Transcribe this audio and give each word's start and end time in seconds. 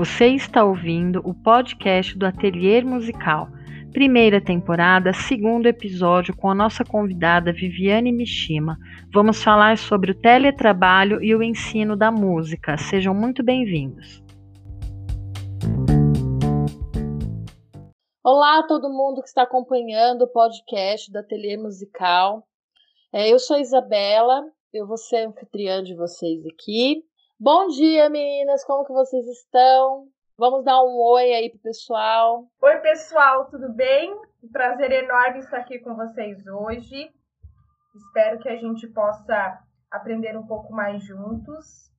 Você 0.00 0.28
está 0.28 0.64
ouvindo 0.64 1.20
o 1.26 1.34
podcast 1.34 2.16
do 2.16 2.24
Ateliê 2.24 2.80
Musical, 2.80 3.48
primeira 3.92 4.42
temporada, 4.42 5.12
segundo 5.12 5.66
episódio 5.66 6.34
com 6.34 6.48
a 6.48 6.54
nossa 6.54 6.82
convidada 6.82 7.52
Viviane 7.52 8.10
Mishima. 8.10 8.78
Vamos 9.12 9.44
falar 9.44 9.76
sobre 9.76 10.12
o 10.12 10.18
teletrabalho 10.18 11.22
e 11.22 11.34
o 11.34 11.42
ensino 11.42 11.94
da 11.94 12.10
música. 12.10 12.78
Sejam 12.78 13.12
muito 13.12 13.42
bem-vindos. 13.42 14.22
Olá 18.24 18.60
a 18.60 18.66
todo 18.66 18.88
mundo 18.88 19.20
que 19.20 19.28
está 19.28 19.42
acompanhando 19.42 20.22
o 20.22 20.28
podcast 20.28 21.12
do 21.12 21.18
Ateliê 21.18 21.58
Musical. 21.58 22.42
É, 23.12 23.30
eu 23.30 23.38
sou 23.38 23.58
Isabela, 23.58 24.46
eu 24.72 24.86
vou 24.86 24.96
ser 24.96 25.26
anfitriã 25.26 25.84
de 25.84 25.94
vocês 25.94 26.42
aqui. 26.46 27.04
Bom 27.42 27.68
dia, 27.68 28.10
meninas, 28.10 28.62
como 28.64 28.84
que 28.84 28.92
vocês 28.92 29.26
estão? 29.26 30.06
Vamos 30.36 30.62
dar 30.62 30.78
um 30.82 31.00
oi 31.00 31.32
aí 31.32 31.48
pro 31.48 31.58
pessoal. 31.60 32.44
Oi, 32.60 32.78
pessoal, 32.80 33.46
tudo 33.48 33.72
bem? 33.72 34.12
Um 34.44 34.52
prazer 34.52 34.92
enorme 34.92 35.38
estar 35.38 35.56
aqui 35.56 35.78
com 35.78 35.96
vocês 35.96 36.46
hoje. 36.46 37.10
Espero 37.94 38.38
que 38.40 38.48
a 38.50 38.56
gente 38.56 38.86
possa 38.88 39.58
aprender 39.90 40.36
um 40.36 40.46
pouco 40.46 40.70
mais 40.70 41.02
juntos 41.02 41.90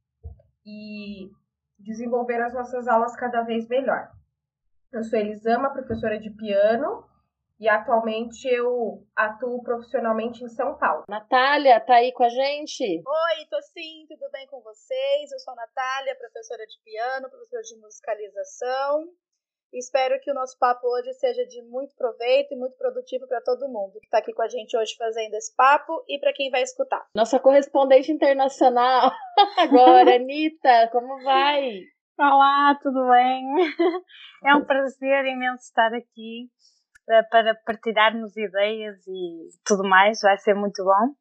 e 0.63 1.31
desenvolver 1.79 2.39
as 2.39 2.53
nossas 2.53 2.87
aulas 2.87 3.15
cada 3.15 3.41
vez 3.41 3.67
melhor. 3.67 4.11
Eu 4.93 5.03
sou 5.03 5.17
Elisama, 5.17 5.73
professora 5.73 6.19
de 6.19 6.29
piano, 6.29 7.03
e 7.61 7.69
atualmente 7.69 8.47
eu 8.47 9.05
atuo 9.15 9.61
profissionalmente 9.61 10.43
em 10.43 10.49
São 10.49 10.75
Paulo. 10.79 11.03
Natália, 11.07 11.79
tá 11.79 11.97
aí 11.97 12.11
com 12.11 12.23
a 12.23 12.29
gente? 12.29 12.83
Oi, 12.83 13.45
tô 13.51 13.61
sim, 13.61 14.07
tudo 14.09 14.31
bem 14.31 14.47
com 14.47 14.59
vocês? 14.61 15.31
Eu 15.31 15.37
sou 15.37 15.53
a 15.53 15.57
Natália, 15.57 16.17
professora 16.17 16.65
de 16.65 16.81
piano, 16.83 17.29
professora 17.29 17.61
de 17.61 17.77
musicalização. 17.79 19.09
Espero 19.71 20.19
que 20.21 20.31
o 20.31 20.33
nosso 20.33 20.57
papo 20.57 20.87
hoje 20.87 21.13
seja 21.13 21.45
de 21.45 21.61
muito 21.61 21.95
proveito 21.95 22.51
e 22.51 22.57
muito 22.57 22.75
produtivo 22.77 23.27
para 23.27 23.39
todo 23.41 23.69
mundo 23.69 23.99
que 23.99 24.07
está 24.07 24.17
aqui 24.17 24.33
com 24.33 24.41
a 24.41 24.47
gente 24.47 24.75
hoje 24.75 24.95
fazendo 24.97 25.35
esse 25.35 25.55
papo 25.55 26.03
e 26.09 26.19
para 26.19 26.33
quem 26.33 26.49
vai 26.49 26.63
escutar. 26.63 27.05
Nossa 27.15 27.39
correspondente 27.39 28.11
internacional 28.11 29.11
agora, 29.59 30.15
Anitta, 30.15 30.89
como 30.91 31.23
vai? 31.23 31.79
Olá, 32.19 32.75
tudo 32.81 33.07
bem? 33.07 33.45
É 34.43 34.55
um 34.55 34.65
prazer 34.65 35.23
imenso 35.25 35.65
estar 35.65 35.93
aqui 35.93 36.49
para 37.29 37.55
partilharmos 37.65 38.35
ideias 38.37 39.05
e 39.07 39.49
tudo 39.65 39.87
mais, 39.87 40.21
vai 40.21 40.37
ser 40.37 40.53
muito 40.53 40.83
bom. 40.83 41.15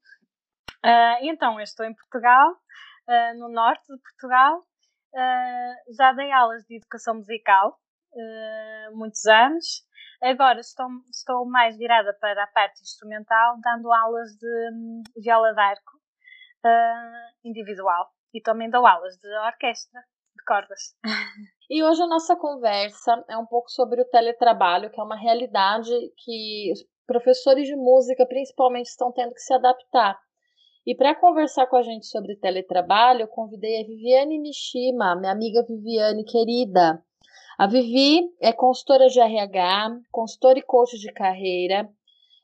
Uh, 0.85 1.19
então, 1.23 1.59
eu 1.59 1.65
estou 1.65 1.85
em 1.85 1.95
Portugal, 1.95 2.53
uh, 2.53 3.39
no 3.39 3.49
norte 3.49 3.83
de 3.93 4.01
Portugal, 4.01 4.59
uh, 4.59 5.95
já 5.97 6.13
dei 6.13 6.31
aulas 6.33 6.65
de 6.65 6.77
educação 6.77 7.17
musical, 7.17 7.79
muitos 8.93 9.25
anos. 9.27 9.85
Agora 10.21 10.59
estou, 10.59 10.87
estou 11.11 11.47
mais 11.47 11.79
virada 11.79 12.13
para 12.21 12.43
a 12.43 12.47
parte 12.49 12.83
instrumental, 12.83 13.57
dando 13.63 13.93
aulas 13.93 14.31
de 14.37 14.71
um, 14.73 15.03
viola 15.17 15.55
d'arco 15.55 16.01
individual 17.45 18.11
e 18.35 18.41
também 18.43 18.69
dou 18.69 18.87
aulas 18.87 19.17
de 19.17 19.29
orquestra 19.47 20.01
de 20.37 20.45
cordas. 20.45 20.97
E 21.73 21.85
hoje 21.85 22.03
a 22.03 22.07
nossa 22.09 22.35
conversa 22.35 23.25
é 23.29 23.39
um 23.39 23.47
pouco 23.47 23.71
sobre 23.71 24.03
o 24.03 24.05
teletrabalho, 24.05 24.91
que 24.91 25.01
é 25.01 25.05
uma 25.05 25.15
realidade 25.15 25.93
que 26.17 26.73
os 26.73 26.85
professores 27.07 27.69
de 27.69 27.77
música 27.77 28.27
principalmente 28.27 28.87
estão 28.87 29.13
tendo 29.13 29.33
que 29.33 29.41
se 29.41 29.55
adaptar. 29.55 30.19
E 30.85 30.97
para 30.97 31.15
conversar 31.15 31.69
com 31.69 31.77
a 31.77 31.83
gente 31.83 32.07
sobre 32.07 32.35
teletrabalho, 32.35 33.21
eu 33.21 33.29
convidei 33.29 33.81
a 33.81 33.87
Viviane 33.87 34.41
Mishima, 34.41 35.15
minha 35.15 35.31
amiga 35.31 35.63
Viviane 35.63 36.25
querida. 36.25 37.01
A 37.57 37.69
Vivi 37.69 38.29
é 38.41 38.53
consultora 38.53 39.07
de 39.07 39.21
RH, 39.21 40.01
consultora 40.11 40.59
e 40.59 40.63
coach 40.63 40.99
de 40.99 41.13
carreira. 41.13 41.89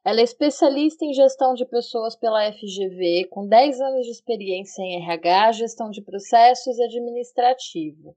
Ela 0.04 0.20
é 0.20 0.22
especialista 0.22 1.04
em 1.04 1.12
gestão 1.12 1.52
de 1.54 1.66
pessoas 1.66 2.14
pela 2.14 2.52
FGV, 2.52 3.26
com 3.28 3.48
10 3.48 3.80
anos 3.80 4.06
de 4.06 4.12
experiência 4.12 4.82
em 4.82 5.02
RH, 5.02 5.50
gestão 5.50 5.90
de 5.90 6.00
processos 6.00 6.78
e 6.78 6.84
administrativo. 6.84 8.14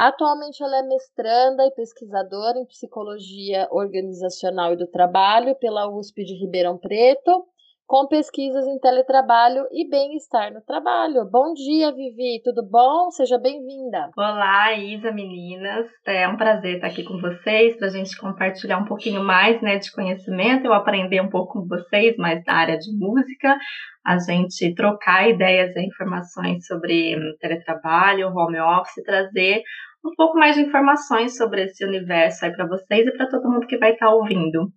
Atualmente 0.00 0.62
ela 0.62 0.78
é 0.78 0.82
mestranda 0.82 1.62
e 1.66 1.70
pesquisadora 1.72 2.58
em 2.58 2.64
psicologia 2.64 3.68
organizacional 3.70 4.72
e 4.72 4.76
do 4.78 4.86
trabalho 4.86 5.54
pela 5.56 5.90
USP 5.90 6.24
de 6.24 6.40
Ribeirão 6.40 6.78
Preto, 6.78 7.44
com 7.86 8.06
pesquisas 8.06 8.66
em 8.66 8.78
teletrabalho 8.78 9.66
e 9.70 9.86
bem-estar 9.90 10.54
no 10.54 10.62
trabalho. 10.62 11.28
Bom 11.30 11.52
dia, 11.52 11.92
Vivi, 11.92 12.40
tudo 12.42 12.66
bom? 12.66 13.10
Seja 13.10 13.36
bem-vinda. 13.36 14.08
Olá, 14.16 14.72
Isa, 14.72 15.12
meninas. 15.12 15.86
É 16.06 16.26
um 16.26 16.36
prazer 16.38 16.76
estar 16.76 16.86
aqui 16.86 17.04
com 17.04 17.20
vocês 17.20 17.76
para 17.76 17.88
a 17.88 17.90
gente 17.90 18.16
compartilhar 18.16 18.78
um 18.78 18.86
pouquinho 18.86 19.22
mais 19.22 19.60
né, 19.60 19.76
de 19.76 19.92
conhecimento, 19.92 20.64
eu 20.64 20.72
aprender 20.72 21.20
um 21.20 21.28
pouco 21.28 21.60
com 21.60 21.68
vocês 21.68 22.16
mais 22.16 22.42
da 22.42 22.54
área 22.54 22.78
de 22.78 22.90
música, 22.96 23.58
a 24.06 24.18
gente 24.18 24.74
trocar 24.74 25.28
ideias 25.28 25.76
e 25.76 25.80
informações 25.80 26.66
sobre 26.66 27.16
teletrabalho, 27.38 28.34
home 28.34 28.58
office, 28.60 29.04
trazer 29.04 29.62
um 30.04 30.14
pouco 30.16 30.38
mais 30.38 30.56
de 30.56 30.62
informações 30.62 31.36
sobre 31.36 31.64
esse 31.64 31.84
universo 31.84 32.44
aí 32.44 32.52
para 32.52 32.66
vocês 32.66 33.06
e 33.06 33.12
para 33.12 33.28
todo 33.28 33.50
mundo 33.50 33.66
que 33.66 33.78
vai 33.78 33.92
estar 33.92 34.06
tá 34.06 34.14
ouvindo. 34.14 34.72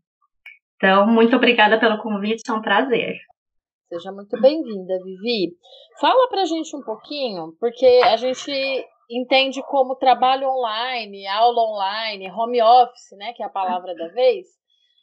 Então, 0.75 1.07
muito 1.07 1.35
obrigada 1.35 1.79
pelo 1.79 2.01
convite, 2.01 2.49
é 2.49 2.53
um 2.53 2.61
prazer. 2.61 3.17
Seja 3.87 4.11
muito 4.11 4.39
bem-vinda, 4.41 4.97
Vivi. 5.03 5.55
Fala 5.99 6.27
pra 6.27 6.45
gente 6.45 6.75
um 6.75 6.81
pouquinho, 6.81 7.55
porque 7.59 7.85
a 8.03 8.17
gente 8.17 8.51
entende 9.09 9.61
como 9.63 9.95
trabalho 9.95 10.49
online, 10.49 11.27
aula 11.27 11.61
online, 11.61 12.31
home 12.31 12.61
office, 12.61 13.15
né, 13.17 13.33
que 13.33 13.43
é 13.43 13.45
a 13.45 13.49
palavra 13.49 13.93
da 13.95 14.07
vez, 14.07 14.47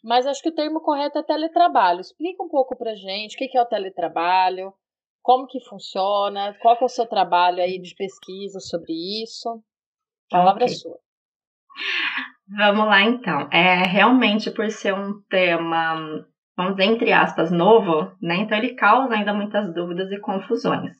mas 0.03 0.26
acho 0.26 0.42
que 0.42 0.48
o 0.48 0.54
termo 0.54 0.80
correto 0.80 1.19
é 1.19 1.22
teletrabalho. 1.22 2.00
Explica 2.00 2.42
um 2.42 2.48
pouco 2.48 2.76
pra 2.76 2.94
gente 2.94 3.34
o 3.34 3.38
que 3.38 3.56
é 3.56 3.62
o 3.62 3.66
teletrabalho, 3.66 4.72
como 5.22 5.47
que 5.47 5.60
funciona, 5.60 6.56
qual 6.60 6.76
que 6.76 6.82
é 6.82 6.86
o 6.86 6.88
seu 6.88 7.06
trabalho 7.06 7.62
aí 7.62 7.78
de 7.78 7.94
pesquisa 7.94 8.59
sobre 8.59 8.92
isso. 9.22 9.62
Palavra 10.30 10.64
okay. 10.64 10.76
sua. 10.76 10.96
Vamos 12.56 12.86
lá 12.86 13.02
então. 13.02 13.48
É 13.52 13.84
realmente 13.84 14.50
por 14.50 14.70
ser 14.70 14.94
um 14.94 15.20
tema, 15.28 16.24
vamos 16.56 16.76
dizer, 16.76 16.91
entre 16.91 17.12
aspas, 17.12 17.50
novo, 17.50 18.12
né? 18.20 18.36
Então 18.36 18.56
ele 18.56 18.74
causa 18.74 19.14
ainda 19.14 19.32
muitas 19.32 19.72
dúvidas 19.74 20.10
e 20.10 20.18
confusões. 20.20 20.92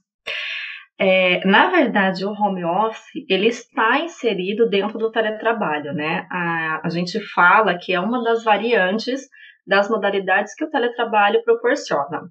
É, 0.99 1.45
na 1.47 1.71
verdade, 1.71 2.27
o 2.27 2.33
home 2.33 2.63
office 2.63 3.25
ele 3.29 3.49
está 3.49 4.01
inserido 4.01 4.69
dentro 4.69 4.99
do 4.99 5.11
teletrabalho, 5.11 5.95
né? 5.95 6.27
A, 6.31 6.83
a 6.85 6.89
gente 6.91 7.19
fala 7.33 7.79
que 7.79 7.95
é 7.95 7.99
uma 7.99 8.23
das 8.23 8.45
variantes 8.45 9.23
das 9.67 9.89
modalidades 9.89 10.55
que 10.55 10.65
o 10.65 10.71
teletrabalho 10.71 11.43
proporciona. 11.43 12.29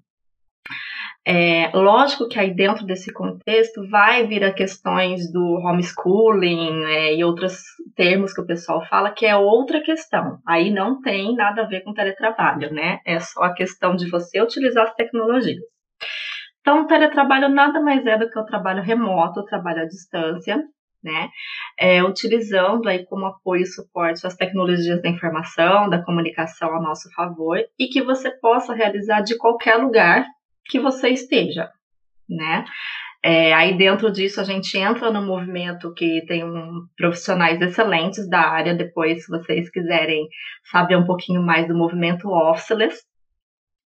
É, 1.28 1.70
lógico 1.78 2.28
que 2.28 2.40
aí 2.40 2.54
dentro 2.54 2.86
desse 2.86 3.12
contexto 3.14 3.88
vai 3.90 4.26
vir 4.26 4.44
a 4.44 4.54
questões 4.54 5.32
do 5.32 5.56
homeschooling 5.58 6.86
é, 6.86 7.16
e 7.16 7.24
outros 7.24 7.62
termos 7.96 8.34
que 8.34 8.42
o 8.42 8.46
pessoal 8.46 8.84
fala, 8.88 9.12
que 9.12 9.26
é 9.26 9.36
outra 9.36 9.82
questão. 9.82 10.40
Aí 10.48 10.72
não 10.72 11.02
tem 11.02 11.36
nada 11.36 11.64
a 11.64 11.68
ver 11.68 11.82
com 11.82 11.94
teletrabalho, 11.94 12.74
né? 12.74 13.00
É 13.06 13.20
só 13.20 13.44
a 13.44 13.54
questão 13.54 13.96
de 13.96 14.10
você 14.10 14.42
utilizar 14.42 14.86
as 14.86 14.96
tecnologias. 14.96 15.62
Então, 16.62 16.84
o 16.84 16.88
teletrabalho 16.88 17.50
nada 17.50 17.80
mais 17.80 18.06
é 18.06 18.18
do 18.18 18.30
que 18.30 18.40
o 18.40 18.46
trabalho 18.46 18.82
remoto, 18.82 19.42
o 19.42 19.46
trabalho 19.46 19.82
à 19.82 19.86
distância, 19.86 20.64
né? 21.04 21.30
É, 21.78 22.04
utilizando 22.04 22.88
aí 22.88 23.06
como 23.06 23.26
apoio 23.26 23.64
e 23.64 23.68
suporte 23.68 24.26
as 24.26 24.36
tecnologias 24.36 25.02
da 25.02 25.10
informação, 25.10 25.90
da 25.90 26.04
comunicação 26.04 26.76
a 26.76 26.82
nosso 26.82 27.12
favor 27.14 27.58
e 27.78 27.88
que 27.88 28.02
você 28.02 28.32
possa 28.32 28.74
realizar 28.74 29.22
de 29.22 29.38
qualquer 29.38 29.76
lugar 29.76 30.26
que 30.70 30.80
você 30.80 31.10
esteja, 31.10 31.72
né? 32.30 32.64
É, 33.22 33.54
aí 33.54 33.78
dentro 33.78 34.10
disso 34.12 34.40
a 34.40 34.46
gente 34.46 34.78
entra 34.78 35.12
no 35.12 35.22
movimento 35.22 35.94
que 35.94 36.24
tem 36.26 36.44
um, 36.46 36.88
profissionais 36.96 37.62
excelentes 37.62 38.30
da 38.30 38.40
área. 38.40 38.74
Depois, 38.74 39.26
se 39.26 39.30
vocês 39.30 39.70
quiserem 39.70 40.28
saber 40.72 40.96
um 40.96 41.06
pouquinho 41.06 41.42
mais 41.42 41.68
do 41.68 41.76
movimento 41.76 42.30
officeless, 42.30 43.04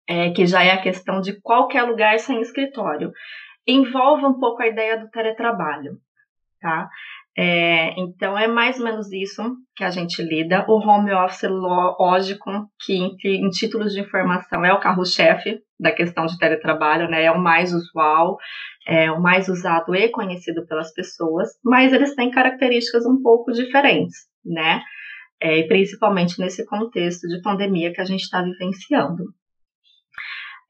é, 0.06 0.30
que 0.30 0.46
já 0.46 0.62
é 0.62 0.72
a 0.72 0.82
questão 0.82 1.20
de 1.20 1.40
qualquer 1.40 1.84
lugar 1.84 2.18
sem 2.18 2.40
escritório, 2.42 3.12
envolve 3.66 4.26
um 4.26 4.38
pouco 4.38 4.62
a 4.62 4.66
ideia 4.66 4.98
do 4.98 5.08
teletrabalho, 5.08 5.96
tá? 6.60 6.90
É, 7.36 7.98
então 7.98 8.38
é 8.38 8.46
mais 8.46 8.78
ou 8.78 8.84
menos 8.84 9.10
isso 9.10 9.42
que 9.74 9.84
a 9.84 9.90
gente 9.90 10.22
lida. 10.22 10.66
O 10.68 10.76
home 10.78 11.12
office, 11.12 11.48
lógico, 11.48 12.50
que 12.84 12.94
em, 12.94 13.16
em 13.24 13.48
títulos 13.48 13.92
de 13.92 14.00
informação 14.00 14.64
é 14.64 14.72
o 14.72 14.80
carro-chefe 14.80 15.60
da 15.80 15.90
questão 15.90 16.26
de 16.26 16.38
teletrabalho, 16.38 17.08
né? 17.08 17.24
É 17.24 17.30
o 17.30 17.40
mais 17.40 17.72
usual, 17.72 18.36
é 18.86 19.10
o 19.10 19.20
mais 19.20 19.48
usado 19.48 19.94
e 19.94 20.08
conhecido 20.10 20.66
pelas 20.66 20.92
pessoas, 20.92 21.48
mas 21.64 21.92
eles 21.92 22.14
têm 22.14 22.30
características 22.30 23.06
um 23.06 23.22
pouco 23.22 23.50
diferentes, 23.52 24.26
né? 24.44 24.82
É, 25.40 25.62
principalmente 25.64 26.38
nesse 26.38 26.64
contexto 26.66 27.26
de 27.26 27.40
pandemia 27.40 27.92
que 27.92 28.00
a 28.00 28.04
gente 28.04 28.22
está 28.22 28.42
vivenciando. 28.42 29.24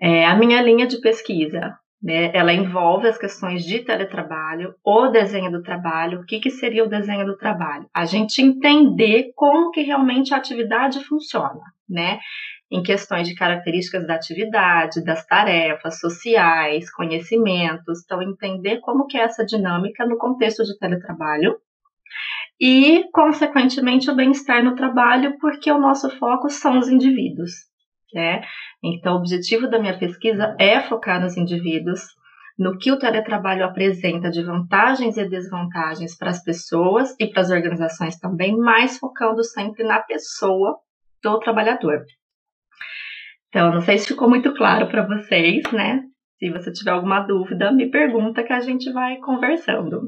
É, 0.01 0.25
a 0.27 0.35
minha 0.35 0.63
linha 0.63 0.87
de 0.87 1.01
pesquisa 1.01 1.77
Né? 2.03 2.33
Ela 2.35 2.53
envolve 2.53 3.07
as 3.07 3.17
questões 3.17 3.65
de 3.65 3.79
teletrabalho, 3.79 4.75
o 4.85 5.07
desenho 5.09 5.53
do 5.53 5.63
trabalho. 5.63 6.21
O 6.21 6.27
que, 6.27 6.41
que 6.41 6.51
seria 6.51 6.85
o 6.85 6.89
desenho 6.89 7.25
do 7.25 7.37
trabalho? 7.37 7.89
A 7.95 8.05
gente 8.05 8.43
entender 8.43 9.33
como 9.37 9.71
que 9.71 9.83
realmente 9.83 10.35
a 10.35 10.39
atividade 10.39 11.05
funciona, 11.05 11.61
né? 11.89 12.19
Em 12.71 12.83
questões 12.83 13.29
de 13.29 13.35
características 13.35 14.07
da 14.07 14.15
atividade, 14.15 15.05
das 15.05 15.25
tarefas 15.27 16.01
sociais, 16.01 16.91
conhecimentos. 16.91 18.03
Então, 18.05 18.21
entender 18.21 18.81
como 18.81 19.07
que 19.07 19.17
é 19.17 19.23
essa 19.23 19.45
dinâmica 19.45 20.05
no 20.05 20.19
contexto 20.19 20.65
de 20.65 20.77
teletrabalho 20.79 21.57
e, 22.61 23.05
consequentemente, 23.13 24.11
o 24.11 24.15
bem-estar 24.15 24.65
no 24.65 24.75
trabalho, 24.75 25.37
porque 25.39 25.71
o 25.71 25.79
nosso 25.79 26.11
foco 26.19 26.49
são 26.49 26.79
os 26.79 26.89
indivíduos. 26.89 27.72
Né? 28.15 28.43
Então, 28.83 29.15
o 29.15 29.19
objetivo 29.19 29.69
da 29.69 29.79
minha 29.79 29.99
pesquisa 29.99 30.55
é 30.59 30.81
focar 30.81 31.21
nos 31.21 31.37
indivíduos, 31.37 32.03
no 32.59 32.77
que 32.79 32.93
o 32.93 32.99
teletrabalho 32.99 33.65
apresenta 33.65 34.31
de 34.31 34.43
vantagens 34.43 35.17
e 35.17 35.29
desvantagens 35.29 36.17
para 36.17 36.31
as 36.31 36.43
pessoas 36.45 37.15
e 37.19 37.27
para 37.27 37.41
as 37.41 37.51
organizações 37.51 38.19
também, 38.19 38.57
mas 38.57 38.99
focando 38.99 39.43
sempre 39.43 39.83
na 39.85 40.01
pessoa 40.01 40.79
do 41.23 41.39
trabalhador. 41.41 42.05
Então, 43.49 43.73
não 43.73 43.81
sei 43.81 43.99
se 43.99 44.09
ficou 44.09 44.29
muito 44.29 44.53
claro 44.55 44.89
para 44.89 45.07
vocês, 45.07 45.63
né? 45.73 46.03
Se 46.39 46.51
você 46.51 46.73
tiver 46.73 46.91
alguma 46.91 47.21
dúvida, 47.21 47.71
me 47.71 47.91
pergunta 47.91 48.43
que 48.43 48.53
a 48.53 48.61
gente 48.61 48.91
vai 48.93 49.17
conversando. 49.19 50.03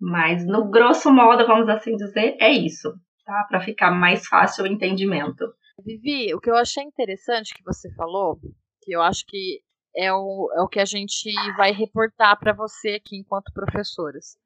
Mas, 0.00 0.46
no 0.46 0.70
grosso 0.70 1.12
modo, 1.12 1.46
vamos 1.46 1.68
assim 1.68 1.94
dizer, 1.96 2.36
é 2.40 2.50
isso, 2.50 2.92
tá? 3.24 3.46
Para 3.48 3.60
ficar 3.60 3.90
mais 3.90 4.26
fácil 4.26 4.64
o 4.64 4.66
entendimento. 4.66 5.44
Vivi, 5.82 6.34
o 6.34 6.40
que 6.40 6.50
eu 6.50 6.56
achei 6.56 6.82
interessante 6.82 7.54
que 7.54 7.62
você 7.64 7.92
falou, 7.94 8.38
que 8.82 8.92
eu 8.92 9.02
acho 9.02 9.24
que 9.26 9.60
é 9.94 10.12
o, 10.12 10.50
é 10.56 10.62
o 10.62 10.68
que 10.68 10.80
a 10.80 10.84
gente 10.84 11.30
vai 11.56 11.72
reportar 11.72 12.38
para 12.38 12.52
você 12.52 12.94
aqui 12.94 13.16
enquanto 13.16 13.52
professoras, 13.52 14.36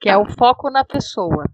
que 0.00 0.08
é 0.08 0.16
o 0.16 0.28
foco 0.36 0.70
na 0.70 0.84
pessoa. 0.84 1.44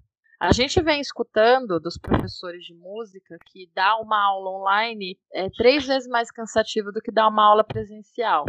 A 0.40 0.52
gente 0.52 0.82
vem 0.82 1.00
escutando 1.00 1.81
dos 1.81 1.96
professores 1.99 2.64
de 2.64 2.75
música 2.75 3.38
que 3.46 3.70
dar 3.75 3.96
uma 3.99 4.23
aula 4.23 4.50
online 4.61 5.19
é 5.32 5.49
três 5.50 5.87
vezes 5.87 6.08
mais 6.08 6.31
cansativo 6.31 6.93
do 6.93 7.00
que 7.00 7.11
dar 7.11 7.28
uma 7.28 7.44
aula 7.44 7.64
presencial. 7.64 8.44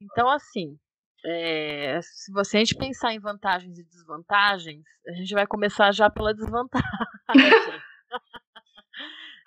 Então, 0.00 0.30
assim, 0.30 0.78
é, 1.24 2.00
se 2.02 2.32
você 2.32 2.56
a 2.56 2.60
gente 2.60 2.74
pensar 2.74 3.12
em 3.12 3.18
vantagens 3.18 3.78
e 3.78 3.84
desvantagens, 3.84 4.82
a 5.06 5.12
gente 5.12 5.34
vai 5.34 5.46
começar 5.46 5.92
já 5.92 6.08
pela 6.08 6.32
desvantagem. 6.32 6.84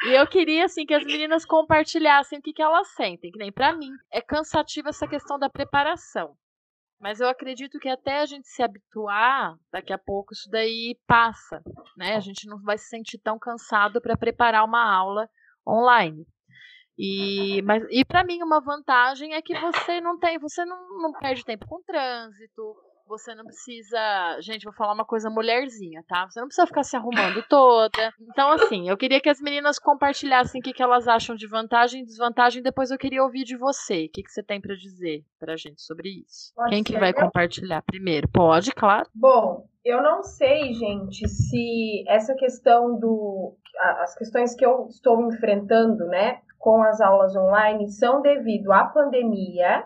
e 0.04 0.14
eu 0.14 0.28
queria 0.28 0.66
assim 0.66 0.86
que 0.86 0.94
as 0.94 1.04
meninas 1.04 1.46
compartilhassem 1.46 2.40
o 2.40 2.42
que, 2.42 2.54
que 2.54 2.62
elas 2.62 2.88
sentem, 2.90 3.32
que 3.32 3.38
nem 3.38 3.52
para 3.52 3.74
mim 3.74 3.92
é 4.12 4.22
cansativa 4.22 4.90
essa 4.90 5.08
questão 5.08 5.38
da 5.38 5.50
preparação. 5.50 6.36
Mas 7.00 7.20
eu 7.20 7.28
acredito 7.28 7.80
que 7.80 7.90
até 7.90 8.20
a 8.20 8.26
gente 8.28 8.48
se 8.48 8.62
habituar, 8.62 9.58
daqui 9.72 9.92
a 9.92 9.98
pouco 9.98 10.34
isso 10.34 10.48
daí 10.52 10.96
passa, 11.08 11.62
né? 11.98 12.16
A 12.16 12.20
gente 12.20 12.48
não 12.48 12.62
vai 12.62 12.78
se 12.78 12.90
sentir 12.90 13.18
tão 13.18 13.40
cansado 13.40 14.00
para 14.00 14.16
preparar 14.16 14.64
uma 14.64 14.84
aula 14.84 15.28
online. 15.68 16.28
E, 16.98 17.62
mas, 17.64 17.84
e 17.90 18.06
para 18.06 18.24
mim 18.24 18.44
uma 18.44 18.62
vantagem 18.62 19.34
é 19.34 19.42
que 19.42 19.58
você 19.60 20.00
não 20.00 20.20
tem, 20.20 20.38
você 20.38 20.64
não, 20.64 21.00
não 21.00 21.12
perde 21.14 21.44
tempo 21.44 21.66
com 21.66 21.82
trânsito, 21.82 22.76
você 23.12 23.36
não 23.36 23.44
precisa. 23.44 24.00
Gente, 24.40 24.64
vou 24.64 24.74
falar 24.74 24.94
uma 24.94 25.06
coisa 25.06 25.30
mulherzinha, 25.30 26.04
tá? 26.08 26.26
Você 26.26 26.40
não 26.40 26.48
precisa 26.48 26.66
ficar 26.66 26.84
se 26.84 26.96
arrumando 26.96 27.44
toda. 27.50 28.14
Então, 28.22 28.52
assim, 28.54 28.88
eu 28.88 28.98
queria 28.98 29.20
que 29.20 29.30
as 29.30 29.42
meninas 29.42 29.78
compartilhassem 29.78 30.62
o 30.62 30.64
que, 30.64 30.72
que 30.72 30.82
elas 30.82 31.08
acham 31.08 31.36
de 31.36 31.46
vantagem 31.46 32.02
e 32.02 32.06
desvantagem. 32.06 32.64
Depois 32.64 32.90
eu 32.90 32.98
queria 32.98 33.22
ouvir 33.22 33.44
de 33.44 33.58
você. 33.58 34.06
O 34.06 34.10
que, 34.10 34.24
que 34.24 34.32
você 34.32 34.42
tem 34.42 34.62
para 34.62 34.76
dizer 34.76 35.24
pra 35.38 35.58
gente 35.58 35.82
sobre 35.82 36.10
isso? 36.26 36.54
Pode 36.56 36.70
Quem 36.70 36.84
que 36.84 36.98
vai 36.98 37.10
eu... 37.10 37.16
compartilhar 37.16 37.82
primeiro? 37.82 38.30
Pode, 38.30 38.72
claro. 38.72 39.10
Bom, 39.14 39.68
eu 39.84 40.02
não 40.02 40.24
sei, 40.24 40.74
gente, 40.74 41.28
se 41.28 42.06
essa 42.08 42.34
questão 42.36 42.98
do. 42.98 43.56
As 44.00 44.16
questões 44.16 44.56
que 44.56 44.66
eu 44.66 44.88
estou 44.88 45.20
enfrentando, 45.28 46.06
né? 46.06 46.42
com 46.62 46.82
as 46.84 47.02
aulas 47.02 47.36
online 47.36 47.90
são 47.90 48.22
devido 48.22 48.72
à 48.72 48.86
pandemia, 48.86 49.84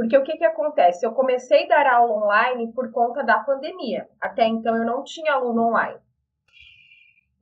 porque 0.00 0.16
o 0.16 0.22
que, 0.24 0.38
que 0.38 0.46
acontece? 0.46 1.04
Eu 1.04 1.12
comecei 1.12 1.66
a 1.66 1.68
dar 1.68 1.96
aula 1.96 2.24
online 2.24 2.72
por 2.72 2.90
conta 2.90 3.22
da 3.22 3.40
pandemia. 3.40 4.08
Até 4.18 4.46
então 4.46 4.74
eu 4.74 4.86
não 4.86 5.04
tinha 5.04 5.34
aluno 5.34 5.66
online. 5.66 6.00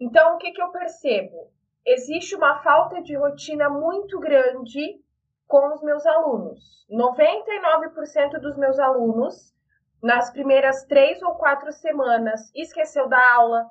Então, 0.00 0.34
o 0.34 0.38
que, 0.38 0.50
que 0.50 0.60
eu 0.60 0.72
percebo? 0.72 1.52
Existe 1.87 2.34
uma 2.34 2.60
falta 2.60 3.00
de 3.00 3.16
rotina 3.16 3.70
muito 3.70 4.19
grande 4.19 5.00
com 5.46 5.72
os 5.72 5.81
meus 5.84 6.05
alunos. 6.05 6.84
99% 6.90 8.40
dos 8.40 8.56
meus 8.56 8.76
alunos, 8.81 9.54
nas 10.02 10.32
primeiras 10.32 10.84
três 10.87 11.22
ou 11.22 11.37
quatro 11.37 11.70
semanas, 11.70 12.50
esqueceu 12.56 13.08
da 13.08 13.34
aula, 13.34 13.66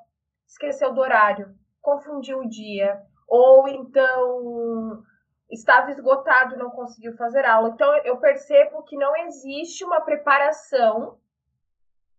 esqueceu 0.46 0.94
do 0.94 1.02
horário, 1.02 1.54
confundiu 1.82 2.38
o 2.38 2.48
dia, 2.48 2.98
ou 3.28 3.68
então 3.68 5.02
estava 5.50 5.90
esgotado 5.90 6.56
não 6.56 6.70
conseguiu 6.70 7.16
fazer 7.16 7.44
aula. 7.44 7.70
Então, 7.70 7.96
eu 8.04 8.16
percebo 8.18 8.82
que 8.82 8.96
não 8.96 9.16
existe 9.16 9.84
uma 9.84 10.00
preparação 10.00 11.18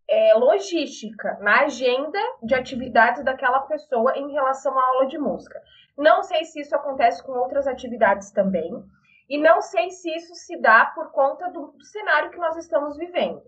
é, 0.07 0.33
logística 0.33 1.37
na 1.39 1.61
agenda 1.61 2.19
de 2.41 2.55
atividades 2.55 3.23
daquela 3.23 3.61
pessoa 3.61 4.17
em 4.17 4.31
relação 4.31 4.77
à 4.77 4.83
aula 4.83 5.05
de 5.05 5.17
música. 5.17 5.61
Não 5.97 6.23
sei 6.23 6.45
se 6.45 6.61
isso 6.61 6.75
acontece 6.75 7.23
com 7.23 7.33
outras 7.33 7.67
atividades 7.67 8.31
também, 8.31 8.83
e 9.29 9.37
não 9.37 9.61
sei 9.61 9.91
se 9.91 10.09
isso 10.15 10.33
se 10.33 10.59
dá 10.59 10.85
por 10.95 11.11
conta 11.11 11.51
do 11.51 11.75
cenário 11.83 12.31
que 12.31 12.39
nós 12.39 12.57
estamos 12.57 12.97
vivendo. 12.97 13.43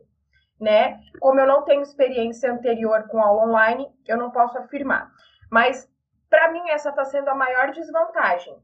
Né? 0.59 0.99
Como 1.19 1.39
eu 1.39 1.47
não 1.47 1.63
tenho 1.63 1.81
experiência 1.81 2.51
anterior 2.51 3.07
com 3.07 3.19
aula 3.19 3.45
online, 3.47 3.87
eu 4.07 4.15
não 4.15 4.29
posso 4.29 4.59
afirmar. 4.59 5.09
Mas 5.49 5.89
para 6.29 6.49
mim, 6.51 6.61
essa 6.69 6.89
está 6.91 7.03
sendo 7.03 7.29
a 7.29 7.35
maior 7.35 7.71
desvantagem. 7.71 8.55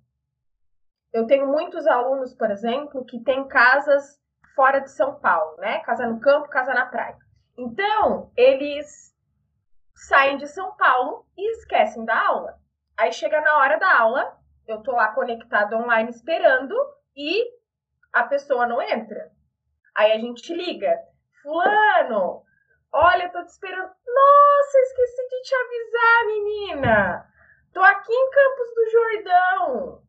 Eu 1.13 1.25
tenho 1.25 1.47
muitos 1.47 1.87
alunos, 1.87 2.33
por 2.33 2.51
exemplo, 2.51 3.05
que 3.05 3.23
têm 3.23 3.47
casas 3.47 4.19
fora 4.55 4.79
de 4.79 4.91
São 4.91 5.19
Paulo, 5.19 5.57
né? 5.57 5.79
Casa 5.79 6.07
no 6.07 6.19
campo, 6.19 6.49
casa 6.49 6.73
na 6.73 6.85
praia. 6.85 7.17
Então, 7.57 8.31
eles 8.35 9.15
saem 9.95 10.37
de 10.37 10.47
São 10.47 10.75
Paulo 10.75 11.25
e 11.37 11.51
esquecem 11.51 12.05
da 12.05 12.27
aula. 12.27 12.59
Aí 12.97 13.11
chega 13.11 13.41
na 13.41 13.57
hora 13.57 13.77
da 13.77 13.99
aula, 13.99 14.37
eu 14.67 14.81
tô 14.81 14.91
lá 14.91 15.09
conectado 15.13 15.75
online 15.75 16.09
esperando 16.09 16.75
e 17.15 17.45
a 18.11 18.23
pessoa 18.23 18.67
não 18.67 18.81
entra. 18.81 19.31
Aí 19.95 20.11
a 20.11 20.17
gente 20.17 20.53
liga, 20.53 20.99
fulano, 21.41 22.43
olha, 22.91 23.29
tô 23.29 23.43
te 23.43 23.49
esperando. 23.49 23.87
Nossa, 24.07 24.79
esqueci 24.79 25.27
de 25.29 25.41
te 25.41 25.55
avisar, 25.55 26.25
menina. 26.25 27.33
Tô 27.73 27.81
aqui 27.81 28.13
em 28.13 28.29
Campos 28.29 28.73
do 28.75 28.89
Jordão. 28.91 30.06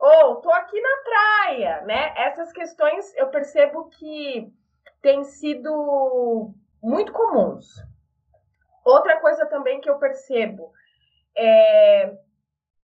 Ou 0.00 0.36
tô 0.36 0.50
aqui 0.50 0.80
na 0.80 0.96
praia, 1.04 1.80
né? 1.82 2.14
Essas 2.16 2.50
questões 2.52 3.14
eu 3.16 3.28
percebo 3.28 3.90
que 3.90 4.50
têm 5.02 5.22
sido 5.24 6.54
muito 6.82 7.12
comuns. 7.12 7.66
Outra 8.84 9.20
coisa 9.20 9.44
também 9.46 9.80
que 9.80 9.90
eu 9.90 9.98
percebo 9.98 10.72
é 11.36 12.16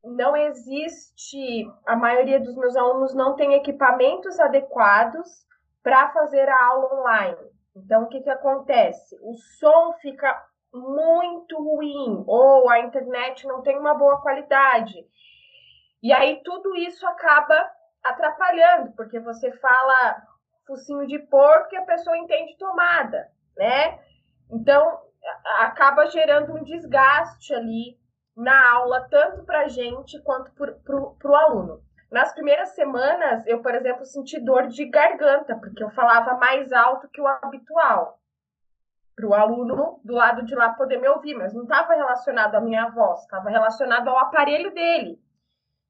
não 0.04 0.36
existe, 0.36 1.66
a 1.84 1.96
maioria 1.96 2.38
dos 2.38 2.54
meus 2.54 2.76
alunos 2.76 3.12
não 3.12 3.34
tem 3.34 3.54
equipamentos 3.54 4.38
adequados 4.38 5.28
para 5.82 6.12
fazer 6.12 6.48
a 6.48 6.66
aula 6.66 7.00
online. 7.00 7.50
Então, 7.74 8.04
o 8.04 8.08
que, 8.08 8.20
que 8.20 8.30
acontece? 8.30 9.16
O 9.20 9.34
som 9.58 9.94
fica 10.00 10.32
muito 10.72 11.56
ruim 11.56 12.24
ou 12.26 12.68
a 12.68 12.80
internet 12.80 13.46
não 13.46 13.62
tem 13.62 13.78
uma 13.78 13.94
boa 13.94 14.20
qualidade. 14.20 14.94
E 16.02 16.12
aí 16.12 16.40
tudo 16.44 16.74
isso 16.76 17.06
acaba 17.06 17.70
atrapalhando, 18.04 18.92
porque 18.92 19.18
você 19.20 19.50
fala 19.52 20.22
focinho 20.66 21.06
de 21.06 21.18
porco 21.18 21.74
e 21.74 21.78
a 21.78 21.84
pessoa 21.84 22.18
entende 22.18 22.56
tomada, 22.58 23.28
né? 23.56 23.98
Então 24.50 25.00
acaba 25.60 26.06
gerando 26.06 26.54
um 26.54 26.62
desgaste 26.62 27.54
ali 27.54 27.98
na 28.36 28.74
aula, 28.74 29.08
tanto 29.08 29.44
para 29.44 29.60
a 29.60 29.68
gente 29.68 30.20
quanto 30.22 30.52
para 30.52 31.30
o 31.30 31.34
aluno. 31.34 31.80
Nas 32.10 32.32
primeiras 32.34 32.74
semanas, 32.74 33.44
eu, 33.46 33.60
por 33.62 33.74
exemplo, 33.74 34.04
senti 34.04 34.38
dor 34.38 34.68
de 34.68 34.84
garganta, 34.86 35.56
porque 35.56 35.82
eu 35.82 35.90
falava 35.90 36.34
mais 36.34 36.72
alto 36.72 37.08
que 37.08 37.20
o 37.20 37.26
habitual 37.26 38.20
para 39.16 39.26
o 39.26 39.34
aluno 39.34 39.98
do 40.04 40.14
lado 40.14 40.44
de 40.44 40.54
lá 40.54 40.74
poder 40.74 41.00
me 41.00 41.08
ouvir, 41.08 41.34
mas 41.34 41.54
não 41.54 41.62
estava 41.62 41.94
relacionado 41.94 42.54
à 42.54 42.60
minha 42.60 42.90
voz, 42.90 43.22
estava 43.22 43.48
relacionado 43.48 44.08
ao 44.08 44.18
aparelho 44.18 44.72
dele. 44.72 45.18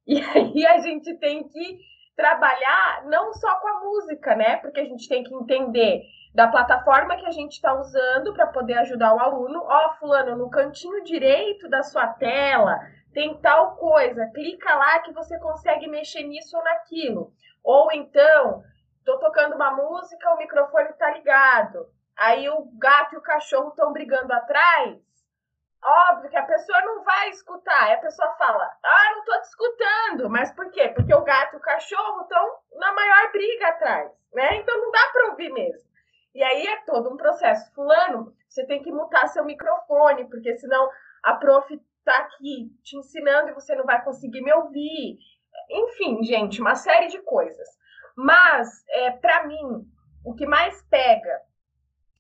E 0.07 0.21
aí 0.21 0.67
a 0.67 0.79
gente 0.79 1.15
tem 1.19 1.49
que 1.49 1.79
trabalhar 2.15 3.05
não 3.07 3.33
só 3.33 3.57
com 3.57 3.69
a 3.69 3.81
música, 3.81 4.35
né? 4.35 4.57
Porque 4.57 4.81
a 4.81 4.85
gente 4.85 5.09
tem 5.09 5.25
que 5.25 5.35
entender 5.35 6.03
da 6.35 6.49
plataforma 6.49 7.17
que 7.17 7.27
a 7.27 7.31
gente 7.31 7.53
está 7.53 7.75
usando 7.75 8.33
para 8.35 8.47
poder 8.47 8.75
ajudar 8.79 9.15
o 9.15 9.21
aluno. 9.21 9.63
Ó, 9.65 9.87
oh, 9.87 9.95
fulano, 9.95 10.37
no 10.37 10.51
cantinho 10.51 11.03
direito 11.03 11.69
da 11.69 11.83
sua 11.83 12.07
tela 12.09 12.79
tem 13.17 13.35
tal 13.39 13.77
coisa, 13.77 14.31
clica 14.35 14.75
lá 14.75 14.99
que 14.99 15.11
você 15.11 15.39
consegue 15.39 15.89
mexer 15.89 16.23
nisso 16.25 16.55
ou 16.55 16.63
naquilo. 16.63 17.33
Ou 17.65 17.91
então, 17.91 18.63
tô 19.07 19.19
tocando 19.19 19.55
uma 19.55 19.75
música, 19.75 20.35
o 20.35 20.37
microfone 20.37 20.93
tá 20.99 21.11
ligado. 21.13 21.87
Aí 22.15 22.47
o 22.51 22.67
gato 22.79 23.15
e 23.15 23.17
o 23.19 23.23
cachorro 23.23 23.71
estão 23.71 23.91
brigando 23.91 24.31
atrás. 24.35 24.99
Óbvio 25.87 26.31
que 26.31 26.37
a 26.37 26.43
pessoa 26.43 26.81
não 26.83 27.05
vai 27.05 27.31
escutar. 27.31 27.93
A 27.93 27.99
pessoa 27.99 28.35
fala: 28.35 28.65
Ah, 28.85 29.13
não 29.15 29.25
tô 29.25 29.41
te 29.41 29.45
escutando. 29.45 30.29
Mas 30.29 30.51
por 30.53 30.69
quê? 30.73 30.89
Porque 30.89 31.15
o 31.15 31.23
gato 31.23 31.55
e 31.55 31.59
o 31.59 31.61
cachorro 31.61 32.23
estão 32.23 32.59
na 32.75 32.93
maior 32.93 33.31
briga 33.31 33.69
atrás, 33.69 34.11
né? 34.35 34.57
Então 34.57 34.77
não 34.81 34.91
dá 34.91 35.11
para 35.13 35.31
ouvir 35.31 35.53
mesmo. 35.53 35.89
E 36.35 36.43
aí 36.43 36.67
é 36.67 36.83
todo 36.85 37.09
um 37.09 37.17
processo. 37.17 37.73
Fulano, 37.73 38.35
você 38.49 38.67
tem 38.67 38.83
que 38.83 38.91
mutar 38.91 39.29
seu 39.29 39.45
microfone, 39.45 40.29
porque 40.29 40.57
senão 40.57 40.91
a 41.23 41.35
prof 41.35 41.81
tá 42.05 42.19
aqui 42.19 42.69
te 42.83 42.97
ensinando 42.97 43.51
e 43.51 43.55
você 43.55 43.75
não 43.77 43.85
vai 43.85 44.03
conseguir 44.03 44.43
me 44.43 44.53
ouvir. 44.53 45.19
Enfim, 45.71 46.23
gente, 46.25 46.61
uma 46.61 46.75
série 46.75 47.07
de 47.07 47.21
coisas. 47.23 47.69
Mas, 48.17 48.85
é, 48.89 49.13
para 49.13 49.47
mim, 49.47 49.89
o 50.25 50.35
que 50.35 50.47
mais 50.47 50.83
pega 50.91 51.43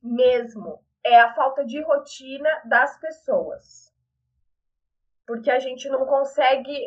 mesmo 0.02 0.85
é 1.06 1.20
a 1.20 1.32
falta 1.34 1.64
de 1.64 1.80
rotina 1.82 2.48
das 2.64 2.98
pessoas. 2.98 3.94
Porque 5.26 5.50
a 5.50 5.58
gente 5.58 5.88
não 5.88 6.06
consegue, 6.06 6.78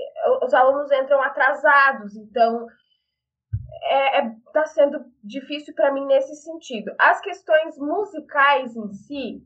os 0.44 0.54
alunos 0.54 0.92
entram 0.92 1.22
atrasados, 1.22 2.16
então 2.16 2.68
é, 3.84 4.20
é, 4.20 4.36
tá 4.54 4.66
sendo 4.66 5.06
difícil 5.24 5.74
para 5.74 5.92
mim 5.92 6.06
nesse 6.06 6.36
sentido. 6.36 6.94
As 6.98 7.20
questões 7.22 7.78
musicais 7.78 8.76
em 8.76 8.94
si, 8.94 9.44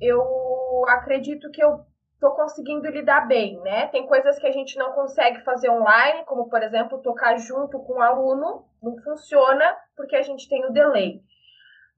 eu 0.00 0.84
acredito 0.88 1.50
que 1.50 1.62
eu 1.62 1.84
tô 2.20 2.30
conseguindo 2.32 2.88
lidar 2.88 3.26
bem, 3.26 3.60
né? 3.60 3.88
Tem 3.88 4.06
coisas 4.06 4.38
que 4.38 4.46
a 4.46 4.52
gente 4.52 4.78
não 4.78 4.92
consegue 4.92 5.42
fazer 5.42 5.70
online, 5.70 6.24
como 6.24 6.48
por 6.48 6.62
exemplo, 6.62 7.02
tocar 7.02 7.36
junto 7.36 7.80
com 7.80 7.94
o 7.94 8.02
aluno, 8.02 8.64
não 8.82 8.96
funciona 8.98 9.76
porque 9.96 10.16
a 10.16 10.22
gente 10.22 10.48
tem 10.48 10.64
o 10.64 10.72
delay. 10.72 11.20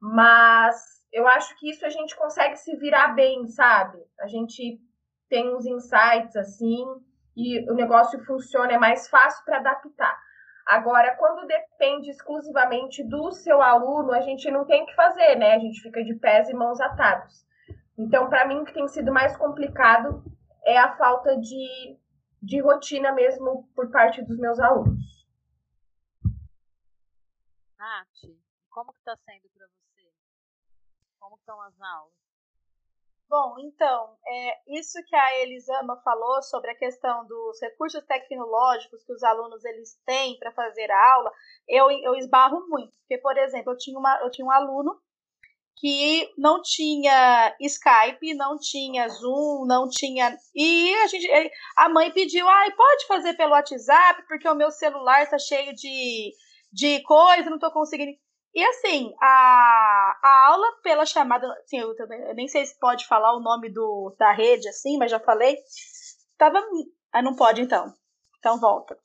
Mas 0.01 1.04
eu 1.15 1.29
acho 1.29 1.57
que 1.59 1.71
isso 1.71 1.87
a 1.87 1.89
gente 1.89 2.17
consegue 2.17 2.57
se 2.57 2.77
virar 2.77 3.15
bem, 3.15 3.47
sabe? 3.47 4.05
A 4.19 4.27
gente 4.27 4.81
tem 5.29 5.55
uns 5.55 5.65
insights 5.65 6.35
assim 6.35 6.85
e 7.37 7.71
o 7.71 7.75
negócio 7.75 8.23
funciona, 8.25 8.73
é 8.73 8.79
mais 8.79 9.09
fácil 9.09 9.45
para 9.45 9.59
adaptar. 9.59 10.21
Agora, 10.67 11.15
quando 11.17 11.47
depende 11.47 12.11
exclusivamente 12.11 13.05
do 13.05 13.31
seu 13.31 13.63
aluno, 13.63 14.13
a 14.13 14.23
gente 14.23 14.51
não 14.51 14.65
tem 14.65 14.83
o 14.83 14.87
que 14.87 14.95
fazer, 14.97 15.37
né? 15.37 15.55
A 15.55 15.59
gente 15.61 15.81
fica 15.81 16.03
de 16.03 16.15
pés 16.15 16.49
e 16.49 16.55
mãos 16.55 16.81
atados. 16.81 17.47
Então, 17.97 18.29
para 18.29 18.47
mim, 18.49 18.61
o 18.61 18.65
que 18.65 18.75
tem 18.75 18.89
sido 18.89 19.13
mais 19.13 19.37
complicado 19.37 20.25
é 20.65 20.77
a 20.77 20.97
falta 20.97 21.37
de, 21.37 21.97
de 22.43 22.61
rotina 22.61 23.13
mesmo 23.13 23.69
por 23.77 23.89
parte 23.91 24.21
dos 24.23 24.39
meus 24.39 24.59
alunos. 24.59 25.29
Nath, 27.79 28.35
como 28.71 28.93
que 28.93 28.99
está 28.99 29.17
sendo 29.19 29.49
para? 29.55 29.64
Como 31.35 31.41
estão 31.41 31.61
as 31.63 31.81
aulas? 31.81 32.13
Bom, 33.29 33.57
então, 33.59 34.17
é, 34.27 34.79
isso 34.79 34.99
que 35.07 35.17
a 35.17 35.43
Elisama 35.43 36.01
falou 36.05 36.41
sobre 36.43 36.71
a 36.71 36.79
questão 36.79 37.27
dos 37.27 37.61
recursos 37.61 38.05
tecnológicos 38.05 39.03
que 39.03 39.13
os 39.13 39.23
alunos 39.25 39.65
eles 39.65 39.99
têm 40.07 40.39
para 40.39 40.53
fazer 40.53 40.89
a 40.91 41.15
aula, 41.15 41.33
eu, 41.67 41.91
eu 41.91 42.15
esbarro 42.15 42.69
muito. 42.69 42.93
Porque, 43.01 43.19
por 43.19 43.37
exemplo, 43.37 43.73
eu 43.73 43.77
tinha, 43.77 43.99
uma, 43.99 44.21
eu 44.21 44.31
tinha 44.31 44.47
um 44.47 44.51
aluno 44.53 45.01
que 45.77 46.33
não 46.39 46.63
tinha 46.63 47.57
Skype, 47.61 48.35
não 48.35 48.57
tinha 48.59 49.09
Zoom, 49.09 49.67
não 49.67 49.89
tinha. 49.89 50.37
E 50.55 50.95
a 51.03 51.07
gente, 51.09 51.29
a 51.77 51.89
mãe 51.89 52.13
pediu, 52.13 52.49
ai, 52.49 52.71
pode 52.73 53.07
fazer 53.07 53.35
pelo 53.35 53.53
WhatsApp, 53.53 54.23
porque 54.29 54.49
o 54.49 54.55
meu 54.55 54.71
celular 54.71 55.23
está 55.23 55.39
cheio 55.39 55.75
de, 55.75 56.33
de 56.73 57.03
coisa, 57.03 57.51
não 57.51 57.57
estou 57.57 57.73
conseguindo. 57.73 58.13
E 58.55 58.65
assim, 58.65 59.13
a, 59.21 60.19
a 60.23 60.47
aula 60.47 60.67
pela 60.81 61.05
chamada, 61.05 61.53
assim, 61.65 61.79
eu, 61.79 61.93
eu, 61.99 62.35
nem 62.35 62.47
sei 62.47 62.65
se 62.65 62.79
pode 62.79 63.05
falar 63.07 63.35
o 63.37 63.41
nome 63.41 63.69
do, 63.69 64.15
da 64.17 64.33
rede, 64.33 64.69
assim, 64.69 64.97
mas 64.97 65.11
já 65.11 65.19
falei. 65.19 65.59
Tava. 66.39 66.63
Ah, 67.13 67.21
não 67.21 67.35
pode 67.35 67.61
então. 67.61 67.93
Então 68.39 68.61
volta. 68.61 68.97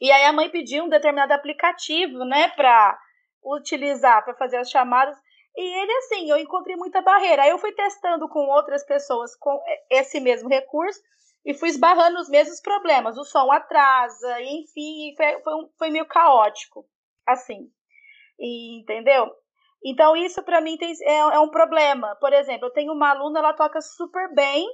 E 0.00 0.12
aí 0.12 0.24
a 0.24 0.32
mãe 0.32 0.48
pediu 0.48 0.84
um 0.84 0.88
determinado 0.88 1.32
aplicativo, 1.32 2.24
né, 2.24 2.50
para 2.50 2.96
utilizar 3.42 4.24
para 4.24 4.34
fazer 4.34 4.58
as 4.58 4.70
chamadas. 4.70 5.18
E 5.56 5.82
ele, 5.82 5.92
assim, 5.92 6.30
eu 6.30 6.36
encontrei 6.36 6.76
muita 6.76 7.00
barreira. 7.00 7.42
Aí 7.42 7.50
eu 7.50 7.58
fui 7.58 7.72
testando 7.72 8.28
com 8.28 8.46
outras 8.46 8.84
pessoas 8.84 9.34
com 9.34 9.60
esse 9.90 10.20
mesmo 10.20 10.48
recurso 10.48 11.00
e 11.44 11.52
fui 11.52 11.68
esbarrando 11.68 12.18
nos 12.18 12.28
mesmos 12.28 12.60
problemas. 12.60 13.18
O 13.18 13.24
som 13.24 13.50
atrasa, 13.50 14.40
enfim, 14.42 15.14
foi, 15.16 15.42
foi, 15.42 15.54
um, 15.54 15.68
foi 15.76 15.90
meio 15.90 16.06
caótico, 16.06 16.86
assim. 17.26 17.72
E, 18.38 18.80
entendeu? 18.80 19.30
Então, 19.84 20.16
isso 20.16 20.42
para 20.42 20.60
mim 20.60 20.76
tem, 20.76 20.92
é, 21.02 21.18
é, 21.18 21.38
um 21.38 21.50
problema. 21.50 22.16
Por 22.20 22.32
exemplo, 22.32 22.66
eu 22.66 22.72
tenho 22.72 22.92
uma 22.92 23.10
aluna, 23.10 23.38
ela 23.38 23.52
toca 23.52 23.80
super 23.80 24.34
bem, 24.34 24.66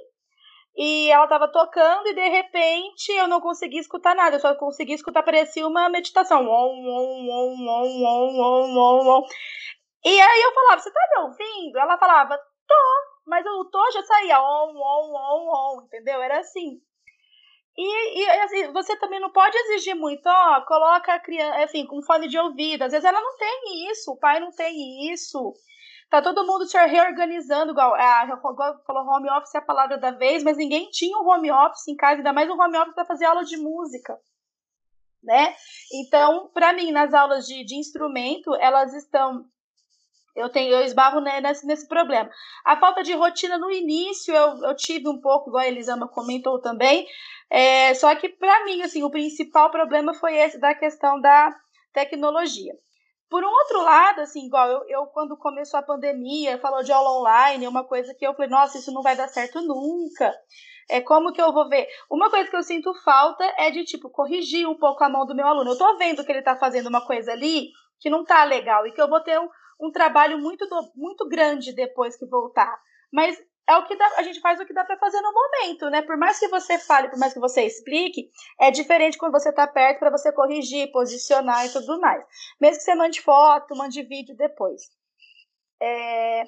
e 0.77 1.09
ela 1.09 1.23
estava 1.23 1.47
tocando, 1.47 2.07
e 2.07 2.13
de 2.13 2.27
repente 2.27 3.11
eu 3.13 3.27
não 3.27 3.39
consegui 3.39 3.77
escutar 3.77 4.13
nada, 4.13 4.35
eu 4.35 4.39
só 4.41 4.53
consegui 4.55 4.93
escutar, 4.93 5.23
parecia 5.23 5.65
uma 5.65 5.87
meditação. 5.87 6.43
E 10.03 10.21
aí 10.21 10.41
eu 10.41 10.53
falava, 10.53 10.81
você 10.81 10.91
tá 10.91 10.99
me 11.15 11.21
ouvindo? 11.23 11.79
Ela 11.79 11.97
falava, 11.97 12.37
tô, 12.37 12.75
mas 13.25 13.45
o 13.45 13.65
tô 13.65 13.91
já 13.91 14.03
saía 14.03 14.39
on, 14.39 14.75
on, 14.75 15.13
on, 15.15 15.77
on, 15.79 15.83
entendeu? 15.85 16.21
Era 16.21 16.39
assim. 16.39 16.81
E, 17.77 18.19
e 18.19 18.29
assim, 18.41 18.71
você 18.71 18.95
também 18.97 19.19
não 19.19 19.31
pode 19.31 19.57
exigir 19.57 19.95
muito, 19.95 20.25
ó, 20.27 20.61
coloca 20.61 21.13
a 21.13 21.19
criança, 21.19 21.63
assim, 21.63 21.85
com 21.85 22.01
fone 22.01 22.27
de 22.27 22.37
ouvido. 22.39 22.83
Às 22.83 22.93
vezes 22.93 23.05
ela 23.05 23.19
não 23.19 23.37
tem 23.37 23.91
isso, 23.91 24.11
o 24.11 24.17
pai 24.17 24.39
não 24.39 24.51
tem 24.51 25.11
isso. 25.11 25.53
Tá 26.09 26.21
todo 26.21 26.45
mundo 26.45 26.65
se 26.65 26.77
reorganizando, 26.85 27.71
igual, 27.71 27.93
a, 27.95 28.23
igual 28.23 28.81
falou 28.85 29.03
home 29.03 29.29
office 29.31 29.55
é 29.55 29.57
a 29.57 29.61
palavra 29.61 29.97
da 29.97 30.11
vez, 30.11 30.43
mas 30.43 30.55
ninguém 30.55 30.89
tinha 30.89 31.17
um 31.17 31.27
home 31.27 31.51
office 31.51 31.87
em 31.89 31.95
casa, 31.95 32.17
ainda 32.17 32.31
mais 32.31 32.49
um 32.49 32.61
home 32.61 32.77
office 32.77 32.93
para 32.93 33.05
fazer 33.05 33.25
aula 33.25 33.43
de 33.43 33.57
música. 33.57 34.17
Né? 35.21 35.53
Então, 35.91 36.49
para 36.53 36.71
mim, 36.71 36.91
nas 36.91 37.13
aulas 37.13 37.45
de, 37.45 37.65
de 37.65 37.75
instrumento, 37.75 38.55
elas 38.55 38.93
estão 38.93 39.45
eu 40.35 40.49
tenho, 40.49 40.73
eu 40.73 40.81
esbarro 40.83 41.21
nesse, 41.21 41.65
nesse 41.65 41.87
problema. 41.87 42.29
A 42.65 42.77
falta 42.77 43.01
de 43.01 43.13
rotina 43.13 43.57
no 43.57 43.71
início 43.71 44.35
eu, 44.35 44.63
eu 44.65 44.75
tive 44.75 45.07
um 45.07 45.19
pouco, 45.19 45.49
igual 45.49 45.63
a 45.63 45.67
Elisama 45.67 46.09
comentou 46.09 46.59
também. 46.59 47.07
É, 47.49 47.93
só 47.93 48.15
que 48.15 48.29
para 48.29 48.65
mim, 48.65 48.81
assim, 48.81 49.03
o 49.03 49.11
principal 49.11 49.69
problema 49.69 50.13
foi 50.13 50.35
esse 50.35 50.59
da 50.59 50.73
questão 50.73 51.19
da 51.19 51.55
tecnologia. 51.93 52.73
Por 53.29 53.43
um 53.43 53.49
outro 53.49 53.81
lado, 53.81 54.21
assim, 54.21 54.45
igual 54.45 54.69
eu, 54.69 54.83
eu 54.87 55.05
quando 55.07 55.37
começou 55.37 55.79
a 55.79 55.83
pandemia, 55.83 56.59
falou 56.59 56.83
de 56.83 56.91
aula 56.91 57.19
online, 57.19 57.67
uma 57.67 57.83
coisa 57.83 58.13
que 58.13 58.25
eu 58.25 58.33
falei, 58.33 58.49
nossa, 58.49 58.77
isso 58.77 58.91
não 58.91 59.01
vai 59.01 59.15
dar 59.15 59.27
certo 59.27 59.61
nunca. 59.61 60.33
É 60.89 61.01
como 61.01 61.33
que 61.33 61.41
eu 61.41 61.51
vou 61.51 61.67
ver? 61.67 61.87
Uma 62.09 62.29
coisa 62.29 62.49
que 62.49 62.55
eu 62.55 62.61
sinto 62.61 62.93
falta 63.03 63.43
é 63.57 63.71
de 63.71 63.83
tipo 63.83 64.09
corrigir 64.09 64.67
um 64.67 64.77
pouco 64.77 65.03
a 65.03 65.09
mão 65.09 65.25
do 65.25 65.35
meu 65.35 65.47
aluno. 65.47 65.71
Eu 65.71 65.77
tô 65.77 65.97
vendo 65.97 66.23
que 66.23 66.31
ele 66.31 66.43
tá 66.43 66.55
fazendo 66.55 66.87
uma 66.87 67.05
coisa 67.05 67.31
ali 67.31 67.69
que 67.99 68.09
não 68.09 68.23
tá 68.23 68.43
legal 68.43 68.85
e 68.85 68.91
que 68.91 69.01
eu 69.01 69.09
vou 69.09 69.19
ter 69.21 69.39
um, 69.39 69.49
um 69.81 69.91
trabalho 69.91 70.37
muito, 70.37 70.67
muito 70.95 71.27
grande 71.27 71.73
depois 71.73 72.15
que 72.15 72.25
voltar. 72.27 72.77
Mas 73.11 73.35
é 73.67 73.75
o 73.77 73.85
que 73.85 73.95
dá, 73.97 74.07
a 74.17 74.23
gente 74.23 74.39
faz 74.39 74.59
o 74.59 74.65
que 74.65 74.73
dá 74.73 74.85
para 74.85 74.97
fazer 74.97 75.19
no 75.21 75.33
momento, 75.33 75.89
né? 75.89 76.01
Por 76.03 76.17
mais 76.17 76.39
que 76.39 76.47
você 76.47 76.77
fale, 76.77 77.09
por 77.09 77.17
mais 77.17 77.33
que 77.33 77.39
você 77.39 77.63
explique, 77.63 78.29
é 78.59 78.69
diferente 78.69 79.17
quando 79.17 79.31
você 79.31 79.49
está 79.49 79.65
perto 79.67 79.99
para 79.99 80.11
você 80.11 80.31
corrigir, 80.31 80.91
posicionar 80.91 81.65
e 81.65 81.69
tudo 81.71 81.99
mais. 81.99 82.23
Mesmo 82.61 82.77
que 82.77 82.83
você 82.83 82.95
mande 82.95 83.21
foto, 83.21 83.75
mande 83.75 84.03
vídeo 84.03 84.35
depois. 84.35 84.83
É, 85.81 86.43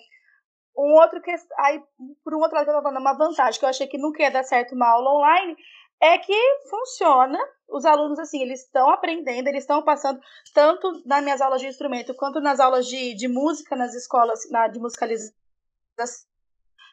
um 0.78 0.94
outro 0.94 1.20
que 1.22 1.34
aí 1.58 1.82
por 2.24 2.36
um 2.36 2.40
outro 2.40 2.56
lado 2.56 2.70
eu 2.70 2.76
tô 2.76 2.82
falando, 2.84 3.02
uma 3.02 3.18
vantagem 3.18 3.60
que 3.60 3.66
eu 3.66 3.70
achei 3.70 3.88
que 3.88 3.98
nunca 3.98 4.22
ia 4.22 4.32
dar 4.32 4.44
certo 4.44 4.76
uma 4.76 4.88
aula 4.88 5.12
online 5.16 5.58
é 6.00 6.18
que 6.20 6.34
funciona. 6.70 7.40
Os 7.68 7.84
alunos, 7.84 8.18
assim, 8.20 8.42
eles 8.42 8.62
estão 8.62 8.90
aprendendo, 8.90 9.48
eles 9.48 9.64
estão 9.64 9.84
passando, 9.84 10.22
tanto 10.54 11.02
nas 11.06 11.22
minhas 11.22 11.42
aulas 11.42 11.60
de 11.60 11.68
instrumento, 11.68 12.16
quanto 12.16 12.40
nas 12.40 12.60
aulas 12.60 12.88
de, 12.88 13.14
de 13.16 13.28
música 13.28 13.76
nas 13.76 13.94
escolas, 13.94 14.50
na, 14.50 14.68
de 14.70 14.80
musicalização 14.80 15.36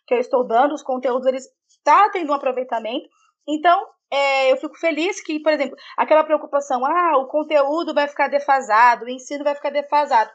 que 0.06 0.14
eu 0.14 0.18
estou 0.18 0.46
dando, 0.46 0.75
os 0.75 0.82
conteúdos, 0.82 1.26
eles 1.26 1.44
tá 1.82 2.08
tendo 2.11 2.30
um 2.30 2.34
aproveitamento. 2.34 3.08
Então, 3.49 3.87
é, 4.11 4.52
eu 4.52 4.56
fico 4.56 4.76
feliz 4.78 5.20
que, 5.20 5.40
por 5.40 5.52
exemplo, 5.52 5.76
aquela 5.96 6.25
preocupação, 6.25 6.84
ah, 6.84 7.18
o 7.18 7.26
conteúdo 7.26 7.94
vai 7.94 8.08
ficar 8.08 8.28
defasado, 8.28 9.04
o 9.04 9.11
ensino 9.11 9.44
vai 9.44 9.54
ficar 9.54 9.70
defasado. 9.70 10.30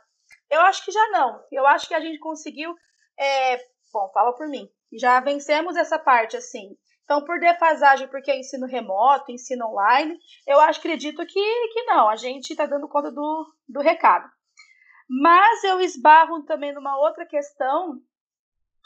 Eu 0.49 0.61
acho 0.61 0.83
que 0.83 0.91
já 0.91 1.07
não. 1.09 1.41
Eu 1.51 1.65
acho 1.67 1.87
que 1.87 1.93
a 1.93 1.99
gente 1.99 2.19
conseguiu, 2.19 2.73
é, 3.17 3.57
bom, 3.93 4.09
fala 4.13 4.33
por 4.35 4.47
mim, 4.47 4.67
já 4.93 5.19
vencemos 5.19 5.75
essa 5.75 5.97
parte, 5.97 6.35
assim. 6.35 6.75
Então, 7.03 7.23
por 7.25 7.39
defasagem, 7.39 8.07
porque 8.07 8.29
é 8.29 8.37
ensino 8.37 8.67
remoto, 8.67 9.31
ensino 9.31 9.65
online, 9.67 10.15
eu 10.45 10.59
acho, 10.59 10.79
acredito 10.79 11.25
que, 11.25 11.67
que 11.73 11.83
não, 11.85 12.07
a 12.07 12.15
gente 12.15 12.51
está 12.51 12.67
dando 12.67 12.87
conta 12.87 13.11
do, 13.11 13.51
do 13.67 13.81
recado. 13.81 14.29
Mas 15.09 15.63
eu 15.63 15.79
esbarro 15.79 16.43
também 16.43 16.71
numa 16.71 16.95
outra 16.99 17.25
questão, 17.25 17.99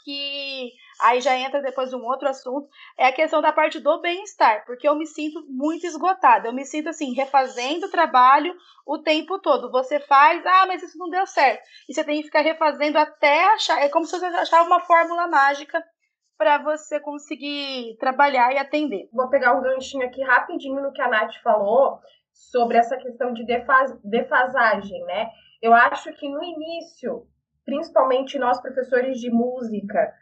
que 0.04 0.70
aí 1.00 1.20
já 1.20 1.36
entra 1.36 1.62
depois 1.62 1.92
um 1.92 2.04
outro 2.04 2.28
assunto, 2.28 2.68
é 2.98 3.06
a 3.06 3.12
questão 3.12 3.40
da 3.40 3.52
parte 3.52 3.80
do 3.80 4.00
bem-estar, 4.00 4.64
porque 4.66 4.86
eu 4.86 4.94
me 4.94 5.06
sinto 5.06 5.44
muito 5.48 5.86
esgotada. 5.86 6.48
Eu 6.48 6.52
me 6.52 6.64
sinto 6.64 6.90
assim, 6.90 7.14
refazendo 7.14 7.86
o 7.86 7.90
trabalho 7.90 8.54
o 8.86 8.98
tempo 8.98 9.38
todo. 9.38 9.70
Você 9.70 9.98
faz, 9.98 10.44
ah, 10.44 10.66
mas 10.66 10.82
isso 10.82 10.98
não 10.98 11.08
deu 11.08 11.26
certo. 11.26 11.62
E 11.88 11.94
você 11.94 12.04
tem 12.04 12.18
que 12.18 12.24
ficar 12.24 12.42
refazendo 12.42 12.98
até 12.98 13.44
achar. 13.54 13.80
É 13.80 13.88
como 13.88 14.04
se 14.04 14.18
você 14.18 14.26
achava 14.26 14.66
uma 14.66 14.80
fórmula 14.80 15.26
mágica 15.26 15.82
para 16.36 16.58
você 16.58 17.00
conseguir 17.00 17.96
trabalhar 17.98 18.52
e 18.52 18.58
atender. 18.58 19.08
Vou 19.12 19.28
pegar 19.30 19.54
um 19.54 19.62
ganchinho 19.62 20.04
aqui 20.04 20.22
rapidinho 20.22 20.82
no 20.82 20.92
que 20.92 21.00
a 21.00 21.08
Nath 21.08 21.34
falou 21.42 21.98
sobre 22.32 22.76
essa 22.76 22.96
questão 22.96 23.32
de 23.32 23.46
defas 23.46 23.96
defasagem, 24.02 25.02
né? 25.04 25.30
Eu 25.62 25.72
acho 25.72 26.12
que 26.12 26.28
no 26.28 26.42
início 26.42 27.26
principalmente 27.64 28.38
nós 28.38 28.60
professores 28.60 29.20
de 29.20 29.30
música, 29.30 30.12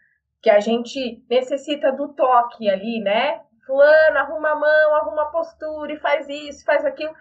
que 0.42 0.50
a 0.50 0.60
gente 0.60 1.24
necessita 1.30 1.92
do 1.92 2.08
toque 2.14 2.68
ali, 2.68 3.00
né? 3.00 3.40
Fulano, 3.66 4.18
arruma 4.18 4.50
a 4.50 4.56
mão, 4.56 4.94
arruma 4.96 5.22
a 5.22 5.30
postura 5.30 5.92
e 5.92 6.00
faz 6.00 6.28
isso, 6.28 6.64
faz 6.64 6.84
aquilo. 6.84 7.14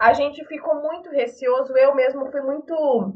A 0.00 0.12
gente 0.12 0.44
ficou 0.46 0.80
muito 0.80 1.10
receoso, 1.10 1.76
eu 1.76 1.94
mesmo 1.94 2.30
fui 2.30 2.40
muito 2.40 3.14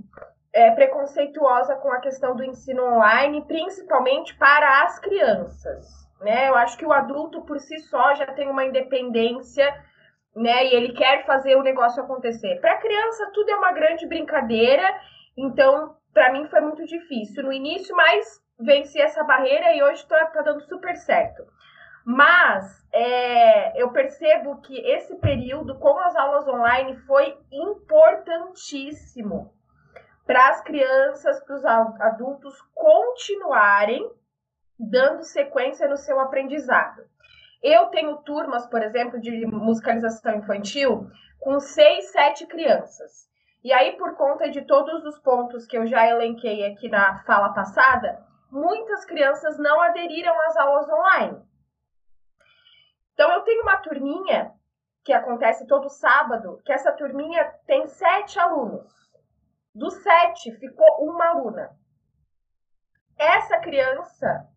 é, 0.53 0.71
preconceituosa 0.73 1.77
com 1.77 1.93
a 1.93 2.01
questão 2.01 2.35
do 2.35 2.45
ensino 2.45 2.83
online, 2.83 3.45
principalmente 3.47 4.35
para 4.37 4.83
as 4.83 4.99
crianças. 4.99 5.87
Né? 6.21 6.49
Eu 6.49 6.57
acho 6.57 6.77
que 6.77 6.87
o 6.87 6.93
adulto 6.93 7.43
por 7.43 7.61
si 7.61 7.79
só 7.81 8.15
já 8.15 8.27
tem 8.27 8.49
uma 8.49 8.65
independência, 8.65 9.67
né? 10.35 10.67
E 10.67 10.75
ele 10.75 10.93
quer 10.93 11.25
fazer 11.25 11.57
o 11.57 11.63
negócio 11.63 12.03
acontecer. 12.03 12.61
Para 12.61 12.73
a 12.73 12.81
criança, 12.81 13.31
tudo 13.33 13.51
é 13.51 13.57
uma 13.57 13.73
grande 13.73 14.07
brincadeira, 14.07 14.83
então 15.37 15.95
para 16.17 16.33
mim 16.33 16.49
foi 16.49 16.63
muito 16.63 16.83
difícil 16.87 17.43
no 17.43 17.53
início, 17.53 17.95
mas 17.95 18.43
venci 18.59 18.99
essa 18.99 19.23
barreira 19.23 19.77
e 19.77 19.83
hoje 19.83 20.01
está 20.01 20.25
tá 20.29 20.41
dando 20.41 20.63
super 20.63 20.97
certo. 20.97 21.47
Mas 22.07 22.83
é, 22.91 23.83
eu 23.83 23.93
percebo 23.93 24.63
que 24.63 24.79
esse 24.79 25.15
período 25.17 25.79
com 25.79 25.99
as 25.99 26.17
aulas 26.17 26.49
online 26.49 26.97
foi 27.01 27.37
importantíssimo 27.53 29.53
para 30.25 30.49
as 30.49 30.63
crianças, 30.63 31.39
para 31.45 31.57
os 31.57 31.65
adultos 31.67 32.63
continuarem 32.75 34.11
dando 34.81 35.23
sequência 35.23 35.87
no 35.87 35.99
seu 35.99 36.19
aprendizado. 36.19 37.03
Eu 37.63 37.89
tenho 37.89 38.17
turmas, 38.23 38.67
por 38.67 38.83
exemplo, 38.83 39.21
de 39.21 39.45
musicalização 39.45 40.37
infantil 40.37 41.11
com 41.39 41.61
seis, 41.61 42.11
sete 42.11 42.47
crianças. 42.47 43.27
E 43.67 43.73
aí, 43.73 43.97
por 43.97 44.15
conta 44.15 44.49
de 44.49 44.65
todos 44.65 45.05
os 45.05 45.19
pontos 45.19 45.67
que 45.67 45.77
eu 45.77 45.89
já 45.89 46.07
elenquei 46.07 46.65
aqui 46.65 46.89
na 46.89 47.19
fala 47.25 47.53
passada, 47.53 48.25
muitas 48.49 49.05
crianças 49.05 49.59
não 49.59 49.81
aderiram 49.81 50.41
às 50.43 50.57
aulas 50.57 50.89
online. 50.89 51.45
Então, 53.13 53.29
eu 53.33 53.41
tenho 53.41 53.63
uma 53.63 53.79
turminha 53.79 54.55
que 55.05 55.13
acontece 55.13 55.67
todo 55.67 55.89
sábado, 55.89 56.63
que 56.65 56.73
essa 56.73 56.93
turminha 56.93 57.45
tem 57.67 57.89
sete 57.89 58.39
alunos. 58.39 58.89
Dos 59.75 59.95
sete, 59.95 60.53
ficou 60.61 61.05
uma 61.05 61.31
aluna. 61.31 61.77
Essa 63.19 63.59
criança 63.59 64.49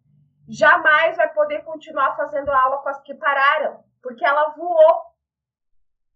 jamais 0.48 1.18
vai 1.18 1.34
poder 1.34 1.63
continuar 1.63 2.16
fazendo 2.16 2.51
aula 2.51 2.78
com 2.84 2.89
as 2.89 3.01
que 3.01 3.16
pararam, 3.16 3.84
porque 4.04 4.24
ela 4.24 4.50
voou, 4.50 5.01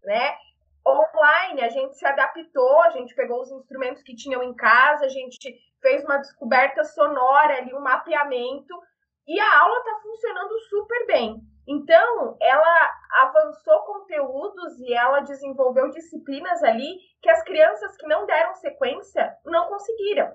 né? 0.03 0.37
Online 0.85 1.61
a 1.61 1.69
gente 1.69 1.97
se 1.97 2.05
adaptou, 2.05 2.81
a 2.81 2.89
gente 2.91 3.15
pegou 3.15 3.41
os 3.41 3.51
instrumentos 3.51 4.03
que 4.03 4.15
tinham 4.15 4.43
em 4.43 4.53
casa, 4.53 5.05
a 5.05 5.09
gente 5.09 5.55
fez 5.81 6.03
uma 6.03 6.17
descoberta 6.17 6.83
sonora 6.83 7.57
ali, 7.57 7.73
um 7.73 7.81
mapeamento, 7.81 8.73
e 9.27 9.39
a 9.39 9.59
aula 9.61 9.77
está 9.79 9.99
funcionando 10.01 10.59
super 10.69 11.07
bem. 11.07 11.41
Então, 11.65 12.37
ela 12.41 12.91
avançou 13.21 13.79
conteúdos 13.83 14.79
e 14.79 14.93
ela 14.93 15.21
desenvolveu 15.21 15.89
disciplinas 15.91 16.61
ali 16.61 16.97
que 17.21 17.29
as 17.29 17.41
crianças 17.43 17.95
que 17.95 18.05
não 18.05 18.25
deram 18.25 18.53
sequência 18.55 19.33
não 19.45 19.67
conseguiram. 19.69 20.33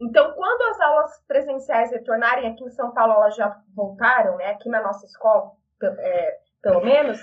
Então, 0.00 0.32
quando 0.32 0.62
as 0.70 0.80
aulas 0.80 1.24
presenciais 1.26 1.90
retornarem 1.90 2.50
aqui 2.50 2.64
em 2.64 2.70
São 2.70 2.92
Paulo, 2.92 3.12
elas 3.14 3.36
já 3.36 3.54
voltaram, 3.74 4.36
né? 4.36 4.46
Aqui 4.46 4.68
na 4.68 4.82
nossa 4.82 5.04
escola, 5.06 5.52
é, 5.82 6.38
pelo 6.62 6.82
menos, 6.82 7.20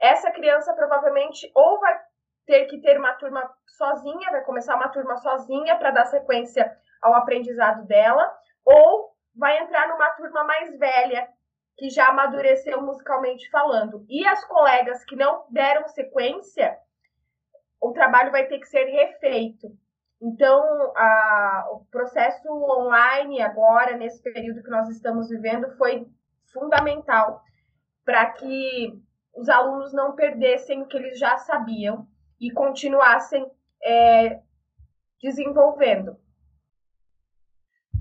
essa 0.00 0.30
criança 0.30 0.74
provavelmente 0.74 1.50
ou 1.54 1.80
vai 1.80 1.98
ter 2.46 2.64
que 2.66 2.80
ter 2.80 2.98
uma 2.98 3.12
turma 3.14 3.48
sozinha, 3.66 4.30
vai 4.30 4.42
começar 4.42 4.74
uma 4.74 4.88
turma 4.88 5.16
sozinha 5.18 5.76
para 5.76 5.90
dar 5.90 6.06
sequência 6.06 6.74
ao 7.02 7.14
aprendizado 7.14 7.86
dela, 7.86 8.26
ou 8.64 9.10
vai 9.36 9.58
entrar 9.58 9.88
numa 9.88 10.10
turma 10.10 10.44
mais 10.44 10.76
velha, 10.78 11.28
que 11.76 11.90
já 11.90 12.08
amadureceu 12.08 12.82
musicalmente 12.82 13.48
falando. 13.50 14.04
E 14.08 14.26
as 14.26 14.44
colegas 14.46 15.04
que 15.04 15.14
não 15.14 15.46
deram 15.50 15.86
sequência, 15.88 16.76
o 17.80 17.92
trabalho 17.92 18.32
vai 18.32 18.46
ter 18.46 18.58
que 18.58 18.66
ser 18.66 18.84
refeito. 18.84 19.68
Então, 20.20 20.60
a, 20.96 21.68
o 21.70 21.84
processo 21.92 22.50
online 22.50 23.40
agora, 23.40 23.96
nesse 23.96 24.20
período 24.20 24.62
que 24.62 24.70
nós 24.70 24.88
estamos 24.88 25.28
vivendo, 25.28 25.70
foi 25.76 26.08
fundamental 26.52 27.40
para 28.04 28.26
que 28.32 29.00
os 29.38 29.48
alunos 29.48 29.92
não 29.92 30.16
perdessem 30.16 30.82
o 30.82 30.86
que 30.86 30.96
eles 30.96 31.18
já 31.18 31.38
sabiam 31.38 32.08
e 32.40 32.50
continuassem 32.50 33.48
é, 33.80 34.42
desenvolvendo. 35.22 36.18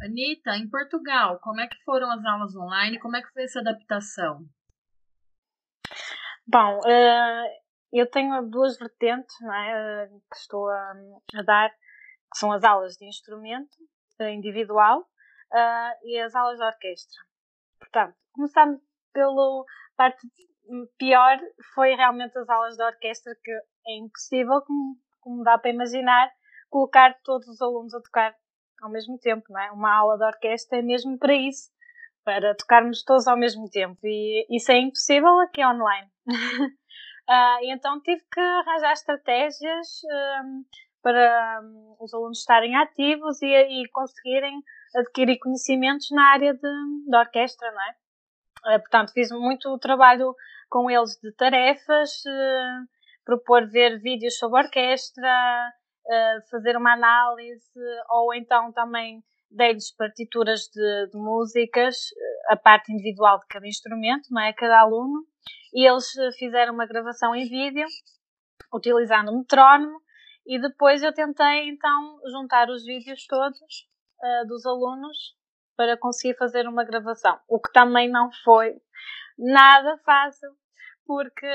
Anitta, 0.02 0.56
em 0.58 0.68
Portugal, 0.68 1.40
como 1.40 1.62
é 1.62 1.68
que 1.68 1.84
foram 1.84 2.10
as 2.12 2.26
aulas 2.26 2.56
online? 2.56 3.00
Como 3.00 3.16
é 3.16 3.22
que 3.22 3.32
foi 3.32 3.44
essa 3.44 3.60
adaptação? 3.60 4.46
Bom, 6.48 6.80
uh, 6.80 7.48
eu 7.92 8.10
tenho 8.10 8.42
duas 8.50 8.78
vertentes 8.78 9.36
é, 9.42 10.06
uh, 10.06 10.22
que 10.32 10.38
estou 10.38 10.70
a, 10.70 10.94
a, 11.36 11.42
dar, 11.44 11.70
que 11.70 12.38
são 12.38 12.52
as 12.52 12.64
aulas 12.64 12.96
de 12.96 13.06
instrumento 13.06 13.76
uh, 14.20 14.30
individual 14.30 15.08
e 16.04 16.20
as 16.20 16.36
aulas 16.36 16.58
de 16.58 16.66
orquestra. 16.66 17.22
Portanto, 17.80 18.16
começamos 18.34 18.82
pela 19.14 19.64
parte 19.96 20.28
pior 20.98 21.40
foi 21.74 21.96
realmente 21.96 22.38
as 22.38 22.50
aulas 22.50 22.76
de 22.76 22.84
orquestra, 22.84 23.34
que 23.44 23.52
é 23.52 23.98
impossível, 23.98 24.62
como, 24.62 24.98
como 25.22 25.44
dá 25.44 25.58
para 25.58 25.72
imaginar, 25.72 26.32
colocar 26.70 27.16
todos 27.24 27.48
os 27.48 27.62
alunos 27.62 27.94
a 27.94 28.02
tocar 28.02 28.36
ao 28.82 28.92
mesmo 28.92 29.18
tempo, 29.18 29.46
não 29.50 29.60
é? 29.60 29.72
Uma 29.72 29.96
aula 29.96 30.18
de 30.18 30.26
orquestra 30.26 30.80
é 30.80 30.82
mesmo 30.82 31.18
para 31.18 31.34
isso, 31.34 31.70
para 32.24 32.56
tocarmos 32.56 33.04
todos 33.04 33.28
ao 33.28 33.38
mesmo 33.38 33.70
tempo, 33.70 34.00
e 34.04 34.46
isso 34.50 34.72
é 34.72 34.78
impossível 34.78 35.40
aqui 35.40 35.66
online. 35.66 36.08
uh, 36.28 37.58
então 37.72 38.02
tive 38.02 38.22
que 38.32 38.40
arranjar 38.40 38.94
estratégias 38.94 40.02
um, 40.44 40.64
para 41.02 41.62
um, 41.64 41.96
os 42.00 42.14
alunos 42.14 42.40
estarem 42.40 42.76
ativos 42.76 43.42
e, 43.42 43.48
e 43.48 43.90
conseguirem 43.92 44.62
adquirir 44.96 45.40
conhecimentos 45.40 46.10
na 46.12 46.32
área 46.32 46.54
de, 46.54 46.60
de 47.08 47.18
orquestra, 47.18 47.72
não 47.72 47.82
é? 47.82 48.76
Uh, 48.76 48.80
portanto, 48.80 49.14
fiz 49.14 49.32
muito 49.32 49.78
trabalho 49.80 50.36
com 50.70 50.90
eles 50.90 51.18
de 51.22 51.32
tarefas, 51.34 52.12
uh, 52.26 52.88
propor 53.26 53.68
ver 53.70 54.00
vídeos 54.00 54.38
sobre 54.38 54.64
orquestra, 54.64 55.72
uh, 56.06 56.50
fazer 56.50 56.78
uma 56.78 56.94
análise, 56.94 57.80
ou 58.10 58.34
então 58.34 58.72
também 58.72 59.24
dei-lhes 59.50 59.96
partituras 59.96 60.62
de, 60.74 61.10
de, 61.12 61.18
músicas, 61.18 61.96
eh, 61.96 62.54
a 62.54 62.58
parte 62.58 62.92
individual 62.92 63.40
de 63.40 63.48
cada 63.48 63.66
instrumento, 63.66 64.28
não 64.30 64.42
é? 64.42 64.52
Cada 64.52 64.82
aluno, 64.82 65.26
e 65.74 65.88
eles 65.88 66.06
fizeram 66.38 66.74
uma 66.74 66.86
gravação 66.86 67.34
em 67.34 67.48
vídeo, 67.48 67.86
utilizando 68.74 69.32
o 69.32 69.38
metrónomo, 69.38 70.02
e 70.46 70.60
depois 70.60 71.02
eu 71.02 71.14
tentei 71.14 71.70
então 71.70 72.20
juntar 72.32 72.70
os 72.70 72.84
vídeos 72.84 73.26
todos 73.26 73.58
uh, 73.60 74.48
dos 74.48 74.66
alunos 74.66 75.36
para 75.76 75.96
conseguir 75.98 76.36
fazer 76.38 76.68
uma 76.68 76.84
gravação, 76.84 77.40
o 77.48 77.60
que 77.60 77.72
também 77.72 78.10
não 78.10 78.30
foi 78.44 78.76
nada 79.38 79.98
fácil, 80.00 80.50
porque 81.06 81.48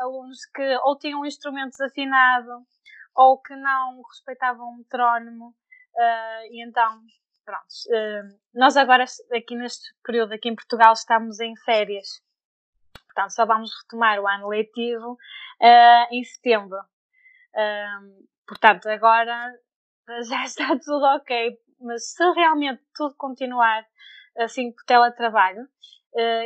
alunos 0.00 0.44
que 0.54 0.76
ou 0.84 0.98
tinham 0.98 1.20
um 1.20 1.26
instrumento 1.26 1.70
desafinado 1.70 2.64
ou 3.14 3.40
que 3.40 3.54
não 3.54 4.02
respeitavam 4.02 4.68
o 4.68 4.78
metrónomo, 4.78 5.48
uh, 5.48 6.42
e 6.50 6.66
então, 6.66 7.00
pronto. 7.44 7.66
Uh, 7.88 8.38
nós 8.54 8.76
agora, 8.76 9.04
aqui 9.32 9.54
neste 9.56 9.94
período, 10.02 10.32
aqui 10.32 10.48
em 10.48 10.54
Portugal, 10.54 10.92
estamos 10.92 11.40
em 11.40 11.54
férias. 11.64 12.22
Portanto, 13.06 13.30
só 13.30 13.46
vamos 13.46 13.70
retomar 13.82 14.18
o 14.18 14.26
ano 14.26 14.48
letivo 14.48 15.12
uh, 15.12 16.06
em 16.10 16.24
setembro. 16.24 16.78
portanto, 18.46 18.88
agora 18.88 19.52
já 20.28 20.44
está 20.44 20.76
tudo 20.78 21.04
ok, 21.16 21.56
mas 21.80 22.12
se 22.12 22.24
realmente 22.32 22.82
tudo 22.94 23.14
continuar 23.16 23.86
assim 24.36 24.72
por 24.72 24.84
teletrabalho, 24.84 25.68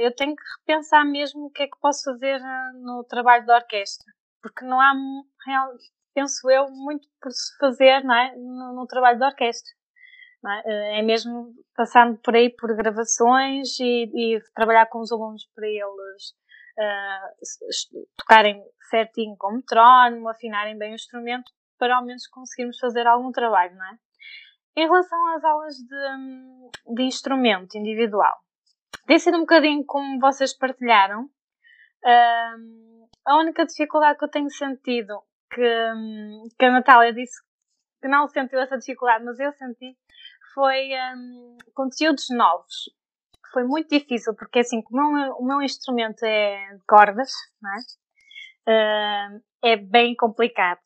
eu 0.00 0.14
tenho 0.14 0.35
que 0.35 0.42
repensar 0.61 1.04
mesmo 1.04 1.46
o 1.46 1.50
que 1.50 1.62
é 1.62 1.66
que 1.66 1.78
posso 1.81 2.04
fazer 2.04 2.40
uh, 2.40 2.78
no 2.81 3.04
trabalho 3.04 3.44
da 3.46 3.57
orquestra, 3.57 4.07
porque 4.42 4.64
não 4.64 4.81
há, 4.81 4.92
penso 6.14 6.50
eu, 6.50 6.70
muito 6.70 7.07
por 7.20 7.31
se 7.31 7.57
fazer 7.59 8.02
não 8.04 8.14
é? 8.14 8.35
no, 8.37 8.74
no 8.74 8.87
trabalho 8.87 9.18
da 9.18 9.28
orquestra. 9.28 9.72
É? 10.64 11.00
é 11.00 11.02
mesmo 11.02 11.52
passar 11.74 12.16
por 12.22 12.37
aí 12.37 12.48
por 12.48 12.74
gravações 12.76 13.78
e, 13.81 14.37
e 14.37 14.40
trabalhar 14.54 14.87
com 14.87 15.00
os 15.00 15.11
alunos 15.11 15.44
para 15.52 15.66
eles 15.66 16.33
uh, 16.78 18.07
tocarem 18.16 18.62
certinho 18.88 19.37
com 19.37 19.48
o 19.48 19.57
metrónomo, 19.57 20.28
afinarem 20.28 20.78
bem 20.78 20.92
o 20.92 20.94
instrumento, 20.94 21.50
para 21.78 21.96
ao 21.96 22.04
menos 22.04 22.26
conseguirmos 22.28 22.78
fazer 22.78 23.07
algum 23.07 23.33
trabalho, 23.33 23.76
não 23.76 23.85
é? 23.85 23.98
Em 24.76 24.87
relação 24.87 25.35
às 25.35 25.44
aulas 25.44 25.74
de, 25.74 26.94
de 26.94 27.02
instrumento 27.02 27.76
individual, 27.76 28.38
tem 29.07 29.18
sido 29.18 29.37
um 29.37 29.40
bocadinho 29.40 29.85
como 29.85 30.20
vocês 30.20 30.57
partilharam. 30.57 31.24
Uh, 32.05 33.09
a 33.27 33.37
única 33.38 33.66
dificuldade 33.66 34.18
que 34.18 34.24
eu 34.24 34.31
tenho 34.31 34.51
sentido, 34.51 35.20
que, 35.51 35.62
que 36.59 36.64
a 36.64 36.70
Natália 36.70 37.12
disse 37.12 37.42
que 38.01 38.09
não 38.09 38.29
sentiu 38.29 38.61
essa 38.61 38.79
dificuldade, 38.79 39.24
mas 39.24 39.38
eu 39.38 39.53
senti, 39.53 39.96
foi 40.55 40.90
um, 41.16 41.57
conteúdos 41.74 42.27
novos. 42.31 42.90
Foi 43.53 43.64
muito 43.64 43.88
difícil, 43.88 44.35
porque 44.35 44.61
assim, 44.61 44.83
como 44.83 45.01
o 45.38 45.44
meu, 45.44 45.62
instrumento 45.62 46.22
é 46.24 46.74
de 46.74 46.85
cordas, 46.87 47.33
é? 48.66 49.35
Uh, 49.35 49.42
é 49.64 49.77
bem 49.77 50.14
complicado, 50.14 50.81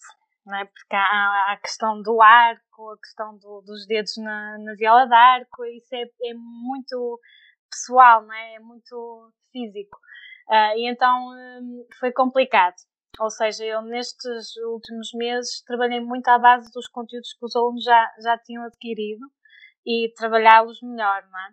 não 0.46 0.56
é? 0.56 0.64
porque 0.64 0.94
há 0.94 1.52
a 1.52 1.56
questão 1.60 2.00
do 2.00 2.22
arco, 2.22 2.90
a 2.90 2.98
questão 2.98 3.36
do, 3.38 3.60
dos 3.62 3.86
dedos 3.86 4.16
na, 4.18 4.58
na 4.58 4.74
viola 4.74 5.06
de 5.06 5.14
arco, 5.14 5.64
isso 5.64 5.92
é, 5.92 6.02
é 6.02 6.34
muito 6.34 7.20
pessoal, 7.72 8.22
não 8.22 8.34
é? 8.34 8.54
é 8.56 8.60
muito 8.60 9.32
físico. 9.50 9.98
Uh, 10.48 10.76
e 10.76 10.90
então 10.90 11.28
um, 11.30 11.86
foi 11.98 12.12
complicado. 12.12 12.76
Ou 13.20 13.30
seja, 13.30 13.64
eu 13.64 13.82
nestes 13.82 14.56
últimos 14.66 15.10
meses 15.14 15.62
trabalhei 15.64 16.00
muito 16.00 16.28
à 16.28 16.38
base 16.38 16.70
dos 16.72 16.88
conteúdos 16.88 17.32
que 17.34 17.44
os 17.44 17.54
alunos 17.54 17.84
já, 17.84 18.10
já 18.22 18.38
tinham 18.38 18.64
adquirido 18.64 19.26
e 19.86 20.12
trabalhá-los 20.16 20.80
melhor, 20.82 21.22
não 21.30 21.40
é? 21.40 21.50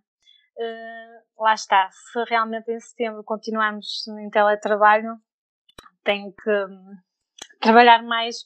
Uh, 0.62 1.43
lá 1.43 1.53
está, 1.53 1.89
se 1.89 2.23
realmente 2.27 2.71
em 2.71 2.79
setembro 2.79 3.23
continuarmos 3.23 4.05
em 4.08 4.29
teletrabalho, 4.29 5.17
tenho 6.03 6.34
que 6.34 6.49
um, 6.49 6.95
trabalhar 7.62 8.03
mais 8.03 8.38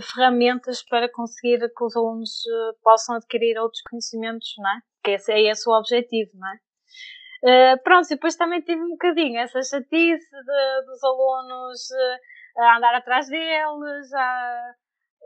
ferramentas 0.00 0.82
para 0.84 1.10
conseguir 1.10 1.58
que 1.58 1.84
os 1.84 1.96
alunos 1.96 2.30
uh, 2.46 2.78
possam 2.82 3.16
adquirir 3.16 3.58
outros 3.58 3.82
conhecimentos, 3.88 4.54
não 4.58 4.70
é? 4.70 4.80
Que 5.04 5.10
esse 5.12 5.32
é 5.32 5.50
esse 5.50 5.68
o 5.68 5.72
objetivo, 5.72 6.30
não 6.34 6.48
é? 6.48 6.58
Uh, 7.44 7.82
pronto, 7.82 8.06
e 8.06 8.14
depois 8.14 8.36
também 8.36 8.60
tive 8.60 8.80
um 8.80 8.90
bocadinho 8.90 9.40
essa 9.40 9.60
chatice 9.62 10.30
de, 10.30 10.86
dos 10.86 11.02
alunos 11.02 11.90
uh, 11.90 12.62
a 12.62 12.76
andar 12.76 12.94
atrás 12.94 13.28
deles, 13.28 14.12
a, 14.14 14.74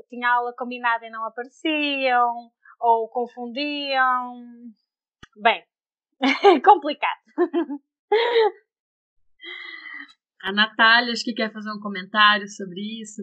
tinha 0.09 0.31
aula 0.31 0.55
combinada 0.57 1.07
e 1.07 1.11
não 1.11 1.25
apareciam, 1.27 2.51
ou 2.81 3.09
confundiam. 3.09 4.45
Bem, 5.37 5.65
complicado. 6.65 7.21
A 10.43 10.53
Natália, 10.53 11.13
acho 11.13 11.25
que 11.25 11.35
quer 11.35 11.53
fazer 11.53 11.71
um 11.71 11.81
comentário 11.81 12.49
sobre 12.49 12.81
isso. 13.03 13.23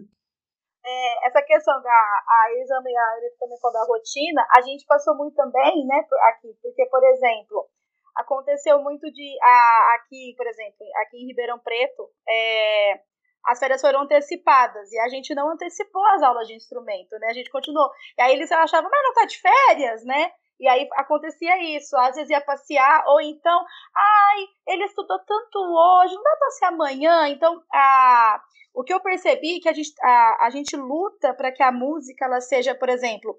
É, 0.86 1.26
essa 1.28 1.42
questão 1.42 1.80
da 1.82 1.90
a 1.90 2.60
Isa 2.60 2.74
e 2.84 2.96
a 2.96 3.38
também 3.40 3.58
falou 3.58 3.72
da 3.72 3.86
rotina, 3.86 4.46
a 4.54 4.60
gente 4.60 4.84
passou 4.86 5.16
muito 5.16 5.34
também, 5.34 5.86
né, 5.86 6.04
aqui, 6.28 6.54
porque, 6.60 6.84
por 6.86 7.02
exemplo, 7.02 7.66
aconteceu 8.16 8.80
muito 8.82 9.10
de 9.10 9.36
a, 9.42 9.94
aqui, 9.96 10.34
por 10.36 10.46
exemplo, 10.46 10.86
aqui 11.02 11.18
em 11.18 11.26
Ribeirão 11.26 11.58
Preto, 11.58 12.08
é, 12.28 13.00
as 13.46 13.58
férias 13.58 13.80
foram 13.80 14.02
antecipadas 14.02 14.90
e 14.92 14.98
a 15.00 15.08
gente 15.08 15.34
não 15.34 15.50
antecipou 15.50 16.04
as 16.06 16.22
aulas 16.22 16.48
de 16.48 16.54
instrumento, 16.54 17.18
né? 17.18 17.28
A 17.28 17.34
gente 17.34 17.50
continuou. 17.50 17.90
E 18.18 18.22
aí 18.22 18.32
eles 18.32 18.50
achavam, 18.50 18.90
mas 18.90 19.02
não 19.02 19.12
tá 19.14 19.24
de 19.26 19.38
férias, 19.38 20.04
né? 20.04 20.30
E 20.60 20.68
aí 20.68 20.88
acontecia 20.94 21.76
isso, 21.76 21.96
às 21.96 22.14
vezes 22.14 22.30
ia 22.30 22.40
passear, 22.40 23.04
ou 23.06 23.20
então, 23.20 23.64
ai, 23.96 24.46
ele 24.68 24.84
estudou 24.84 25.18
tanto 25.18 25.58
hoje, 25.58 26.14
não 26.14 26.22
dá 26.22 26.36
para 26.38 26.50
ser 26.50 26.64
amanhã. 26.66 27.28
Então, 27.28 27.60
a, 27.72 28.40
o 28.74 28.82
que 28.82 28.92
eu 28.92 29.00
percebi 29.00 29.56
é 29.56 29.60
que 29.60 29.68
a 29.68 29.72
gente, 29.72 29.92
a, 30.02 30.46
a 30.46 30.50
gente 30.50 30.76
luta 30.76 31.34
para 31.34 31.52
que 31.52 31.62
a 31.62 31.70
música 31.70 32.24
ela 32.24 32.40
seja, 32.40 32.74
por 32.74 32.88
exemplo, 32.88 33.38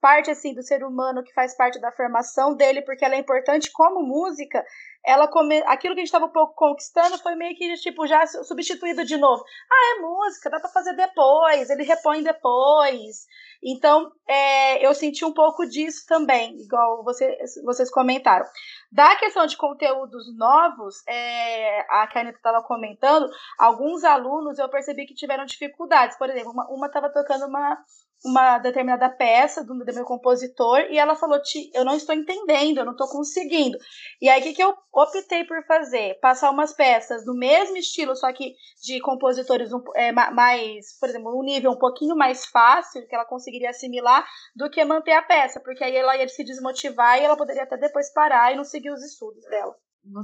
parte 0.00 0.30
assim 0.30 0.54
do 0.54 0.62
ser 0.62 0.84
humano 0.84 1.22
que 1.22 1.32
faz 1.32 1.56
parte 1.56 1.80
da 1.80 1.90
formação 1.90 2.54
dele, 2.54 2.82
porque 2.82 3.04
ela 3.04 3.14
é 3.14 3.18
importante 3.18 3.72
como 3.72 4.02
música, 4.02 4.64
ela 5.08 5.26
come... 5.26 5.62
aquilo 5.66 5.94
que 5.94 6.00
a 6.00 6.04
gente 6.04 6.08
estava 6.08 6.26
um 6.26 6.32
pouco 6.32 6.54
conquistando 6.54 7.16
foi 7.18 7.34
meio 7.34 7.56
que 7.56 7.74
tipo 7.76 8.06
já 8.06 8.26
substituído 8.26 9.04
de 9.06 9.16
novo. 9.16 9.42
Ah, 9.72 9.96
é 9.96 10.00
música, 10.00 10.50
dá 10.50 10.60
para 10.60 10.68
fazer 10.68 10.94
depois, 10.94 11.70
ele 11.70 11.82
repõe 11.82 12.22
depois. 12.22 13.26
Então, 13.62 14.12
é, 14.28 14.86
eu 14.86 14.94
senti 14.94 15.24
um 15.24 15.32
pouco 15.32 15.66
disso 15.66 16.04
também, 16.06 16.60
igual 16.60 17.02
você, 17.02 17.38
vocês 17.64 17.90
comentaram. 17.90 18.46
Da 18.92 19.16
questão 19.16 19.46
de 19.46 19.56
conteúdos 19.56 20.24
novos, 20.36 21.02
é, 21.08 21.80
a 21.88 22.06
Caneta 22.06 22.36
estava 22.36 22.62
comentando, 22.62 23.28
alguns 23.58 24.04
alunos 24.04 24.58
eu 24.58 24.68
percebi 24.68 25.06
que 25.06 25.14
tiveram 25.14 25.46
dificuldades. 25.46 26.16
Por 26.18 26.28
exemplo, 26.28 26.52
uma 26.68 26.86
estava 26.86 27.10
tocando 27.10 27.46
uma, 27.46 27.78
uma 28.24 28.58
determinada 28.58 29.08
peça 29.08 29.64
do, 29.64 29.74
meu 29.74 30.04
compositor 30.04 30.80
e 30.90 30.98
ela 30.98 31.14
falou: 31.14 31.40
Eu 31.72 31.84
não 31.84 31.94
estou 31.94 32.14
entendendo, 32.14 32.78
eu 32.78 32.84
não 32.84 32.92
estou 32.92 33.08
conseguindo. 33.08 33.78
E 34.20 34.28
aí, 34.28 34.40
o 34.40 34.42
que, 34.42 34.54
que 34.54 34.62
eu 34.62 34.74
optei 34.92 35.44
por 35.44 35.64
fazer? 35.66 36.18
Passar 36.20 36.50
umas 36.50 36.72
peças 36.72 37.24
do 37.24 37.34
mesmo 37.34 37.76
estilo, 37.76 38.16
só 38.16 38.32
que 38.32 38.54
de 38.82 39.00
compositores 39.00 39.72
um, 39.72 39.82
é, 39.94 40.10
mais, 40.12 40.98
por 40.98 41.08
exemplo, 41.08 41.38
um 41.38 41.44
nível 41.44 41.70
um 41.70 41.78
pouquinho 41.78 42.16
mais 42.16 42.46
fácil, 42.46 43.06
que 43.06 43.14
ela 43.14 43.24
conseguiria 43.24 43.70
assimilar, 43.70 44.26
do 44.54 44.68
que 44.68 44.84
manter 44.84 45.12
a 45.12 45.22
peça, 45.22 45.60
porque 45.60 45.84
aí 45.84 45.94
ela 45.94 46.16
ia 46.16 46.28
se 46.28 46.44
desmotivar 46.44 47.18
e 47.18 47.24
ela 47.24 47.36
poderia 47.36 47.62
até 47.62 47.76
depois 47.76 48.12
parar 48.12 48.52
e 48.52 48.56
não 48.56 48.64
seguir 48.64 48.90
os 48.90 49.04
estudos 49.04 49.44
dela. 49.44 49.74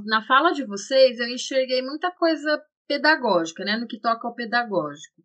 Na 0.05 0.25
fala 0.25 0.51
de 0.51 0.65
vocês, 0.65 1.19
eu 1.19 1.27
enxerguei 1.27 1.81
muita 1.81 2.11
coisa 2.11 2.61
pedagógica, 2.87 3.63
né, 3.63 3.77
no 3.77 3.87
que 3.87 3.99
toca 3.99 4.27
ao 4.27 4.33
pedagógico. 4.33 5.24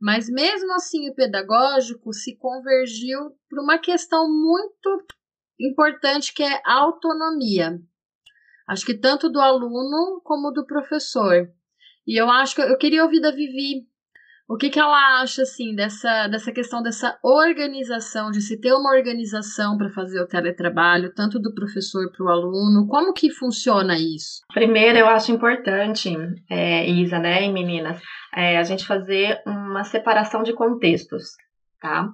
Mas 0.00 0.28
mesmo 0.28 0.72
assim, 0.74 1.10
o 1.10 1.14
pedagógico 1.14 2.12
se 2.12 2.36
convergiu 2.36 3.32
para 3.48 3.62
uma 3.62 3.78
questão 3.78 4.28
muito 4.28 5.04
importante 5.60 6.32
que 6.32 6.42
é 6.42 6.60
a 6.64 6.74
autonomia. 6.74 7.80
Acho 8.68 8.86
que 8.86 8.94
tanto 8.94 9.28
do 9.28 9.40
aluno 9.40 10.20
como 10.22 10.52
do 10.52 10.66
professor. 10.66 11.48
E 12.06 12.20
eu 12.20 12.30
acho 12.30 12.54
que 12.54 12.62
eu 12.62 12.78
queria 12.78 13.02
ouvir 13.02 13.20
da 13.20 13.30
Vivi 13.30 13.88
o 14.48 14.56
que, 14.56 14.70
que 14.70 14.80
ela 14.80 15.20
acha 15.20 15.42
assim 15.42 15.74
dessa, 15.74 16.26
dessa 16.26 16.50
questão 16.50 16.82
dessa 16.82 17.18
organização, 17.22 18.30
de 18.30 18.40
se 18.40 18.58
ter 18.58 18.72
uma 18.72 18.90
organização 18.90 19.76
para 19.76 19.90
fazer 19.90 20.20
o 20.22 20.26
teletrabalho, 20.26 21.12
tanto 21.14 21.38
do 21.38 21.52
professor 21.52 22.10
para 22.10 22.24
o 22.24 22.30
aluno, 22.30 22.86
como 22.88 23.12
que 23.12 23.30
funciona 23.30 23.98
isso? 23.98 24.40
Primeiro, 24.54 24.98
eu 24.98 25.06
acho 25.06 25.30
importante, 25.30 26.16
é, 26.48 26.88
Isa, 26.88 27.18
né, 27.18 27.44
e 27.44 27.52
meninas, 27.52 28.00
é, 28.34 28.56
a 28.56 28.62
gente 28.62 28.86
fazer 28.86 29.42
uma 29.68 29.84
separação 29.84 30.42
de 30.42 30.52
contextos, 30.52 31.30
tá? 31.80 32.08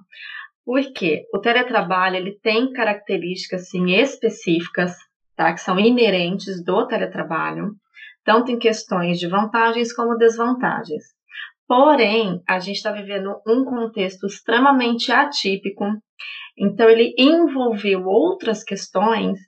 Porque 0.65 1.25
o 1.33 1.39
teletrabalho 1.39 2.15
ele 2.15 2.39
tem 2.41 2.71
características 2.73 3.61
assim, 3.61 3.91
específicas, 3.91 4.95
tá, 5.35 5.53
que 5.53 5.61
são 5.61 5.79
inerentes 5.79 6.63
do 6.63 6.87
teletrabalho, 6.87 7.71
tanto 8.23 8.51
em 8.51 8.57
questões 8.57 9.19
de 9.19 9.27
vantagens 9.27 9.93
como 9.93 10.17
desvantagens. 10.17 11.03
Porém, 11.67 12.41
a 12.47 12.59
gente 12.59 12.77
está 12.77 12.91
vivendo 12.91 13.35
um 13.45 13.63
contexto 13.65 14.27
extremamente 14.27 15.11
atípico, 15.11 15.85
então 16.57 16.89
ele 16.89 17.13
envolveu 17.17 18.05
outras 18.05 18.63
questões 18.63 19.39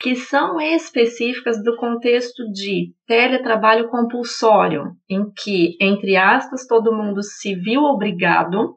que 0.00 0.14
são 0.14 0.60
específicas 0.60 1.62
do 1.62 1.76
contexto 1.76 2.48
de 2.52 2.92
teletrabalho 3.06 3.88
compulsório, 3.88 4.92
em 5.10 5.30
que, 5.30 5.76
entre 5.80 6.16
aspas, 6.16 6.66
todo 6.66 6.94
mundo 6.94 7.22
se 7.22 7.54
viu 7.54 7.82
obrigado 7.82 8.76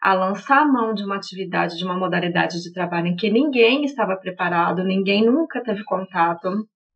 a 0.00 0.14
lançar 0.14 0.62
a 0.62 0.66
mão 0.66 0.94
de 0.94 1.02
uma 1.02 1.16
atividade, 1.16 1.76
de 1.76 1.84
uma 1.84 1.98
modalidade 1.98 2.62
de 2.62 2.72
trabalho 2.72 3.08
em 3.08 3.16
que 3.16 3.30
ninguém 3.30 3.84
estava 3.84 4.16
preparado, 4.16 4.84
ninguém 4.84 5.24
nunca 5.24 5.62
teve 5.62 5.84
contato, 5.84 6.50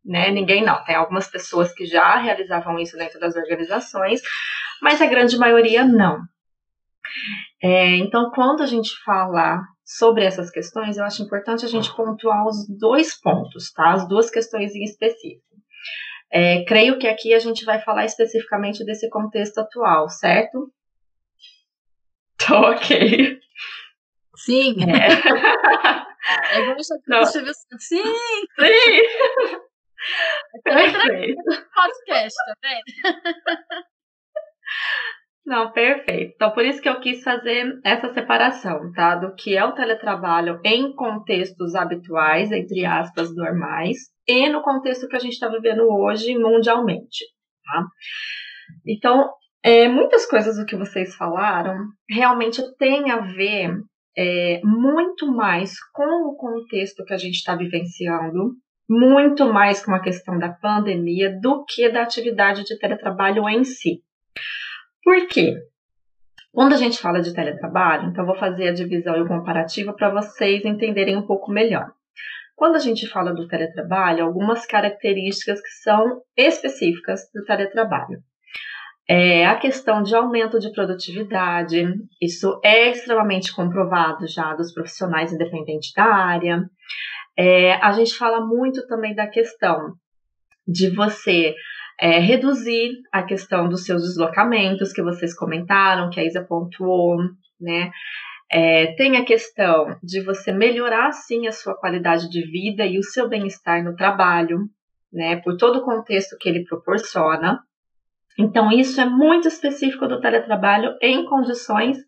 né? 0.05 0.31
Ninguém 0.31 0.65
não. 0.65 0.83
Tem 0.85 0.95
algumas 0.95 1.27
pessoas 1.29 1.73
que 1.73 1.85
já 1.87 2.17
realizavam 2.17 2.79
isso 2.79 2.97
dentro 2.97 3.19
das 3.21 3.37
organizações, 3.37 4.21
mas 4.81 5.01
a 5.01 5.07
grande 5.07 5.39
maioria 5.39 5.85
não. 5.85 6.21
É, 7.63 7.97
então, 7.97 8.31
quando 8.31 8.63
a 8.63 8.67
gente 8.67 8.91
fala 9.05 9.63
sobre 9.89 10.23
essas 10.27 10.51
questões, 10.51 10.99
eu 10.99 11.05
acho 11.05 11.23
importante 11.23 11.65
a 11.65 11.69
gente 11.69 11.95
pontuar 11.97 12.47
os 12.47 12.69
dois 12.69 13.19
pontos, 13.19 13.73
tá? 13.73 13.95
As 13.95 14.07
duas 14.07 14.29
questões 14.31 14.75
em 14.75 14.85
específico. 14.85 15.43
É, 16.31 16.63
creio 16.67 16.99
que 16.99 17.09
aqui 17.09 17.33
a 17.33 17.39
gente 17.39 17.65
vai 17.65 17.81
falar 17.81 18.05
especificamente 18.05 18.85
desse 18.85 19.09
contexto 19.09 19.57
atual, 19.57 20.11
certo? 20.11 20.71
Tô 22.47 22.55
ok. 22.55 23.41
Sim. 24.37 24.77
É. 24.85 25.09
é 26.55 26.61
igual 26.61 26.77
assim. 26.77 27.41
Sim! 27.79 28.03
Sim! 28.61 29.01
Perfeito. 30.65 31.43
Podcast, 31.75 32.37
tá 32.45 32.55
vendo? 32.63 32.85
Não, 35.49 35.73
perfeito. 35.73 36.35
Então, 36.35 36.51
por 36.51 36.63
isso 36.63 36.83
que 36.83 36.89
eu 36.91 37.01
quis 37.01 37.23
fazer 37.23 37.81
essa 37.83 38.13
separação, 38.13 38.93
tá? 38.93 39.15
Do 39.15 39.35
que 39.35 39.57
é 39.57 39.65
o 39.65 39.73
teletrabalho 39.73 40.61
em 40.63 40.93
contextos 40.93 41.75
habituais, 41.75 42.53
entre 42.53 42.85
aspas, 42.85 43.35
normais, 43.35 43.97
e 44.27 44.47
no 44.51 44.61
contexto 44.61 45.09
que 45.09 45.17
a 45.17 45.19
gente 45.19 45.33
está 45.33 45.49
vivendo 45.49 45.89
hoje 45.89 46.37
mundialmente, 46.37 47.25
tá? 47.65 47.87
Então, 48.87 49.31
é, 49.63 49.89
muitas 49.89 50.27
coisas 50.27 50.59
do 50.59 50.67
que 50.67 50.77
vocês 50.77 51.15
falaram 51.17 51.79
realmente 52.11 52.61
tem 52.77 53.11
a 53.11 53.21
ver 53.21 53.73
é, 54.19 54.61
muito 54.63 55.33
mais 55.33 55.83
com 55.95 56.29
o 56.29 56.37
contexto 56.37 57.07
que 57.07 57.15
a 57.15 57.19
gente 57.19 57.37
está 57.37 57.57
vivenciando, 57.57 58.53
muito 58.87 59.51
mais 59.51 59.83
com 59.83 59.95
a 59.95 60.03
questão 60.03 60.39
da 60.39 60.51
pandemia 60.51 61.35
do 61.41 61.65
que 61.65 61.89
da 61.89 62.03
atividade 62.03 62.65
de 62.65 62.79
teletrabalho 62.79 63.49
em 63.49 63.65
si. 63.65 64.03
Por 65.03 65.27
quê? 65.29 65.57
Quando 66.53 66.73
a 66.73 66.77
gente 66.77 66.99
fala 66.99 67.21
de 67.21 67.33
teletrabalho, 67.33 68.09
então 68.09 68.27
vou 68.27 68.37
fazer 68.37 68.69
a 68.69 68.73
divisão 68.73 69.17
e 69.17 69.23
o 69.23 69.29
comparativo 69.29 69.95
para 69.95 70.11
vocês 70.11 70.65
entenderem 70.65 71.17
um 71.17 71.27
pouco 71.27 71.53
melhor. 71.53 71.93
Quando 72.57 72.75
a 72.75 72.81
gente 72.81 73.07
fala 73.07 73.33
do 73.33 73.47
teletrabalho, 73.47 74.25
algumas 74.25 74.67
características 74.67 75.61
que 75.61 75.71
são 75.83 76.23
específicas 76.37 77.31
do 77.33 77.45
teletrabalho. 77.45 78.19
É 79.09 79.47
a 79.47 79.57
questão 79.57 80.03
de 80.03 80.15
aumento 80.15 80.59
de 80.59 80.73
produtividade, 80.73 81.87
isso 82.21 82.61
é 82.65 82.91
extremamente 82.91 83.55
comprovado 83.55 84.27
já 84.27 84.55
dos 84.55 84.73
profissionais 84.75 85.33
independentes 85.33 85.93
da 85.95 86.05
área. 86.05 86.69
É, 87.39 87.75
a 87.75 87.93
gente 87.93 88.15
fala 88.15 88.45
muito 88.45 88.87
também 88.87 89.15
da 89.15 89.27
questão 89.27 89.95
de 90.67 90.91
você 90.91 91.55
é, 92.01 92.21
reduzir 92.21 93.03
a 93.13 93.23
questão 93.23 93.69
dos 93.69 93.85
seus 93.85 94.03
deslocamentos, 94.03 94.93
que 94.93 95.03
vocês 95.03 95.35
comentaram, 95.35 96.11
que 96.11 96.21
a 96.21 96.25
Isa 96.25 96.45
pontuou, 96.45 97.19
né? 97.61 97.91
É, 98.51 98.95
tem 98.95 99.17
a 99.17 99.25
questão 99.25 99.99
de 100.03 100.23
você 100.23 100.53
melhorar, 100.53 101.13
sim, 101.13 101.47
a 101.47 101.53
sua 101.53 101.75
qualidade 101.75 102.31
de 102.31 102.41
vida 102.51 102.87
e 102.87 102.99
o 102.99 103.03
seu 103.03 103.29
bem-estar 103.29 103.85
no 103.85 103.97
trabalho, 103.97 104.61
né? 105.13 105.37
Por 105.37 105.57
todo 105.57 105.81
o 105.81 105.85
contexto 105.85 106.37
que 106.39 106.49
ele 106.49 106.65
proporciona. 106.65 107.61
Então, 108.39 108.71
isso 108.71 109.01
é 109.01 109.05
muito 109.05 109.49
específico 109.49 110.07
do 110.07 110.21
teletrabalho 110.21 110.97
em 111.03 111.25
condições, 111.25 111.99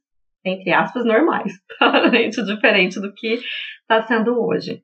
entre 0.45 0.73
aspas, 0.73 1.05
normais, 1.05 1.53
totalmente 1.79 2.43
diferente 2.45 3.01
do 3.01 3.13
que 3.13 3.41
está 3.83 4.01
sendo 4.03 4.41
hoje. 4.41 4.83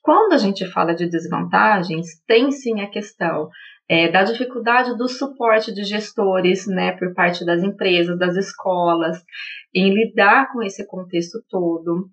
Quando 0.00 0.34
a 0.34 0.38
gente 0.38 0.64
fala 0.66 0.94
de 0.94 1.08
desvantagens, 1.08 2.22
tem 2.26 2.50
sim 2.52 2.80
a 2.80 2.90
questão 2.90 3.48
é, 3.88 4.08
da 4.08 4.22
dificuldade 4.22 4.96
do 4.96 5.08
suporte 5.08 5.72
de 5.72 5.84
gestores, 5.84 6.66
né, 6.66 6.92
por 6.92 7.12
parte 7.14 7.44
das 7.44 7.62
empresas, 7.62 8.18
das 8.18 8.36
escolas, 8.36 9.22
em 9.74 9.92
lidar 9.92 10.52
com 10.52 10.62
esse 10.62 10.86
contexto 10.86 11.42
todo. 11.48 12.06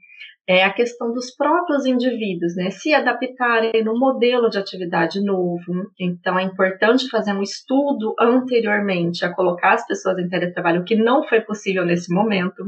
É 0.48 0.64
a 0.64 0.74
questão 0.74 1.14
dos 1.14 1.34
próprios 1.34 1.86
indivíduos, 1.86 2.56
né, 2.56 2.72
se 2.72 2.94
adaptarem 2.94 3.84
no 3.84 3.98
modelo 3.98 4.50
de 4.50 4.58
atividade 4.58 5.24
novo. 5.24 5.92
Então, 6.00 6.38
é 6.38 6.44
importante 6.44 7.10
fazer 7.10 7.32
um 7.32 7.42
estudo 7.42 8.14
anteriormente 8.20 9.24
a 9.24 9.34
colocar 9.34 9.74
as 9.74 9.86
pessoas 9.88 10.18
em 10.18 10.28
teletrabalho, 10.28 10.82
o 10.82 10.86
que 10.86 10.96
não 10.96 11.24
foi 11.24 11.42
possível 11.42 11.86
nesse 11.86 12.14
momento. 12.14 12.66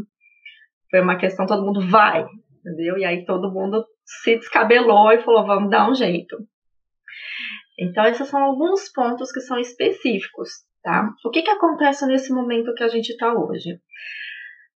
Foi 0.90 1.02
uma 1.02 1.18
questão, 1.18 1.46
todo 1.46 1.66
mundo 1.66 1.82
vai, 1.90 2.26
entendeu? 2.60 2.98
E 2.98 3.04
aí 3.04 3.26
todo 3.26 3.52
mundo 3.52 3.84
se 4.06 4.38
descabelou 4.38 5.12
e 5.12 5.24
falou, 5.24 5.46
vamos 5.46 5.70
dar 5.70 5.90
um 5.90 5.96
jeito. 5.96 6.38
Então, 7.80 8.06
esses 8.06 8.28
são 8.28 8.44
alguns 8.44 8.90
pontos 8.90 9.32
que 9.32 9.42
são 9.42 9.60
específicos, 9.60 10.50
tá? 10.84 11.10
O 11.26 11.30
que, 11.30 11.42
que 11.42 11.50
acontece 11.50 12.06
nesse 12.06 12.32
momento 12.34 12.74
que 12.74 12.84
a 12.84 12.88
gente 12.88 13.10
está 13.10 13.34
hoje? 13.34 13.80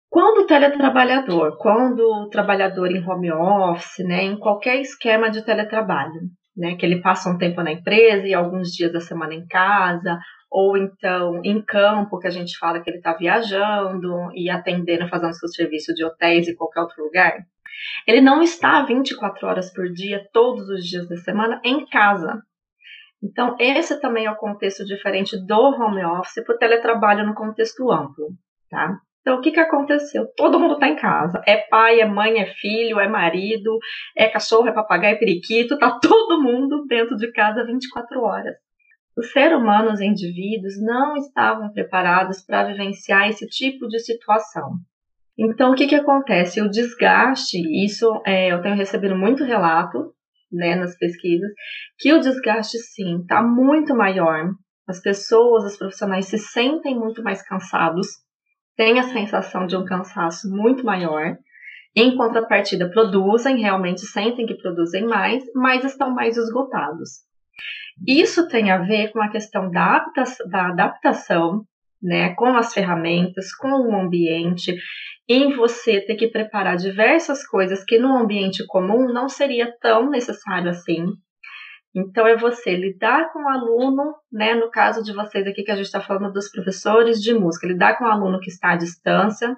Quando 0.09 0.43
o 0.43 0.47
teletrabalhador, 0.47 1.57
quando 1.57 1.99
o 1.99 2.29
trabalhador 2.29 2.89
em 2.89 3.05
home 3.05 3.31
office, 3.31 4.05
né, 4.05 4.23
em 4.23 4.39
qualquer 4.39 4.79
esquema 4.79 5.29
de 5.29 5.43
teletrabalho, 5.43 6.21
né, 6.55 6.75
que 6.75 6.85
ele 6.85 7.01
passa 7.01 7.29
um 7.29 7.37
tempo 7.37 7.61
na 7.61 7.73
empresa 7.73 8.25
e 8.25 8.33
alguns 8.33 8.69
dias 8.69 8.91
da 8.91 9.01
semana 9.01 9.33
em 9.33 9.45
casa, 9.45 10.17
ou 10.49 10.77
então 10.77 11.41
em 11.43 11.61
campo, 11.61 12.17
que 12.19 12.27
a 12.27 12.31
gente 12.31 12.57
fala 12.57 12.79
que 12.79 12.89
ele 12.89 12.97
está 12.97 13.13
viajando 13.13 14.31
e 14.33 14.49
atendendo, 14.49 15.09
fazendo 15.09 15.35
seu 15.35 15.49
serviço 15.49 15.93
de 15.93 16.05
hotéis 16.05 16.47
e 16.47 16.55
qualquer 16.55 16.81
outro 16.81 17.03
lugar, 17.03 17.45
ele 18.07 18.21
não 18.21 18.41
está 18.41 18.81
24 18.83 19.45
horas 19.45 19.71
por 19.73 19.91
dia, 19.91 20.25
todos 20.31 20.69
os 20.69 20.85
dias 20.85 21.07
da 21.07 21.17
semana, 21.17 21.61
em 21.63 21.85
casa. 21.85 22.41
Então, 23.21 23.55
esse 23.59 23.99
também 23.99 24.25
é 24.25 24.31
o 24.31 24.35
contexto 24.35 24.85
diferente 24.85 25.37
do 25.37 25.59
home 25.59 26.03
office 26.05 26.43
para 26.43 26.55
o 26.55 26.57
teletrabalho 26.57 27.25
no 27.25 27.33
contexto 27.33 27.91
amplo, 27.91 28.29
tá? 28.69 28.99
Então, 29.21 29.39
o 29.39 29.41
que, 29.41 29.51
que 29.51 29.59
aconteceu? 29.59 30.25
Todo 30.37 30.59
mundo 30.59 30.75
está 30.75 30.87
em 30.87 30.95
casa. 30.95 31.41
É 31.45 31.57
pai, 31.57 31.99
é 31.99 32.05
mãe, 32.05 32.39
é 32.39 32.45
filho, 32.45 32.99
é 32.99 33.09
marido, 33.09 33.77
é 34.15 34.29
cachorro, 34.29 34.69
é 34.69 34.71
papagaio, 34.71 35.15
é 35.15 35.19
periquito, 35.19 35.77
tá 35.77 35.97
todo 35.99 36.41
mundo 36.41 36.85
dentro 36.87 37.17
de 37.17 37.31
casa 37.31 37.65
24 37.65 38.21
horas. 38.21 38.55
Os 39.17 39.31
seres 39.31 39.57
humanos, 39.57 39.95
os 39.95 40.01
indivíduos, 40.01 40.79
não 40.79 41.17
estavam 41.17 41.73
preparados 41.73 42.41
para 42.41 42.65
vivenciar 42.65 43.27
esse 43.27 43.47
tipo 43.47 43.87
de 43.87 43.99
situação. 43.99 44.75
Então, 45.37 45.71
o 45.71 45.75
que, 45.75 45.87
que 45.87 45.95
acontece? 45.95 46.61
O 46.61 46.69
desgaste, 46.69 47.57
isso 47.83 48.21
é, 48.25 48.51
eu 48.51 48.61
tenho 48.61 48.75
recebido 48.75 49.15
muito 49.15 49.43
relato 49.43 50.13
né, 50.51 50.75
nas 50.75 50.97
pesquisas, 50.97 51.51
que 51.97 52.13
o 52.13 52.19
desgaste 52.19 52.77
sim 52.77 53.21
está 53.21 53.41
muito 53.41 53.95
maior. 53.95 54.51
As 54.87 55.01
pessoas, 55.01 55.65
os 55.65 55.77
profissionais 55.77 56.27
se 56.27 56.37
sentem 56.37 56.97
muito 56.97 57.21
mais 57.21 57.41
cansados, 57.41 58.07
têm 58.75 58.99
a 58.99 59.03
sensação 59.03 59.65
de 59.67 59.75
um 59.75 59.83
cansaço 59.83 60.49
muito 60.49 60.85
maior. 60.85 61.37
Em 61.95 62.15
contrapartida, 62.15 62.89
produzem, 62.89 63.59
realmente 63.59 64.01
sentem 64.01 64.45
que 64.45 64.55
produzem 64.55 65.05
mais, 65.05 65.43
mas 65.55 65.83
estão 65.83 66.11
mais 66.11 66.37
esgotados. 66.37 67.25
Isso 68.07 68.47
tem 68.47 68.69
a 68.69 68.77
ver 68.77 69.11
com 69.11 69.21
a 69.21 69.29
questão 69.29 69.69
da 69.71 70.05
adaptação, 70.53 71.65
né, 72.01 72.35
com 72.35 72.55
as 72.55 72.73
ferramentas, 72.73 73.53
com 73.55 73.69
o 73.69 73.95
ambiente 73.95 74.75
em 75.27 75.55
você 75.55 75.99
ter 76.01 76.15
que 76.15 76.27
preparar 76.27 76.77
diversas 76.77 77.45
coisas 77.45 77.83
que 77.83 77.99
no 77.99 78.17
ambiente 78.17 78.65
comum 78.65 79.11
não 79.11 79.27
seria 79.27 79.75
tão 79.79 80.09
necessário 80.09 80.69
assim. 80.69 81.05
Então, 81.95 82.27
é 82.27 82.37
você 82.37 82.75
lidar 82.75 83.33
com 83.33 83.43
o 83.43 83.49
aluno, 83.49 84.13
né? 84.31 84.53
No 84.53 84.69
caso 84.69 85.03
de 85.03 85.11
vocês 85.11 85.47
aqui, 85.47 85.63
que 85.63 85.71
a 85.71 85.75
gente 85.75 85.85
está 85.85 85.99
falando 85.99 86.31
dos 86.31 86.49
professores 86.51 87.19
de 87.19 87.33
música, 87.33 87.65
lidar 87.65 87.97
com 87.97 88.05
o 88.05 88.07
aluno 88.07 88.39
que 88.39 88.51
está 88.51 88.73
à 88.73 88.75
distância. 88.75 89.55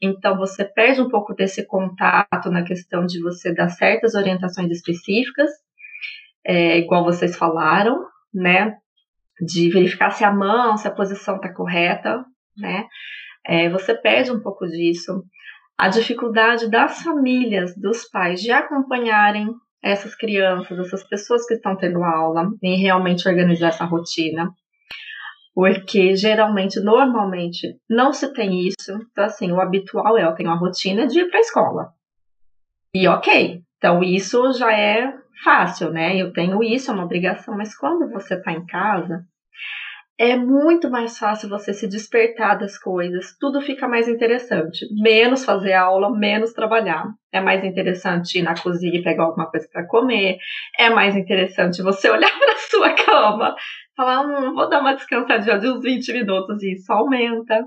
Então, 0.00 0.36
você 0.36 0.66
perde 0.66 1.00
um 1.00 1.08
pouco 1.08 1.34
desse 1.34 1.66
contato 1.66 2.50
na 2.50 2.62
questão 2.62 3.06
de 3.06 3.22
você 3.22 3.54
dar 3.54 3.70
certas 3.70 4.14
orientações 4.14 4.70
específicas, 4.70 5.50
é, 6.44 6.78
igual 6.78 7.04
vocês 7.04 7.36
falaram, 7.36 8.04
né? 8.34 8.76
De 9.40 9.70
verificar 9.70 10.10
se 10.10 10.24
a 10.24 10.32
mão, 10.32 10.76
se 10.76 10.86
a 10.86 10.94
posição 10.94 11.36
está 11.36 11.52
correta, 11.54 12.22
né? 12.56 12.86
É, 13.48 13.70
você 13.70 13.94
perde 13.94 14.30
um 14.30 14.40
pouco 14.40 14.66
disso. 14.66 15.24
A 15.78 15.88
dificuldade 15.88 16.70
das 16.70 17.02
famílias, 17.02 17.74
dos 17.74 18.04
pais, 18.10 18.42
de 18.42 18.50
acompanharem 18.50 19.48
essas 19.82 20.14
crianças, 20.14 20.78
essas 20.78 21.02
pessoas 21.04 21.46
que 21.46 21.54
estão 21.54 21.74
tendo 21.74 22.02
aula, 22.02 22.50
em 22.62 22.76
realmente 22.78 23.26
organizar 23.26 23.68
essa 23.68 23.86
rotina. 23.86 24.50
Porque 25.54 26.14
geralmente, 26.14 26.78
normalmente, 26.80 27.78
não 27.88 28.12
se 28.12 28.32
tem 28.34 28.66
isso. 28.66 28.92
Então, 29.10 29.24
assim, 29.24 29.50
o 29.50 29.60
habitual 29.60 30.18
é 30.18 30.24
eu 30.24 30.34
tenho 30.34 30.50
uma 30.50 30.58
rotina 30.58 31.06
de 31.06 31.20
ir 31.20 31.30
para 31.30 31.38
a 31.38 31.40
escola. 31.40 31.88
E 32.92 33.08
ok, 33.08 33.62
então 33.78 34.02
isso 34.02 34.52
já 34.52 34.72
é 34.76 35.12
fácil, 35.42 35.90
né? 35.90 36.16
Eu 36.16 36.32
tenho 36.32 36.62
isso, 36.62 36.90
é 36.90 36.94
uma 36.94 37.04
obrigação, 37.04 37.56
mas 37.56 37.76
quando 37.76 38.10
você 38.10 38.34
está 38.34 38.52
em 38.52 38.66
casa, 38.66 39.24
é 40.18 40.36
muito 40.36 40.90
mais 40.90 41.16
fácil 41.16 41.48
você 41.48 41.72
se 41.72 41.86
despertar 41.86 42.58
das 42.58 42.76
coisas, 42.76 43.36
tudo 43.38 43.60
fica 43.60 43.86
mais 43.86 44.08
interessante. 44.08 44.84
Menos 45.00 45.44
fazer 45.44 45.74
aula, 45.74 46.10
menos 46.10 46.52
trabalhar. 46.52 47.06
É 47.32 47.40
mais 47.40 47.64
interessante 47.64 48.40
ir 48.40 48.42
na 48.42 48.60
cozinha 48.60 48.98
e 48.98 49.02
pegar 49.04 49.24
alguma 49.24 49.48
coisa 49.48 49.68
para 49.72 49.86
comer. 49.86 50.38
É 50.76 50.90
mais 50.90 51.16
interessante 51.16 51.82
você 51.82 52.10
olhar 52.10 52.36
para 52.36 52.56
sua 52.56 52.94
cama, 52.94 53.54
falar, 53.96 54.26
hum, 54.26 54.54
vou 54.54 54.68
dar 54.68 54.80
uma 54.80 54.94
descansadinha 54.94 55.56
de 55.56 55.68
uns 55.68 55.82
20 55.82 56.12
minutos 56.12 56.62
e 56.64 56.72
isso 56.72 56.92
aumenta. 56.92 57.64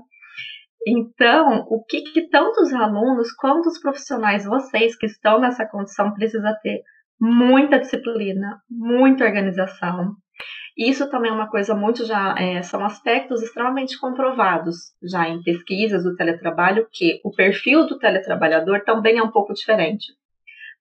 Então, 0.86 1.64
o 1.70 1.82
que, 1.84 2.02
que 2.02 2.28
tanto 2.28 2.60
os 2.60 2.72
alunos 2.74 3.32
quanto 3.32 3.68
os 3.68 3.80
profissionais, 3.80 4.44
vocês 4.44 4.94
que 4.94 5.06
estão 5.06 5.40
nessa 5.40 5.66
condição, 5.66 6.12
precisa 6.12 6.54
ter? 6.62 6.82
Muita 7.18 7.78
disciplina, 7.78 8.60
muita 8.68 9.24
organização, 9.24 10.16
isso 10.76 11.08
também 11.10 11.30
é 11.30 11.34
uma 11.34 11.50
coisa 11.50 11.74
muito 11.74 12.04
já, 12.06 12.34
é, 12.38 12.62
são 12.62 12.84
aspectos 12.84 13.42
extremamente 13.42 13.98
comprovados 13.98 14.76
já 15.02 15.28
em 15.28 15.42
pesquisas 15.42 16.04
do 16.04 16.16
teletrabalho, 16.16 16.86
que 16.90 17.20
o 17.24 17.30
perfil 17.30 17.86
do 17.86 17.98
teletrabalhador 17.98 18.82
também 18.84 19.18
é 19.18 19.22
um 19.22 19.30
pouco 19.30 19.52
diferente, 19.52 20.06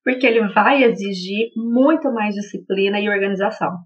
porque 0.04 0.26
ele 0.26 0.48
vai 0.54 0.84
exigir 0.84 1.52
muito 1.56 2.12
mais 2.12 2.36
disciplina 2.36 3.00
e 3.00 3.10
organização. 3.10 3.80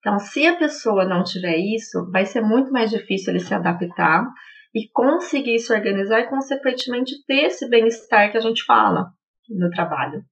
Então, 0.00 0.18
se 0.18 0.46
a 0.46 0.56
pessoa 0.56 1.04
não 1.04 1.22
tiver 1.22 1.56
isso, 1.56 2.10
vai 2.10 2.26
ser 2.26 2.42
muito 2.42 2.70
mais 2.70 2.90
difícil 2.90 3.32
ele 3.32 3.40
se 3.40 3.54
adaptar 3.54 4.26
e 4.74 4.88
conseguir 4.92 5.58
se 5.60 5.72
organizar 5.72 6.20
e, 6.20 6.28
consequentemente, 6.28 7.24
ter 7.26 7.44
esse 7.44 7.68
bem-estar 7.70 8.30
que 8.30 8.36
a 8.36 8.40
gente 8.40 8.64
fala 8.64 9.12
no 9.48 9.70
trabalho, 9.70 10.22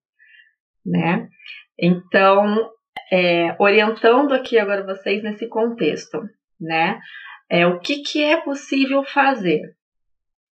né? 0.85 1.29
Então, 1.79 2.71
é, 3.11 3.55
orientando 3.59 4.33
aqui 4.33 4.59
agora 4.59 4.85
vocês 4.85 5.23
nesse 5.23 5.49
contexto, 5.49 6.23
né? 6.61 7.01
É, 7.51 7.67
o 7.67 7.79
que, 7.81 8.03
que 8.03 8.23
é 8.23 8.41
possível 8.41 9.05
fazer 9.05 9.61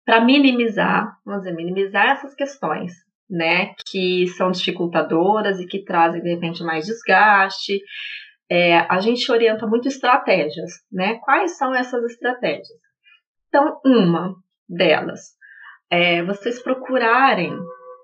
para 0.05 0.21
minimizar, 0.21 1.17
vamos 1.25 1.43
dizer, 1.43 1.55
minimizar 1.55 2.11
essas 2.11 2.35
questões, 2.35 2.93
né? 3.29 3.75
Que 3.87 4.27
são 4.29 4.51
dificultadoras 4.51 5.61
e 5.61 5.67
que 5.67 5.85
trazem, 5.85 6.23
de 6.23 6.35
repente, 6.35 6.65
mais 6.65 6.87
desgaste. 6.87 7.81
É, 8.51 8.79
a 8.79 8.99
gente 8.99 9.31
orienta 9.31 9.67
muito 9.67 9.87
estratégias, 9.87 10.73
né? 10.91 11.19
Quais 11.23 11.57
são 11.57 11.75
essas 11.75 12.03
estratégias? 12.05 12.67
Então, 13.49 13.81
uma 13.85 14.35
delas 14.69 15.37
é 15.91 16.23
vocês 16.23 16.61
procurarem 16.61 17.53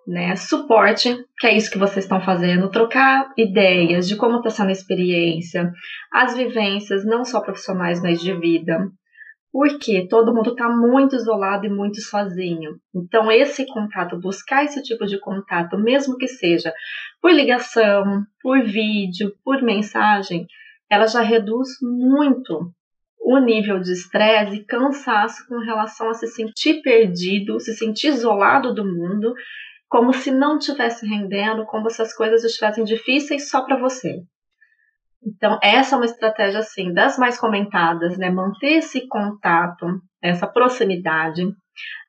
né, 0.06 0.36
suporte, 0.36 1.16
que 1.38 1.46
é 1.46 1.56
isso 1.56 1.70
que 1.70 1.78
vocês 1.78 2.04
estão 2.04 2.20
fazendo, 2.20 2.70
trocar 2.70 3.32
ideias 3.36 4.06
de 4.06 4.16
como 4.16 4.38
está 4.38 4.50
sendo 4.50 4.68
a 4.68 4.72
experiência, 4.72 5.72
as 6.12 6.36
vivências, 6.36 7.04
não 7.04 7.24
só 7.24 7.40
profissionais, 7.40 8.02
mas 8.02 8.20
de 8.20 8.34
vida. 8.34 8.90
Porque 9.52 10.08
todo 10.08 10.34
mundo 10.34 10.50
está 10.50 10.68
muito 10.68 11.14
isolado 11.14 11.64
e 11.64 11.70
muito 11.70 12.00
sozinho. 12.00 12.72
Então, 12.92 13.30
esse 13.30 13.64
contato, 13.66 14.18
buscar 14.18 14.64
esse 14.64 14.82
tipo 14.82 15.06
de 15.06 15.18
contato, 15.18 15.78
mesmo 15.78 16.16
que 16.16 16.26
seja 16.26 16.72
por 17.22 17.32
ligação, 17.32 18.24
por 18.42 18.62
vídeo, 18.64 19.32
por 19.44 19.62
mensagem, 19.62 20.46
ela 20.90 21.06
já 21.06 21.22
reduz 21.22 21.68
muito 21.80 22.72
o 23.20 23.38
nível 23.38 23.80
de 23.80 23.92
estresse 23.92 24.56
e 24.56 24.64
cansaço 24.64 25.46
com 25.48 25.58
relação 25.58 26.10
a 26.10 26.14
se 26.14 26.26
sentir 26.26 26.82
perdido, 26.82 27.58
se 27.58 27.74
sentir 27.74 28.08
isolado 28.08 28.74
do 28.74 28.84
mundo 28.84 29.34
como 29.94 30.12
se 30.12 30.32
não 30.32 30.58
estivesse 30.58 31.06
rendendo, 31.06 31.64
como 31.66 31.88
se 31.88 32.02
as 32.02 32.12
coisas 32.12 32.42
estivessem 32.42 32.82
difíceis 32.82 33.48
só 33.48 33.64
para 33.64 33.78
você. 33.78 34.24
Então, 35.24 35.56
essa 35.62 35.94
é 35.94 35.98
uma 35.98 36.04
estratégia, 36.04 36.58
assim, 36.58 36.92
das 36.92 37.16
mais 37.16 37.38
comentadas, 37.38 38.18
né? 38.18 38.28
Manter 38.28 38.78
esse 38.78 39.06
contato, 39.06 39.86
essa 40.20 40.48
proximidade. 40.48 41.46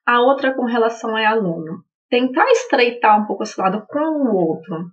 A 0.03 0.19
outra 0.19 0.51
com 0.55 0.65
relação 0.65 1.15
ao 1.15 1.23
aluno. 1.23 1.83
Tentar 2.09 2.49
estreitar 2.49 3.21
um 3.21 3.27
pouco 3.27 3.43
esse 3.43 3.61
lado 3.61 3.85
com 3.87 3.99
o 3.99 4.35
outro. 4.35 4.87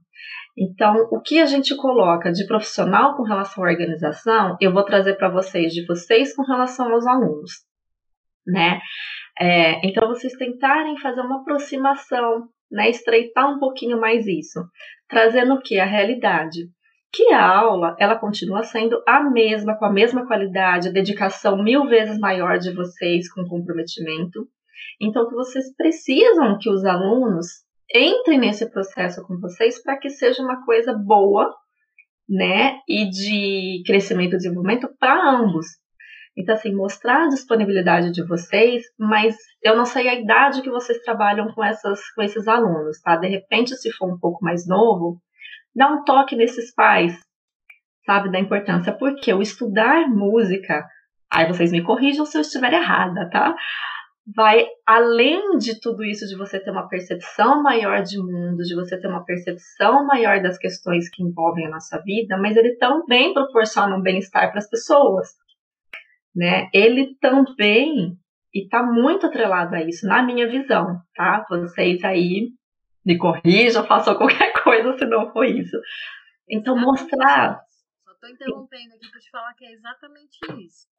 Então, 0.55 1.09
o 1.11 1.18
que 1.18 1.40
a 1.40 1.46
gente 1.46 1.74
coloca 1.74 2.31
de 2.31 2.46
profissional 2.46 3.16
com 3.16 3.22
relação 3.22 3.64
à 3.64 3.68
organização, 3.68 4.55
eu 4.61 4.70
vou 4.70 4.85
trazer 4.85 5.14
para 5.14 5.31
vocês 5.31 5.72
de 5.72 5.87
vocês 5.87 6.37
com 6.37 6.42
relação 6.42 6.92
aos 6.92 7.07
alunos, 7.07 7.52
né? 8.46 8.83
É, 9.40 9.81
então, 9.88 10.09
vocês 10.09 10.35
tentarem 10.35 10.98
fazer 10.98 11.22
uma 11.22 11.40
aproximação 11.40 12.50
né, 12.72 12.88
estreitar 12.88 13.54
um 13.54 13.58
pouquinho 13.58 14.00
mais 14.00 14.26
isso, 14.26 14.64
trazendo 15.08 15.54
o 15.54 15.61
que? 15.61 15.78
A 15.78 15.85
realidade. 15.85 16.68
Que 17.12 17.30
a 17.30 17.46
aula, 17.46 17.94
ela 18.00 18.18
continua 18.18 18.62
sendo 18.62 19.02
a 19.06 19.22
mesma, 19.22 19.76
com 19.78 19.85
a 19.85 19.92
mesma 19.92 20.26
qualidade, 20.26 20.88
a 20.88 20.92
dedicação 20.92 21.62
mil 21.62 21.87
vezes 21.87 22.18
maior 22.18 22.58
de 22.58 22.72
vocês 22.74 23.30
com 23.30 23.46
comprometimento. 23.46 24.48
Então, 24.98 25.28
que 25.28 25.35
vocês 25.35 25.76
precisam 25.76 26.58
que 26.58 26.70
os 26.70 26.85
alunos 26.87 27.46
entrem 27.94 28.38
nesse 28.38 28.70
processo 28.70 29.22
com 29.26 29.38
vocês 29.38 29.82
para 29.82 29.98
que 29.98 30.08
seja 30.08 30.42
uma 30.42 30.64
coisa 30.64 30.94
boa, 30.94 31.54
né, 32.26 32.78
e 32.88 33.11
de 33.11 33.82
crescimento 33.85 34.35
e 34.35 34.37
desenvolvimento 34.38 34.88
para 34.98 35.37
ambos. 35.37 35.66
Então, 36.36 36.54
assim, 36.54 36.74
mostrar 36.74 37.24
a 37.24 37.28
disponibilidade 37.28 38.10
de 38.10 38.22
vocês, 38.26 38.82
mas 38.98 39.36
eu 39.62 39.76
não 39.76 39.84
sei 39.84 40.08
a 40.08 40.14
idade 40.14 40.62
que 40.62 40.70
vocês 40.70 40.98
trabalham 41.02 41.52
com, 41.52 41.62
essas, 41.62 42.00
com 42.14 42.22
esses 42.22 42.48
alunos, 42.48 43.00
tá? 43.00 43.16
De 43.16 43.28
repente, 43.28 43.76
se 43.76 43.92
for 43.92 44.10
um 44.10 44.18
pouco 44.18 44.42
mais 44.42 44.66
novo, 44.66 45.20
dá 45.74 45.88
um 45.88 46.04
toque 46.04 46.34
nesses 46.34 46.74
pais, 46.74 47.18
sabe, 48.06 48.32
da 48.32 48.38
importância. 48.38 48.92
Porque 48.92 49.32
o 49.32 49.42
estudar 49.42 50.08
música, 50.08 50.86
aí 51.30 51.46
vocês 51.46 51.70
me 51.70 51.82
corrijam 51.82 52.24
se 52.24 52.38
eu 52.38 52.40
estiver 52.40 52.72
errada, 52.72 53.28
tá? 53.28 53.54
Vai 54.34 54.66
além 54.86 55.58
de 55.58 55.80
tudo 55.80 56.02
isso, 56.02 56.26
de 56.26 56.36
você 56.36 56.58
ter 56.58 56.70
uma 56.70 56.88
percepção 56.88 57.62
maior 57.62 58.02
de 58.02 58.16
mundo, 58.18 58.62
de 58.62 58.74
você 58.74 58.98
ter 58.98 59.08
uma 59.08 59.24
percepção 59.24 60.06
maior 60.06 60.40
das 60.40 60.56
questões 60.56 61.10
que 61.10 61.22
envolvem 61.22 61.66
a 61.66 61.70
nossa 61.70 62.00
vida, 62.00 62.38
mas 62.38 62.56
ele 62.56 62.76
também 62.76 63.34
proporciona 63.34 63.96
um 63.96 64.00
bem-estar 64.00 64.50
para 64.50 64.60
as 64.60 64.70
pessoas 64.70 65.28
né? 66.34 66.68
Ele 66.72 67.14
também 67.20 68.16
está 68.52 68.82
muito 68.82 69.26
atrelado 69.26 69.74
a 69.74 69.82
isso, 69.82 70.06
na 70.06 70.22
minha 70.22 70.48
visão, 70.48 71.00
tá? 71.14 71.44
Vocês 71.48 72.02
aí 72.04 72.50
me 73.04 73.16
corrijam, 73.16 73.84
façam 73.86 74.14
qualquer 74.14 74.52
coisa 74.62 74.96
se 74.98 75.04
não 75.06 75.32
for 75.32 75.44
isso. 75.44 75.76
Então, 76.48 76.76
mostrar. 76.78 77.60
Só 78.04 78.12
estou 78.12 78.30
interrompendo 78.30 78.94
aqui 78.94 79.10
para 79.10 79.20
te 79.20 79.30
falar 79.30 79.54
que 79.54 79.64
é 79.64 79.72
exatamente 79.72 80.38
isso. 80.64 80.92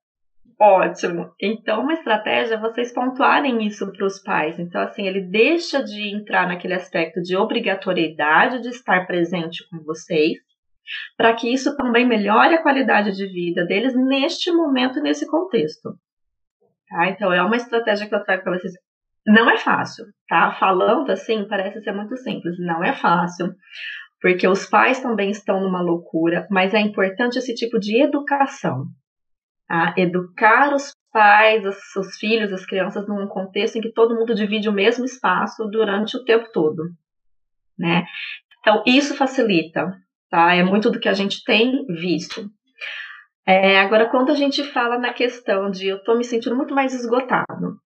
Ótimo. 0.59 1.33
Então, 1.41 1.81
uma 1.81 1.93
estratégia 1.93 2.55
é 2.55 2.59
vocês 2.59 2.93
pontuarem 2.93 3.65
isso 3.65 3.91
para 3.91 4.05
os 4.05 4.19
pais. 4.19 4.59
Então, 4.59 4.81
assim, 4.81 5.07
ele 5.07 5.21
deixa 5.21 5.83
de 5.83 6.13
entrar 6.13 6.47
naquele 6.47 6.73
aspecto 6.73 7.21
de 7.21 7.35
obrigatoriedade 7.35 8.61
de 8.61 8.69
estar 8.69 9.05
presente 9.07 9.67
com 9.69 9.79
vocês 9.83 10.37
para 11.17 11.33
que 11.33 11.51
isso 11.51 11.75
também 11.75 12.05
melhore 12.05 12.55
a 12.55 12.61
qualidade 12.61 13.15
de 13.15 13.25
vida 13.27 13.65
deles 13.65 13.95
neste 13.95 14.51
momento 14.51 14.99
e 14.99 15.01
nesse 15.01 15.27
contexto. 15.27 15.97
Tá? 16.89 17.09
Então, 17.09 17.31
é 17.31 17.41
uma 17.41 17.55
estratégia 17.55 18.07
que 18.07 18.15
eu 18.15 18.23
trago 18.23 18.43
para 18.43 18.57
vocês. 18.57 18.73
Não 19.25 19.49
é 19.49 19.57
fácil, 19.57 20.05
tá? 20.27 20.51
Falando 20.59 21.09
assim, 21.09 21.47
parece 21.47 21.81
ser 21.81 21.93
muito 21.93 22.15
simples. 22.17 22.55
Não 22.59 22.83
é 22.83 22.93
fácil, 22.93 23.55
porque 24.21 24.47
os 24.47 24.65
pais 24.65 25.01
também 25.01 25.31
estão 25.31 25.61
numa 25.61 25.81
loucura, 25.81 26.47
mas 26.51 26.73
é 26.73 26.79
importante 26.79 27.37
esse 27.37 27.55
tipo 27.55 27.79
de 27.79 28.01
educação. 28.01 28.85
Tá? 29.67 29.93
Educar 29.97 30.73
os 30.73 30.93
pais, 31.11 31.65
os 31.65 31.75
seus 31.91 32.17
filhos, 32.17 32.51
as 32.51 32.65
crianças, 32.65 33.07
num 33.07 33.27
contexto 33.27 33.77
em 33.77 33.81
que 33.81 33.93
todo 33.93 34.15
mundo 34.15 34.35
divide 34.35 34.67
o 34.67 34.73
mesmo 34.73 35.05
espaço 35.05 35.65
durante 35.69 36.17
o 36.17 36.23
tempo 36.25 36.51
todo. 36.51 36.83
Né? 37.77 38.05
Então, 38.59 38.83
isso 38.85 39.15
facilita 39.15 39.93
tá? 40.33 40.55
É 40.55 40.63
muito 40.63 40.89
do 40.89 40.99
que 40.99 41.07
a 41.07 41.13
gente 41.13 41.43
tem 41.43 41.85
visto. 41.85 42.49
É, 43.45 43.79
agora, 43.79 44.09
quando 44.09 44.31
a 44.31 44.35
gente 44.35 44.63
fala 44.63 44.97
na 44.97 45.13
questão 45.13 45.69
de 45.69 45.89
eu 45.89 45.97
estou 45.97 46.17
me 46.17 46.23
sentindo 46.23 46.55
muito 46.55 46.73
mais 46.73 46.91
esgotado, 46.91 47.77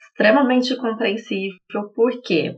extremamente 0.00 0.76
compreensível, 0.76 1.58
porque 1.96 2.54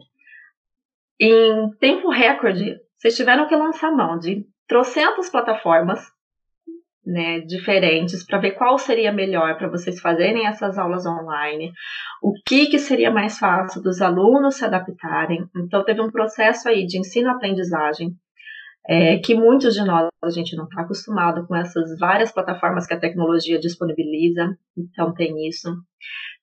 em 1.19 1.71
tempo 1.81 2.11
recorde, 2.11 2.77
vocês 2.99 3.17
tiveram 3.17 3.49
que 3.49 3.57
lançar 3.57 3.91
mão 3.91 4.19
de 4.19 4.45
trocentas 4.69 5.31
plataformas 5.31 6.01
né, 7.03 7.41
diferentes 7.41 8.23
para 8.27 8.39
ver 8.39 8.53
qual 8.53 8.77
seria 8.77 9.11
melhor 9.11 9.57
para 9.57 9.71
vocês 9.71 9.99
fazerem 10.01 10.47
essas 10.47 10.77
aulas 10.77 11.07
online, 11.07 11.73
o 12.23 12.35
que, 12.45 12.67
que 12.67 12.79
seria 12.79 13.11
mais 13.11 13.39
fácil 13.39 13.81
dos 13.81 14.03
alunos 14.03 14.57
se 14.57 14.67
adaptarem. 14.67 15.47
Então, 15.57 15.83
teve 15.83 16.03
um 16.03 16.11
processo 16.11 16.69
aí 16.69 16.85
de 16.85 16.99
ensino-aprendizagem 16.99 18.15
é, 18.89 19.19
que 19.19 19.35
muitos 19.35 19.75
de 19.75 19.85
nós 19.85 20.09
a 20.23 20.31
gente 20.31 20.57
não 20.57 20.65
está 20.65 20.83
acostumado 20.83 21.47
com 21.47 21.55
essas 21.55 21.99
várias 21.99 22.33
plataformas 22.33 22.87
que 22.87 22.95
a 22.95 23.01
tecnologia 23.01 23.59
disponibiliza, 23.59 24.57
então 24.77 25.13
tem 25.15 25.47
isso. 25.47 25.71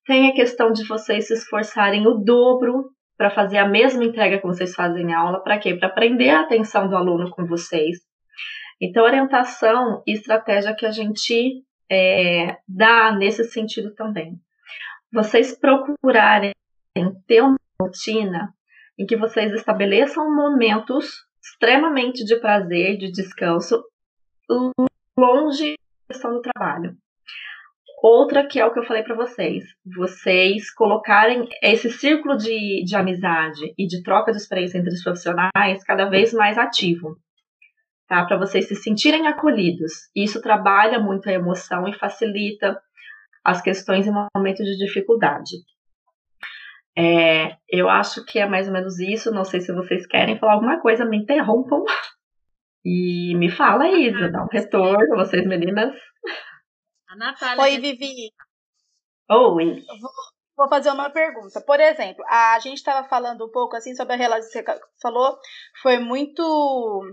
Tem 0.05 0.29
a 0.29 0.33
questão 0.33 0.71
de 0.71 0.87
vocês 0.87 1.27
se 1.27 1.33
esforçarem 1.33 2.07
o 2.07 2.13
dobro 2.15 2.91
para 3.17 3.31
fazer 3.31 3.57
a 3.57 3.67
mesma 3.67 4.03
entrega 4.03 4.37
que 4.37 4.45
vocês 4.45 4.75
fazem 4.75 5.07
em 5.07 5.13
aula, 5.13 5.41
para 5.43 5.57
quê? 5.57 5.73
Para 5.75 5.89
prender 5.89 6.29
a 6.29 6.41
atenção 6.41 6.87
do 6.87 6.95
aluno 6.95 7.29
com 7.31 7.45
vocês. 7.45 7.97
Então, 8.79 9.03
orientação 9.03 10.03
e 10.05 10.13
estratégia 10.13 10.75
que 10.75 10.85
a 10.85 10.91
gente 10.91 11.63
é, 11.91 12.57
dá 12.67 13.11
nesse 13.11 13.43
sentido 13.45 13.93
também. 13.95 14.35
Vocês 15.11 15.57
procurarem 15.57 16.51
ter 17.25 17.41
uma 17.41 17.57
rotina 17.81 18.53
em 18.99 19.05
que 19.05 19.17
vocês 19.17 19.51
estabeleçam 19.51 20.33
momentos 20.33 21.26
extremamente 21.57 22.23
de 22.23 22.35
prazer, 22.39 22.97
de 22.97 23.11
descanso, 23.11 23.83
longe 25.17 25.73
da 25.73 26.13
questão 26.13 26.33
do 26.33 26.41
trabalho. 26.41 26.95
Outra 28.01 28.45
que 28.45 28.59
é 28.59 28.65
o 28.65 28.71
que 28.71 28.79
eu 28.79 28.85
falei 28.85 29.01
para 29.01 29.15
vocês, 29.15 29.63
vocês 29.83 30.71
colocarem 30.71 31.49
esse 31.63 31.89
círculo 31.89 32.37
de, 32.37 32.83
de 32.85 32.95
amizade 32.95 33.73
e 33.75 33.87
de 33.87 34.03
troca 34.03 34.31
de 34.31 34.37
experiência 34.37 34.77
entre 34.77 34.93
os 34.93 35.03
profissionais 35.03 35.83
cada 35.83 36.05
vez 36.05 36.31
mais 36.31 36.59
ativo, 36.59 37.17
tá? 38.07 38.23
Para 38.23 38.37
vocês 38.37 38.67
se 38.67 38.75
sentirem 38.75 39.25
acolhidos. 39.25 39.93
Isso 40.15 40.39
trabalha 40.43 40.99
muito 40.99 41.27
a 41.27 41.33
emoção 41.33 41.87
e 41.87 41.97
facilita 41.97 42.79
as 43.43 43.63
questões 43.63 44.05
em 44.05 44.11
momentos 44.11 44.63
de 44.63 44.77
dificuldade. 44.77 45.55
É, 46.97 47.55
eu 47.69 47.87
acho 47.87 48.25
que 48.25 48.39
é 48.39 48.47
mais 48.47 48.67
ou 48.67 48.73
menos 48.73 48.99
isso. 48.99 49.31
Não 49.31 49.43
sei 49.43 49.61
se 49.61 49.71
vocês 49.71 50.07
querem 50.07 50.39
falar 50.39 50.53
alguma 50.53 50.81
coisa, 50.81 51.05
me 51.05 51.17
interrompam. 51.17 51.83
E 52.83 53.35
me 53.35 53.51
fala, 53.51 53.87
Isa, 53.87 54.31
dá 54.31 54.43
um 54.43 54.47
retorno, 54.47 55.15
vocês 55.15 55.45
meninas. 55.45 55.93
A 57.09 57.15
Natália. 57.15 57.63
Oi, 57.63 57.77
Vivi. 57.79 58.31
Oi. 59.29 59.83
vou 60.55 60.69
fazer 60.69 60.89
uma 60.89 61.09
pergunta. 61.09 61.61
Por 61.61 61.79
exemplo, 61.79 62.23
a 62.27 62.57
gente 62.59 62.77
estava 62.77 63.07
falando 63.07 63.45
um 63.45 63.51
pouco 63.51 63.75
assim 63.75 63.93
sobre 63.93 64.13
a 64.13 64.17
relação 64.17 64.63
que 64.63 64.71
você 64.71 64.79
falou, 65.01 65.37
foi 65.81 65.99
muito 65.99 67.03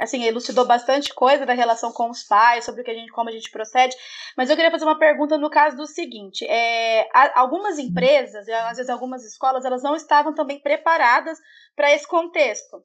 assim, 0.00 0.24
elucidou 0.24 0.66
bastante 0.66 1.12
coisa 1.12 1.44
da 1.44 1.52
relação 1.52 1.92
com 1.92 2.10
os 2.10 2.22
pais, 2.22 2.64
sobre 2.64 2.80
o 2.80 2.84
que 2.84 2.90
a 2.90 2.94
gente, 2.94 3.12
como 3.12 3.28
a 3.28 3.32
gente 3.32 3.50
procede. 3.50 3.94
Mas 4.36 4.48
eu 4.48 4.56
queria 4.56 4.70
fazer 4.70 4.84
uma 4.84 4.98
pergunta 4.98 5.36
no 5.36 5.50
caso 5.50 5.76
do 5.76 5.86
seguinte: 5.86 6.46
é, 6.46 7.06
algumas 7.34 7.78
empresas, 7.78 8.48
às 8.48 8.76
vezes 8.76 8.88
algumas 8.88 9.24
escolas, 9.24 9.64
elas 9.64 9.82
não 9.82 9.94
estavam 9.94 10.34
também 10.34 10.58
preparadas 10.58 11.38
para 11.76 11.92
esse 11.92 12.08
contexto. 12.08 12.82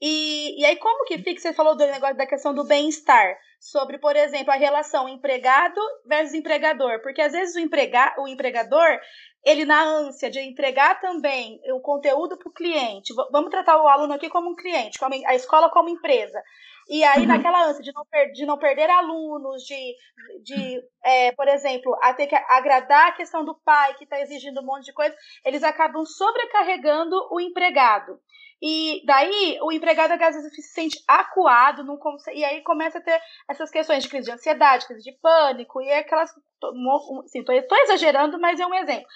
E, 0.00 0.60
e 0.60 0.64
aí, 0.64 0.76
como 0.76 1.04
que 1.04 1.18
fica? 1.18 1.40
Você 1.40 1.52
falou 1.52 1.76
do 1.76 1.86
negócio 1.86 2.16
da 2.16 2.26
questão 2.26 2.54
do 2.54 2.64
bem-estar, 2.64 3.36
sobre, 3.58 3.98
por 3.98 4.14
exemplo, 4.14 4.52
a 4.52 4.56
relação 4.56 5.08
empregado 5.08 5.80
versus 6.04 6.34
empregador, 6.34 7.00
porque 7.02 7.20
às 7.20 7.32
vezes 7.32 7.56
o, 7.56 7.58
emprega, 7.58 8.14
o 8.18 8.28
empregador, 8.28 9.00
ele 9.44 9.64
na 9.64 9.82
ânsia 9.82 10.30
de 10.30 10.40
entregar 10.40 11.00
também 11.00 11.60
o 11.72 11.80
conteúdo 11.80 12.36
para 12.36 12.48
o 12.48 12.52
cliente, 12.52 13.14
vamos 13.32 13.50
tratar 13.50 13.82
o 13.82 13.88
aluno 13.88 14.12
aqui 14.12 14.28
como 14.28 14.50
um 14.50 14.56
cliente, 14.56 14.98
como 14.98 15.14
a 15.26 15.34
escola 15.34 15.70
como 15.70 15.88
empresa. 15.88 16.42
E 16.88 17.02
aí, 17.02 17.22
uhum. 17.22 17.26
naquela 17.26 17.64
ânsia 17.64 17.82
de 17.82 17.92
não, 17.92 18.04
de 18.32 18.46
não 18.46 18.58
perder 18.58 18.88
alunos, 18.88 19.62
de, 19.64 19.96
de 20.42 20.80
é, 21.04 21.32
por 21.32 21.48
exemplo, 21.48 21.96
a 22.00 22.14
ter 22.14 22.28
que 22.28 22.34
agradar 22.34 23.08
a 23.08 23.12
questão 23.12 23.44
do 23.44 23.54
pai 23.54 23.94
que 23.94 24.04
está 24.04 24.20
exigindo 24.20 24.60
um 24.60 24.64
monte 24.64 24.84
de 24.84 24.92
coisa, 24.92 25.14
eles 25.44 25.64
acabam 25.64 26.04
sobrecarregando 26.04 27.16
o 27.30 27.40
empregado. 27.40 28.20
E 28.62 29.02
daí 29.04 29.58
o 29.62 29.70
empregado 29.70 30.12
às 30.12 30.34
vezes 30.34 30.54
se 30.54 30.62
sente 30.62 31.02
acuado, 31.06 31.84
não 31.84 31.98
consegue, 31.98 32.38
e 32.38 32.44
aí 32.44 32.62
começa 32.62 32.98
a 32.98 33.02
ter 33.02 33.20
essas 33.50 33.70
questões 33.70 34.02
de 34.02 34.08
crise 34.08 34.26
de 34.26 34.32
ansiedade, 34.32 34.86
crise 34.86 35.02
de 35.02 35.18
pânico, 35.20 35.82
e 35.82 35.92
aquelas. 35.92 36.30
Assim, 36.30 37.40
estou 37.40 37.78
exagerando, 37.78 38.40
mas 38.40 38.58
é 38.58 38.66
um 38.66 38.74
exemplo. 38.74 39.06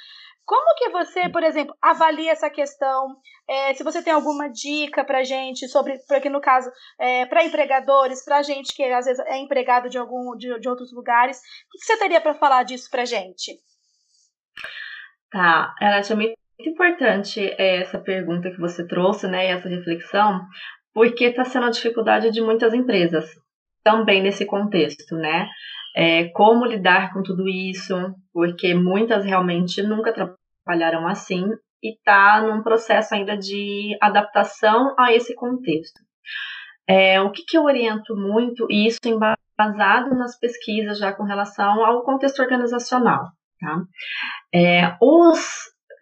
Como 0.50 0.74
que 0.74 0.88
você, 0.88 1.28
por 1.28 1.44
exemplo, 1.44 1.76
avalia 1.80 2.32
essa 2.32 2.50
questão? 2.50 3.14
É, 3.48 3.72
se 3.72 3.84
você 3.84 4.02
tem 4.02 4.12
alguma 4.12 4.48
dica 4.48 5.04
para 5.04 5.22
gente 5.22 5.68
sobre, 5.68 5.96
porque 6.08 6.28
no 6.28 6.40
caso, 6.40 6.68
é, 6.98 7.24
para 7.24 7.44
empregadores, 7.44 8.24
para 8.24 8.42
gente 8.42 8.74
que 8.74 8.82
às 8.82 9.04
vezes 9.06 9.24
é 9.26 9.38
empregado 9.38 9.88
de 9.88 9.96
algum 9.96 10.36
de, 10.36 10.58
de 10.58 10.68
outros 10.68 10.92
lugares, 10.92 11.38
o 11.38 11.78
que 11.78 11.84
você 11.84 11.96
teria 11.96 12.20
para 12.20 12.34
falar 12.34 12.64
disso 12.64 12.90
para 12.90 13.04
gente? 13.04 13.52
Tá, 15.30 15.72
ela 15.80 15.98
é 15.98 16.14
muito 16.16 16.34
importante 16.58 17.40
é, 17.56 17.82
essa 17.82 18.00
pergunta 18.00 18.50
que 18.50 18.58
você 18.58 18.84
trouxe, 18.84 19.28
né, 19.28 19.46
essa 19.52 19.68
reflexão, 19.68 20.40
porque 20.92 21.26
está 21.26 21.44
sendo 21.44 21.66
a 21.66 21.70
dificuldade 21.70 22.32
de 22.32 22.42
muitas 22.42 22.74
empresas 22.74 23.24
também 23.84 24.20
nesse 24.20 24.44
contexto, 24.44 25.14
né? 25.14 25.48
É, 25.94 26.28
como 26.30 26.66
lidar 26.66 27.12
com 27.12 27.22
tudo 27.22 27.48
isso, 27.48 27.94
porque 28.32 28.74
muitas 28.74 29.24
realmente 29.24 29.80
nunca 29.80 30.12
trabalharam 30.70 31.06
assim 31.08 31.44
e 31.82 31.94
está 31.94 32.42
num 32.42 32.62
processo 32.62 33.14
ainda 33.14 33.36
de 33.36 33.96
adaptação 34.00 34.94
a 34.98 35.12
esse 35.12 35.34
contexto. 35.34 36.00
É, 36.88 37.20
o 37.20 37.30
que, 37.30 37.42
que 37.46 37.56
eu 37.56 37.64
oriento 37.64 38.14
muito, 38.16 38.66
e 38.70 38.86
isso 38.86 38.98
embasado 39.04 40.14
nas 40.14 40.38
pesquisas 40.38 40.98
já 40.98 41.12
com 41.12 41.24
relação 41.24 41.84
ao 41.84 42.02
contexto 42.04 42.40
organizacional, 42.40 43.26
tá? 43.60 43.82
É, 44.52 44.96
os 45.00 45.40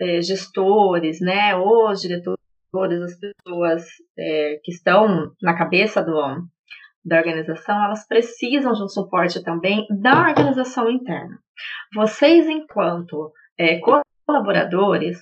é, 0.01 0.21
gestores, 0.21 1.21
né, 1.21 1.55
os 1.57 2.01
diretores, 2.01 2.39
as 2.75 3.19
pessoas 3.19 3.85
é, 4.19 4.59
que 4.63 4.73
estão 4.73 5.33
na 5.43 5.57
cabeça 5.57 6.03
do, 6.03 6.15
da 7.05 7.19
organização, 7.19 7.85
elas 7.85 8.07
precisam 8.07 8.73
de 8.73 8.83
um 8.83 8.89
suporte 8.89 9.43
também 9.43 9.87
da 10.01 10.29
organização 10.29 10.91
interna. 10.91 11.39
Vocês, 11.95 12.47
enquanto 12.47 13.33
é, 13.59 13.81
colaboradores, 14.29 15.19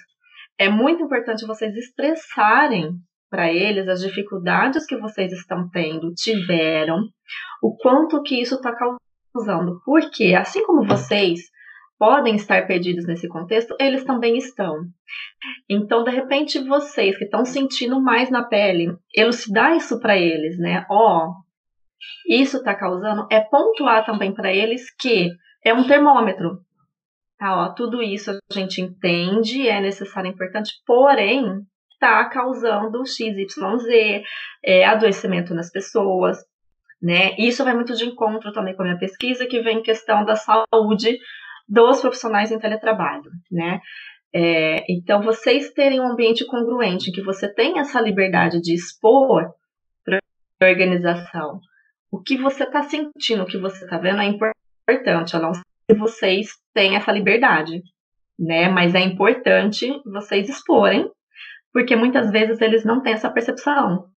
é 0.59 0.69
muito 0.69 1.05
importante 1.05 1.47
vocês 1.47 1.77
expressarem 1.77 2.91
para 3.31 3.53
eles 3.53 3.87
as 3.87 4.01
dificuldades 4.01 4.85
que 4.85 4.97
vocês 4.97 5.33
estão 5.33 5.69
tendo, 5.71 6.13
tiveram, 6.15 7.09
o 7.63 7.77
quanto 7.77 8.23
que 8.23 8.41
isso 8.41 8.57
está 8.57 8.75
causando. 8.75 9.81
Porque, 9.85 10.35
assim 10.35 10.65
como 10.65 10.85
vocês 10.85 11.41
podem 11.99 12.35
estar 12.35 12.67
perdidos 12.67 13.07
nesse 13.07 13.29
contexto, 13.29 13.77
eles 13.79 14.05
também 14.05 14.37
estão. 14.37 14.85
Então, 15.69 16.03
de 16.03 16.11
repente, 16.11 16.59
vocês 16.59 17.17
que 17.17 17.25
estão 17.25 17.45
sentindo 17.45 18.01
mais 18.01 18.29
na 18.29 18.43
pele, 18.45 18.97
elucidar 19.15 19.77
isso 19.77 20.01
para 20.01 20.17
eles, 20.17 20.59
né? 20.59 20.85
Ó, 20.91 21.29
oh, 21.29 21.33
isso 22.29 22.59
está 22.59 22.75
causando, 22.75 23.27
é 23.31 23.41
pontuar 23.41 24.05
também 24.05 24.35
para 24.35 24.53
eles 24.53 24.91
que 24.97 25.31
é 25.65 25.73
um 25.73 25.87
termômetro. 25.87 26.66
Tá, 27.39 27.55
ó, 27.55 27.69
tudo 27.75 28.03
isso 28.03 28.31
a 28.31 28.39
gente 28.53 28.81
entende, 28.81 29.69
é 29.69 29.81
necessário, 29.81 30.29
é 30.29 30.33
importante, 30.33 30.73
porém, 30.87 31.61
está 31.93 32.25
causando 32.31 33.05
XYZ, 33.05 34.23
é, 34.65 34.85
adoecimento 34.87 35.55
nas 35.55 35.71
pessoas, 35.71 36.39
né? 37.01 37.35
Isso 37.39 37.63
vai 37.63 37.75
muito 37.75 37.95
de 37.95 38.07
encontro 38.07 38.53
também 38.53 38.75
com 38.75 38.83
a 38.83 38.87
minha 38.87 38.99
pesquisa, 38.99 39.47
que 39.47 39.61
vem 39.61 39.83
questão 39.83 40.25
da 40.25 40.35
saúde 40.35 41.19
dos 41.69 42.01
profissionais 42.01 42.51
em 42.51 42.59
teletrabalho, 42.59 43.31
né? 43.51 43.81
É, 44.35 44.85
então, 44.91 45.23
vocês 45.23 45.73
terem 45.73 46.01
um 46.01 46.09
ambiente 46.09 46.47
congruente, 46.47 47.11
em 47.11 47.13
que 47.13 47.23
você 47.23 47.53
tem 47.53 47.79
essa 47.79 48.01
liberdade 48.01 48.61
de 48.61 48.75
expor 48.75 49.53
para 50.05 50.19
a 50.63 50.67
organização 50.67 51.61
o 52.11 52.23
que 52.23 52.37
você 52.37 52.65
está 52.65 52.83
sentindo, 52.83 53.43
o 53.43 53.47
que 53.47 53.59
você 53.59 53.85
está 53.85 53.99
vendo 53.99 54.23
é 54.23 54.27
importante, 54.27 55.37
a 55.37 55.39
não 55.39 55.53
que 55.89 55.95
vocês 55.95 56.49
têm 56.75 56.97
essa 56.97 57.13
liberdade, 57.13 57.83
né? 58.39 58.69
Mas 58.69 58.95
é 58.95 59.01
importante 59.01 59.89
vocês 60.05 60.49
exporem, 60.49 61.11
porque 61.73 61.95
muitas 61.95 62.31
vezes 62.31 62.61
eles 62.61 62.85
não 62.85 63.03
têm 63.03 63.15
essa 63.15 63.31
percepção. 63.31 64.11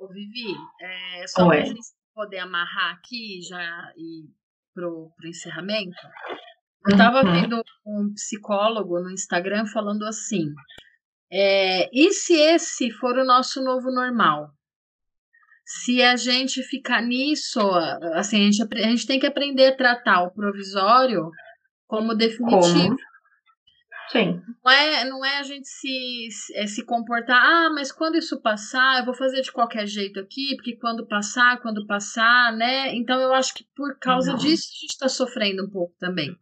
Ô, 0.00 0.08
Vivi, 0.08 0.54
é, 0.80 1.26
só 1.26 1.46
para 1.46 1.62
a 1.62 1.64
gente 1.64 1.80
poder 2.14 2.38
amarrar 2.38 2.94
aqui 2.94 3.40
já 3.42 3.92
e 3.96 4.28
pro, 4.74 5.10
pro 5.16 5.28
encerramento, 5.28 5.96
eu 6.86 6.92
estava 6.92 7.24
uhum. 7.24 7.32
vendo 7.32 7.62
um 7.86 8.12
psicólogo 8.14 9.00
no 9.00 9.10
Instagram 9.10 9.66
falando 9.66 10.04
assim: 10.04 10.54
é, 11.30 11.90
e 11.92 12.12
se 12.12 12.34
esse 12.34 12.90
for 12.90 13.16
o 13.18 13.24
nosso 13.24 13.62
novo 13.62 13.90
normal? 13.90 14.50
Se 15.70 16.02
a 16.02 16.16
gente 16.16 16.62
ficar 16.62 17.02
nisso, 17.02 17.60
assim, 18.14 18.40
a 18.40 18.50
gente, 18.50 18.74
a 18.74 18.88
gente 18.88 19.06
tem 19.06 19.20
que 19.20 19.26
aprender 19.26 19.66
a 19.66 19.76
tratar 19.76 20.22
o 20.22 20.30
provisório 20.30 21.30
como 21.86 22.14
definitivo. 22.14 22.88
Como? 22.88 22.96
Sim. 24.10 24.40
Não 24.64 24.72
é, 24.72 25.04
não 25.04 25.22
é 25.22 25.36
a 25.36 25.42
gente 25.42 25.68
se, 25.68 26.28
é 26.54 26.66
se 26.66 26.86
comportar, 26.86 27.38
ah, 27.38 27.70
mas 27.74 27.92
quando 27.92 28.16
isso 28.16 28.40
passar, 28.40 29.00
eu 29.00 29.04
vou 29.04 29.12
fazer 29.12 29.42
de 29.42 29.52
qualquer 29.52 29.86
jeito 29.86 30.18
aqui, 30.18 30.56
porque 30.56 30.78
quando 30.78 31.06
passar, 31.06 31.60
quando 31.60 31.86
passar, 31.86 32.50
né? 32.56 32.94
Então 32.94 33.20
eu 33.20 33.34
acho 33.34 33.52
que 33.52 33.66
por 33.76 33.98
causa 33.98 34.32
não. 34.32 34.38
disso 34.38 34.70
a 34.72 34.80
gente 34.80 34.92
está 34.92 35.08
sofrendo 35.10 35.66
um 35.66 35.70
pouco 35.70 35.94
também. 36.00 36.34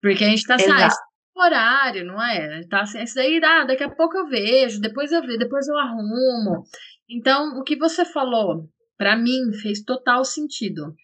Porque 0.00 0.22
a 0.22 0.28
gente 0.28 0.38
está 0.38 0.54
assim, 0.54 0.70
ah, 0.70 0.86
é 0.86 1.40
horário, 1.40 2.04
não 2.04 2.22
é? 2.22 2.60
Tá 2.68 2.82
assim, 2.82 3.02
isso 3.02 3.16
daí, 3.16 3.40
ah, 3.42 3.64
daqui 3.64 3.82
a 3.82 3.90
pouco 3.90 4.16
eu 4.16 4.28
vejo, 4.28 4.80
depois 4.80 5.10
eu 5.10 5.22
vejo, 5.22 5.38
depois 5.38 5.66
eu 5.66 5.76
arrumo. 5.76 6.62
Então, 7.08 7.58
o 7.58 7.62
que 7.62 7.76
você 7.76 8.04
falou, 8.04 8.68
para 8.96 9.16
mim, 9.16 9.52
fez 9.60 9.82
total 9.82 10.24
sentido. 10.24 10.94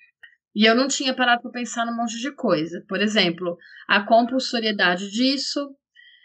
E 0.55 0.65
eu 0.65 0.75
não 0.75 0.89
tinha 0.89 1.15
parado 1.15 1.43
para 1.43 1.51
pensar 1.51 1.87
num 1.87 1.97
monte 1.97 2.19
de 2.19 2.33
coisa. 2.33 2.85
Por 2.89 3.01
exemplo, 3.01 3.57
a 3.87 4.03
compulsoriedade 4.03 5.11
disso, 5.11 5.71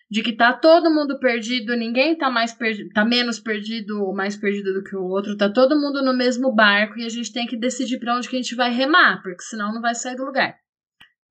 de 0.10 0.22
que 0.22 0.34
tá 0.34 0.54
todo 0.54 0.94
mundo 0.94 1.20
perdido, 1.20 1.76
ninguém 1.76 2.18
tá 2.18 2.30
mais 2.30 2.54
perdido, 2.54 2.90
tá 2.94 3.04
menos 3.04 3.40
perdido 3.40 4.04
ou 4.04 4.16
mais 4.16 4.38
perdido 4.38 4.74
do 4.74 4.84
que 4.84 4.96
o 4.96 5.04
outro, 5.04 5.36
tá 5.36 5.52
todo 5.52 5.80
mundo 5.80 6.04
no 6.04 6.16
mesmo 6.16 6.54
barco 6.54 7.00
e 7.00 7.06
a 7.06 7.10
gente 7.10 7.34
tem 7.34 7.48
que 7.48 7.58
decidir 7.58 8.00
para 8.00 8.16
onde 8.16 8.30
que 8.30 8.36
a 8.36 8.42
gente 8.42 8.56
vai 8.56 8.72
remar, 8.72 9.22
porque 9.24 9.42
senão 9.42 9.74
não 9.74 9.82
vai 9.82 9.96
sair 9.96 10.16
do 10.16 10.26
lugar, 10.26 10.56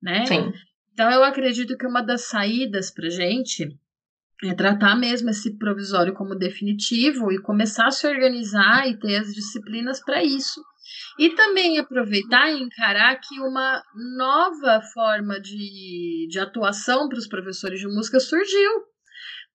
né? 0.03 0.27
Sim. 0.27 0.53
Então 0.93 1.11
eu 1.11 1.23
acredito 1.23 1.77
que 1.77 1.87
uma 1.87 2.03
das 2.03 2.23
saídas 2.23 2.91
pra 2.91 3.09
gente 3.09 3.69
é 4.45 4.55
tratar 4.55 4.97
mesmo 4.97 5.31
esse 5.31 5.57
provisório 5.57 6.15
como 6.15 6.35
definitivo 6.35 7.31
e 7.31 7.41
começar 7.41 7.87
a 7.87 7.91
se 7.91 8.07
organizar 8.07 8.89
e 8.89 8.99
ter 8.99 9.17
as 9.17 9.33
disciplinas 9.33 10.01
para 10.05 10.23
isso. 10.23 10.61
E 11.19 11.31
também 11.31 11.79
aproveitar 11.79 12.51
e 12.51 12.61
encarar 12.61 13.21
que 13.21 13.39
uma 13.41 13.83
nova 14.17 14.81
forma 14.93 15.41
de, 15.41 16.27
de 16.29 16.39
atuação 16.41 17.09
para 17.09 17.19
os 17.19 17.29
professores 17.29 17.81
de 17.81 17.87
música 17.87 18.19
surgiu. 18.19 18.71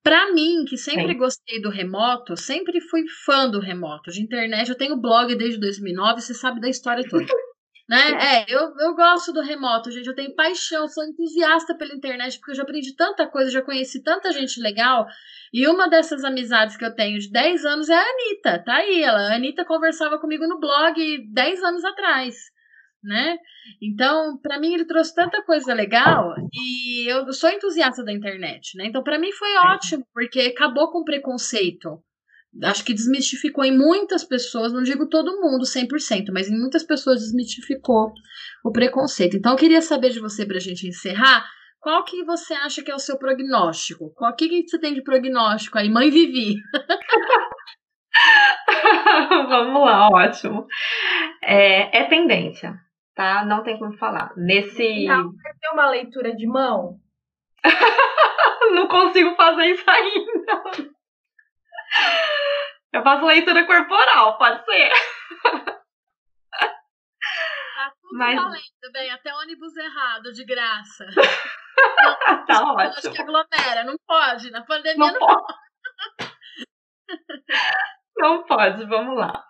Para 0.03 0.31
mim, 0.33 0.63
que 0.65 0.77
sempre 0.77 1.11
Sim. 1.11 1.17
gostei 1.17 1.61
do 1.61 1.69
remoto, 1.69 2.37
sempre 2.37 2.79
fui 2.79 3.03
fã 3.25 3.49
do 3.49 3.59
remoto, 3.59 4.09
de 4.09 4.21
internet. 4.21 4.69
Eu 4.69 4.77
tenho 4.77 5.01
blog 5.01 5.35
desde 5.35 5.59
2009, 5.59 6.21
você 6.21 6.33
sabe 6.33 6.61
da 6.61 6.69
história 6.69 7.03
toda. 7.09 7.25
Né? 7.89 7.97
É, 8.19 8.45
eu, 8.53 8.73
eu 8.79 8.95
gosto 8.95 9.31
do 9.31 9.41
remoto, 9.41 9.89
gente. 9.91 10.07
Eu 10.07 10.15
tenho 10.15 10.35
paixão, 10.35 10.87
sou 10.87 11.05
entusiasta 11.05 11.73
pela 11.77 11.95
internet, 11.95 12.37
porque 12.37 12.51
eu 12.51 12.55
já 12.55 12.63
aprendi 12.63 12.93
tanta 12.95 13.25
coisa, 13.27 13.49
já 13.49 13.61
conheci 13.61 14.03
tanta 14.03 14.31
gente 14.33 14.59
legal. 14.61 15.05
E 15.53 15.67
uma 15.67 15.89
dessas 15.89 16.23
amizades 16.25 16.75
que 16.75 16.83
eu 16.83 16.93
tenho 16.93 17.17
de 17.17 17.31
10 17.31 17.65
anos 17.65 17.89
é 17.89 17.95
a 17.95 18.01
Anitta. 18.01 18.63
Tá 18.65 18.75
aí, 18.75 19.01
ela. 19.01 19.19
A 19.31 19.35
Anitta 19.35 19.63
conversava 19.65 20.19
comigo 20.19 20.45
no 20.47 20.59
blog 20.59 20.95
10 21.33 21.63
anos 21.63 21.85
atrás. 21.85 22.35
né? 23.03 23.37
Então, 23.81 24.37
para 24.39 24.59
mim 24.59 24.73
ele 24.73 24.85
trouxe 24.85 25.15
tanta 25.15 25.41
coisa 25.43 25.73
legal 25.73 26.35
e 26.53 27.07
eu 27.11 27.31
sou 27.33 27.49
entusiasta 27.49 28.03
da 28.03 28.11
internet, 28.13 28.77
né? 28.77 28.85
Então, 28.87 29.03
para 29.03 29.19
mim 29.19 29.31
foi 29.31 29.55
ótimo, 29.57 30.05
porque 30.13 30.41
acabou 30.41 30.91
com 30.91 30.99
o 30.99 31.05
preconceito. 31.05 32.01
Acho 32.63 32.83
que 32.83 32.93
desmistificou 32.93 33.63
em 33.63 33.77
muitas 33.77 34.23
pessoas, 34.23 34.73
não 34.73 34.81
digo 34.81 35.07
todo 35.07 35.39
mundo 35.41 35.63
100%, 35.63 36.31
mas 36.33 36.49
em 36.49 36.57
muitas 36.57 36.83
pessoas 36.83 37.19
desmistificou 37.19 38.11
o 38.63 38.71
preconceito. 38.71 39.37
Então, 39.37 39.51
eu 39.51 39.57
queria 39.57 39.81
saber 39.81 40.09
de 40.09 40.19
você 40.19 40.45
para 40.45 40.57
a 40.57 40.61
gente 40.61 40.87
encerrar, 40.87 41.45
qual 41.79 42.03
que 42.03 42.23
você 42.23 42.53
acha 42.53 42.81
que 42.81 42.89
é 42.89 42.95
o 42.95 42.99
seu 42.99 43.17
prognóstico? 43.17 44.11
Qual 44.15 44.35
que, 44.35 44.49
que 44.49 44.67
você 44.67 44.79
tem 44.79 44.93
de 44.93 45.03
prognóstico 45.03 45.77
aí, 45.77 45.89
mãe 45.89 46.09
Vivi? 46.09 46.55
Vamos 49.49 49.85
lá, 49.85 50.09
ótimo. 50.09 50.65
É, 51.43 51.99
é 51.99 52.03
tendência 52.05 52.73
tá? 53.17 53.43
Não 53.43 53.63
tem 53.63 53.77
como 53.79 53.97
falar. 53.97 54.31
Nesse. 54.37 55.05
Não, 55.05 55.33
vai 55.33 55.53
ter 55.59 55.69
uma 55.73 55.89
leitura 55.89 56.35
de 56.35 56.47
mão? 56.47 56.99
não 58.73 58.87
consigo 58.87 59.35
fazer 59.35 59.65
isso 59.65 59.83
ainda. 59.89 60.93
Eu 62.93 63.03
faço 63.03 63.25
leitura 63.25 63.65
corporal, 63.65 64.37
pode 64.37 64.63
ser. 64.65 64.91
Tá 67.75 67.93
tudo 68.01 68.17
Mas... 68.17 68.35
valendo, 68.35 68.91
bem, 68.93 69.11
até 69.11 69.33
ônibus 69.35 69.75
errado, 69.75 70.33
de 70.33 70.45
graça. 70.45 71.05
Não, 71.05 72.15
tá 72.47 72.73
ótimo. 72.73 72.93
Acho 72.97 73.11
que 73.11 73.21
aglomera, 73.21 73.83
não 73.85 73.95
pode, 74.07 74.49
na 74.49 74.63
pandemia 74.63 74.97
não, 74.97 75.13
não 75.13 75.19
pode. 75.19 75.43
pode. 76.17 76.33
não 78.17 78.43
pode, 78.45 78.85
vamos 78.85 79.17
lá. 79.17 79.45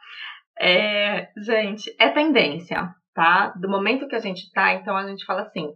É, 0.60 1.32
gente, 1.38 1.96
é 2.00 2.10
tendência 2.10 2.94
tá? 3.18 3.52
Do 3.60 3.68
momento 3.68 4.08
que 4.08 4.16
a 4.16 4.20
gente 4.20 4.44
está, 4.44 4.74
então 4.74 4.96
a 4.96 5.08
gente 5.08 5.26
fala 5.26 5.42
assim, 5.42 5.74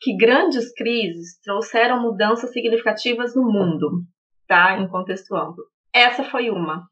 que 0.00 0.16
grandes 0.16 0.74
crises 0.74 1.40
trouxeram 1.40 2.02
mudanças 2.02 2.52
significativas 2.52 3.36
no 3.36 3.44
mundo, 3.44 4.02
tá? 4.48 4.76
Em 4.76 4.88
contexto 4.88 5.36
amplo. 5.36 5.62
Essa 5.94 6.24
foi 6.24 6.50
uma. 6.50 6.89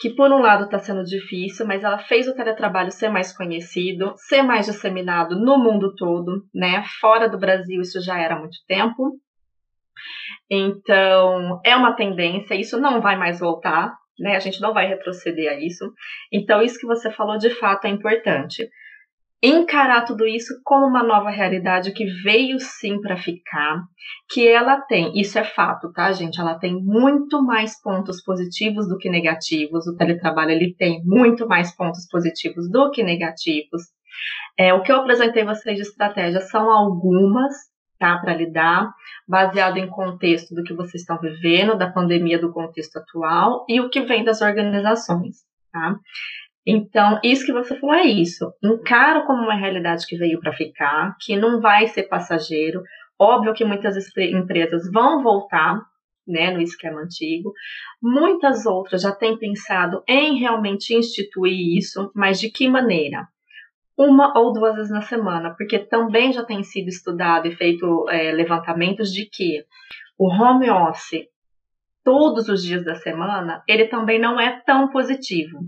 Que 0.00 0.10
por 0.10 0.32
um 0.32 0.40
lado 0.40 0.64
está 0.64 0.78
sendo 0.78 1.04
difícil, 1.04 1.66
mas 1.66 1.84
ela 1.84 1.98
fez 1.98 2.26
o 2.26 2.34
teletrabalho 2.34 2.90
ser 2.90 3.10
mais 3.10 3.36
conhecido, 3.36 4.14
ser 4.16 4.42
mais 4.42 4.66
disseminado 4.66 5.38
no 5.38 5.58
mundo 5.58 5.94
todo, 5.94 6.44
né? 6.54 6.82
Fora 7.00 7.28
do 7.28 7.38
Brasil 7.38 7.80
isso 7.82 8.00
já 8.00 8.18
era 8.18 8.34
há 8.34 8.38
muito 8.38 8.58
tempo. 8.66 9.20
Então, 10.50 11.60
é 11.64 11.76
uma 11.76 11.92
tendência, 11.92 12.54
isso 12.54 12.80
não 12.80 13.00
vai 13.00 13.16
mais 13.16 13.38
voltar, 13.38 13.94
né? 14.18 14.36
A 14.36 14.40
gente 14.40 14.60
não 14.60 14.72
vai 14.72 14.86
retroceder 14.86 15.52
a 15.52 15.60
isso. 15.60 15.92
Então, 16.32 16.62
isso 16.62 16.78
que 16.78 16.86
você 16.86 17.10
falou 17.10 17.36
de 17.36 17.50
fato 17.50 17.84
é 17.84 17.90
importante 17.90 18.68
encarar 19.42 20.04
tudo 20.04 20.26
isso 20.26 20.60
como 20.62 20.86
uma 20.86 21.02
nova 21.02 21.30
realidade 21.30 21.92
que 21.92 22.04
veio 22.22 22.58
sim 22.60 23.00
para 23.00 23.16
ficar, 23.16 23.82
que 24.28 24.46
ela 24.46 24.80
tem, 24.82 25.18
isso 25.18 25.38
é 25.38 25.44
fato, 25.44 25.90
tá, 25.92 26.12
gente? 26.12 26.38
Ela 26.38 26.58
tem 26.58 26.74
muito 26.74 27.42
mais 27.42 27.80
pontos 27.80 28.22
positivos 28.22 28.86
do 28.86 28.98
que 28.98 29.08
negativos. 29.08 29.86
O 29.86 29.96
teletrabalho 29.96 30.50
ele 30.50 30.74
tem 30.74 31.02
muito 31.04 31.48
mais 31.48 31.74
pontos 31.74 32.06
positivos 32.08 32.70
do 32.70 32.90
que 32.90 33.02
negativos. 33.02 33.82
É, 34.58 34.74
o 34.74 34.82
que 34.82 34.92
eu 34.92 34.96
apresentei 34.96 35.44
vocês 35.44 35.76
de 35.76 35.82
estratégia 35.82 36.40
são 36.40 36.70
algumas, 36.70 37.54
tá, 37.98 38.18
para 38.18 38.34
lidar, 38.34 38.92
baseado 39.26 39.78
em 39.78 39.88
contexto 39.88 40.54
do 40.54 40.62
que 40.62 40.74
vocês 40.74 41.02
estão 41.02 41.18
vivendo, 41.18 41.78
da 41.78 41.90
pandemia, 41.90 42.38
do 42.38 42.52
contexto 42.52 42.98
atual 42.98 43.64
e 43.68 43.80
o 43.80 43.88
que 43.88 44.02
vem 44.02 44.22
das 44.22 44.42
organizações, 44.42 45.36
tá? 45.72 45.96
Então, 46.66 47.18
isso 47.24 47.46
que 47.46 47.52
você 47.52 47.78
falou 47.78 47.94
é 47.94 48.04
isso. 48.04 48.52
Encaro 48.62 49.24
como 49.26 49.42
uma 49.42 49.56
realidade 49.56 50.06
que 50.06 50.16
veio 50.16 50.40
para 50.40 50.52
ficar, 50.52 51.16
que 51.20 51.36
não 51.36 51.60
vai 51.60 51.86
ser 51.86 52.04
passageiro. 52.04 52.82
Óbvio 53.18 53.54
que 53.54 53.64
muitas 53.64 53.96
empresas 54.16 54.90
vão 54.92 55.22
voltar 55.22 55.80
né, 56.26 56.50
no 56.50 56.60
esquema 56.60 57.00
antigo. 57.00 57.52
Muitas 58.00 58.66
outras 58.66 59.02
já 59.02 59.12
têm 59.12 59.38
pensado 59.38 60.02
em 60.06 60.38
realmente 60.38 60.94
instituir 60.94 61.78
isso, 61.78 62.10
mas 62.14 62.38
de 62.38 62.50
que 62.50 62.68
maneira? 62.68 63.26
Uma 63.96 64.38
ou 64.38 64.52
duas 64.52 64.76
vezes 64.76 64.90
na 64.90 65.02
semana, 65.02 65.54
porque 65.56 65.78
também 65.78 66.32
já 66.32 66.44
tem 66.44 66.62
sido 66.62 66.88
estudado 66.88 67.48
e 67.48 67.54
feito 67.54 68.08
é, 68.08 68.32
levantamentos 68.32 69.12
de 69.12 69.26
que 69.26 69.64
o 70.18 70.28
home 70.28 70.70
office 70.70 71.26
todos 72.02 72.48
os 72.48 72.62
dias 72.62 72.84
da 72.84 72.94
semana, 72.94 73.62
ele 73.68 73.86
também 73.86 74.18
não 74.18 74.40
é 74.40 74.60
tão 74.64 74.88
positivo 74.88 75.58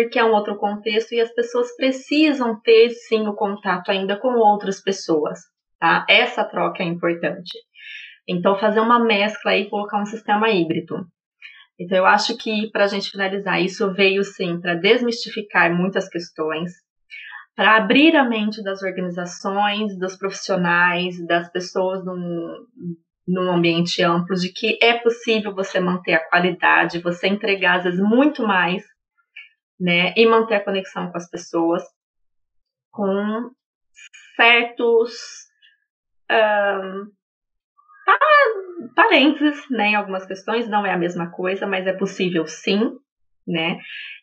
porque 0.00 0.18
é 0.18 0.24
um 0.24 0.32
outro 0.32 0.56
contexto 0.56 1.12
e 1.12 1.20
as 1.20 1.30
pessoas 1.34 1.76
precisam 1.76 2.58
ter 2.60 2.88
sim 2.90 3.26
o 3.28 3.34
contato 3.34 3.90
ainda 3.90 4.16
com 4.16 4.28
outras 4.38 4.80
pessoas, 4.80 5.40
tá? 5.78 6.06
Essa 6.08 6.42
troca 6.42 6.82
é 6.82 6.86
importante. 6.86 7.58
Então, 8.26 8.58
fazer 8.58 8.80
uma 8.80 8.98
mescla 8.98 9.54
e 9.56 9.68
colocar 9.68 10.00
um 10.00 10.06
sistema 10.06 10.48
híbrido. 10.48 11.06
Então, 11.78 11.98
eu 11.98 12.06
acho 12.06 12.36
que 12.38 12.70
para 12.70 12.84
a 12.84 12.86
gente 12.86 13.10
finalizar, 13.10 13.60
isso 13.60 13.92
veio 13.92 14.24
sim 14.24 14.58
para 14.58 14.74
desmistificar 14.74 15.70
muitas 15.74 16.08
questões, 16.08 16.72
para 17.54 17.76
abrir 17.76 18.16
a 18.16 18.24
mente 18.24 18.62
das 18.62 18.82
organizações, 18.82 19.98
dos 19.98 20.16
profissionais, 20.16 21.14
das 21.26 21.50
pessoas 21.52 22.02
num, 22.04 22.66
num 23.28 23.52
ambiente 23.52 24.02
amplo, 24.02 24.34
de 24.34 24.50
que 24.50 24.78
é 24.82 24.94
possível 24.94 25.54
você 25.54 25.78
manter 25.78 26.14
a 26.14 26.26
qualidade, 26.26 27.02
você 27.02 27.28
entregar 27.28 27.78
às 27.78 27.84
vezes 27.84 28.00
muito 28.00 28.42
mais 28.42 28.82
né? 29.80 30.12
E 30.16 30.26
manter 30.26 30.56
a 30.56 30.64
conexão 30.64 31.10
com 31.10 31.16
as 31.16 31.28
pessoas 31.30 31.82
com 32.92 33.50
certos 34.36 35.12
um, 36.30 37.10
parênteses, 38.94 39.68
né? 39.70 39.88
Em 39.88 39.94
algumas 39.94 40.26
questões 40.26 40.68
não 40.68 40.84
é 40.84 40.92
a 40.92 40.98
mesma 40.98 41.30
coisa, 41.30 41.66
mas 41.66 41.86
é 41.86 41.92
possível 41.92 42.46
sim, 42.46 42.92
né? 43.46 43.78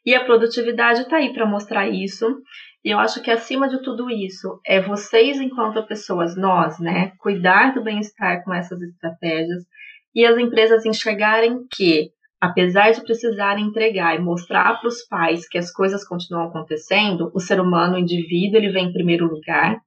E 0.05 0.16
a 0.16 0.24
produtividade 0.24 1.01
está 1.01 1.18
aí 1.18 1.34
para 1.34 1.45
mostrar 1.45 1.88
isso. 1.88 2.41
E 2.84 2.91
eu 2.91 2.99
acho 2.99 3.22
que 3.22 3.32
acima 3.32 3.68
de 3.68 3.82
tudo 3.82 4.10
isso 4.10 4.62
é 4.66 4.80
vocês, 4.80 5.41
enquanto 5.41 5.86
pessoas, 5.86 6.38
nós, 6.38 6.80
né, 6.80 7.12
cuidar 7.20 7.74
do 7.74 7.84
bem-estar 7.84 8.43
com 8.43 8.53
essas 8.53 8.82
estratégias 8.82 9.66
e 10.16 10.26
as 10.26 10.38
empresas 10.38 10.86
enxergarem 10.86 11.68
que 11.76 12.12
apesar 12.39 12.91
de 12.91 13.01
precisar 13.01 13.59
entregar 13.59 14.15
e 14.15 14.19
mostrar 14.19 14.79
para 14.79 14.88
os 14.88 15.03
pais 15.07 15.47
que 15.47 15.57
as 15.57 15.71
coisas 15.71 16.07
continuam 16.07 16.47
acontecendo, 16.47 17.31
o 17.33 17.39
ser 17.39 17.59
humano, 17.59 17.95
o 17.95 17.99
indivíduo, 17.99 18.57
ele 18.57 18.71
vem 18.71 18.88
em 18.88 18.93
primeiro 18.93 19.27
lugar. 19.27 19.79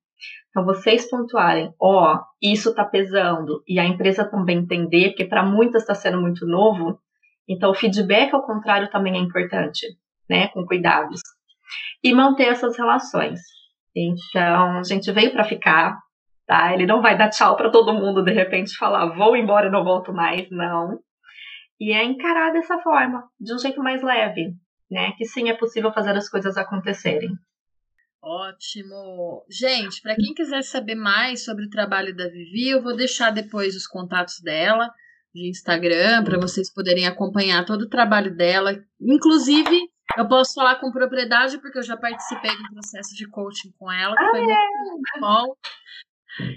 Então, 0.51 0.65
vocês 0.65 1.09
pontuarem, 1.09 1.73
ó, 1.81 2.15
oh, 2.15 2.21
isso 2.43 2.71
está 2.71 2.85
pesando, 2.85 3.63
e 3.69 3.79
a 3.79 3.85
empresa 3.85 4.29
também 4.29 4.59
entender, 4.59 5.11
porque 5.11 5.25
para 5.25 5.45
muitas 5.45 5.83
está 5.83 5.95
sendo 5.95 6.21
muito 6.21 6.45
novo, 6.45 6.99
então 7.49 7.71
o 7.71 7.75
feedback 7.75 8.35
ao 8.35 8.45
contrário 8.45 8.91
também 8.91 9.15
é 9.15 9.21
importante, 9.21 9.87
né, 10.29 10.49
com 10.49 10.67
cuidados. 10.67 11.21
E 12.03 12.13
manter 12.13 12.49
essas 12.49 12.77
relações. 12.77 13.41
Então, 13.95 14.79
a 14.79 14.83
gente 14.83 15.11
veio 15.13 15.31
para 15.31 15.45
ficar, 15.45 15.97
tá? 16.47 16.75
Ele 16.75 16.85
não 16.85 17.01
vai 17.01 17.17
dar 17.17 17.31
tchau 17.31 17.57
para 17.57 17.71
todo 17.71 17.95
mundo 17.95 18.25
de 18.25 18.33
repente 18.33 18.77
falar, 18.77 19.15
vou 19.15 19.37
embora 19.37 19.69
e 19.69 19.71
não 19.71 19.85
volto 19.85 20.13
mais, 20.13 20.51
não 20.51 20.99
e 21.81 21.93
é 21.93 22.05
encarar 22.05 22.53
dessa 22.53 22.79
forma, 22.79 23.27
de 23.41 23.55
um 23.55 23.59
jeito 23.59 23.83
mais 23.83 24.03
leve, 24.03 24.55
né? 24.91 25.13
Que 25.17 25.25
sim 25.25 25.49
é 25.49 25.57
possível 25.57 25.93
fazer 25.93 26.11
as 26.11 26.29
coisas 26.29 26.57
acontecerem. 26.59 27.31
Ótimo! 28.23 29.47
Gente, 29.51 30.03
para 30.03 30.15
quem 30.15 30.35
quiser 30.35 30.63
saber 30.63 30.95
mais 30.95 31.43
sobre 31.43 31.65
o 31.65 31.71
trabalho 31.71 32.15
da 32.15 32.29
Vivi, 32.29 32.69
eu 32.69 32.83
vou 32.83 32.95
deixar 32.95 33.31
depois 33.31 33.75
os 33.75 33.87
contatos 33.87 34.41
dela 34.43 34.93
de 35.35 35.49
Instagram 35.49 36.25
para 36.25 36.39
vocês 36.39 36.73
poderem 36.73 37.07
acompanhar 37.07 37.65
todo 37.65 37.83
o 37.83 37.89
trabalho 37.89 38.35
dela. 38.37 38.77
Inclusive, 39.01 39.79
eu 40.19 40.29
posso 40.29 40.55
falar 40.55 40.77
com 40.81 40.91
propriedade 40.91 41.59
porque 41.61 41.79
eu 41.79 41.83
já 41.83 41.97
participei 41.97 42.51
do 42.51 42.75
processo 42.75 43.15
de 43.15 43.29
coaching 43.29 43.73
com 43.79 43.91
ela, 43.91 44.15
que 44.17 44.29
foi 44.29 44.43
muito 44.43 45.21
bom. 45.21 45.55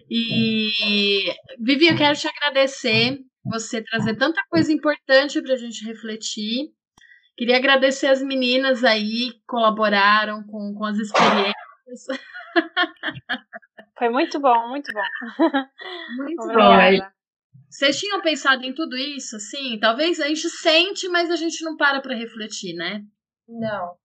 E 0.09 1.34
Vivi, 1.59 1.88
eu 1.88 1.97
quero 1.97 2.17
te 2.17 2.28
agradecer 2.28 3.19
você 3.43 3.83
trazer 3.83 4.15
tanta 4.15 4.41
coisa 4.49 4.71
importante 4.71 5.41
para 5.41 5.53
a 5.53 5.57
gente 5.57 5.85
refletir. 5.85 6.71
Queria 7.35 7.57
agradecer 7.57 8.07
as 8.07 8.21
meninas 8.21 8.83
aí 8.83 9.31
que 9.31 9.41
colaboraram 9.47 10.43
com, 10.43 10.73
com 10.73 10.85
as 10.85 10.97
experiências. 10.97 11.53
Foi 13.97 14.09
muito 14.09 14.39
bom, 14.39 14.69
muito 14.69 14.91
bom. 14.93 15.01
Muito 16.17 16.47
bom. 16.47 17.11
Vocês 17.69 17.99
tinham 17.99 18.21
pensado 18.21 18.63
em 18.63 18.73
tudo 18.73 18.95
isso, 18.95 19.35
assim? 19.35 19.79
Talvez 19.79 20.19
a 20.19 20.27
gente 20.27 20.49
sente, 20.49 21.07
mas 21.09 21.31
a 21.31 21.35
gente 21.35 21.63
não 21.63 21.75
para 21.75 22.01
para 22.01 22.15
refletir, 22.15 22.75
né? 22.75 23.03
Não. 23.47 23.97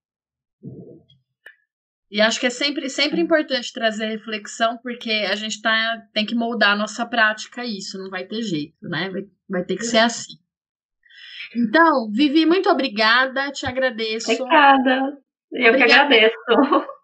E 2.11 2.19
acho 2.21 2.39
que 2.39 2.47
é 2.47 2.49
sempre, 2.49 2.89
sempre 2.89 3.21
importante 3.21 3.71
trazer 3.71 4.07
reflexão, 4.07 4.79
porque 4.81 5.11
a 5.11 5.35
gente 5.35 5.61
tá, 5.61 6.01
tem 6.11 6.25
que 6.25 6.33
moldar 6.33 6.71
a 6.71 6.75
nossa 6.75 7.05
prática 7.05 7.61
a 7.61 7.65
isso, 7.65 7.99
não 7.99 8.09
vai 8.09 8.25
ter 8.25 8.41
jeito, 8.41 8.75
né? 8.81 9.09
Vai, 9.11 9.21
vai 9.47 9.63
ter 9.63 9.75
que 9.75 9.83
ser 9.83 9.99
assim. 9.99 10.33
Então, 11.55 12.09
Vivi, 12.11 12.45
muito 12.45 12.69
obrigada, 12.69 13.51
te 13.51 13.65
agradeço. 13.65 14.31
Obrigada. 14.31 15.17
Eu 15.51 15.69
obrigada. 15.69 16.09
que 16.09 16.15
agradeço. 16.15 16.35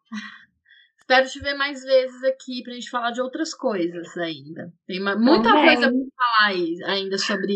Espero 0.97 1.30
te 1.30 1.39
ver 1.39 1.53
mais 1.53 1.84
vezes 1.84 2.24
aqui 2.24 2.64
pra 2.64 2.74
gente 2.74 2.89
falar 2.89 3.12
de 3.12 3.22
outras 3.22 3.53
coisas 3.53 4.18
ainda. 4.18 4.74
Tem 4.88 4.99
uma, 4.99 5.16
muita 5.16 5.49
Também. 5.49 5.66
coisa 5.66 5.91
pra 5.91 5.99
falar 6.18 6.49
aí, 6.49 6.76
ainda 6.84 7.18
sobre, 7.20 7.56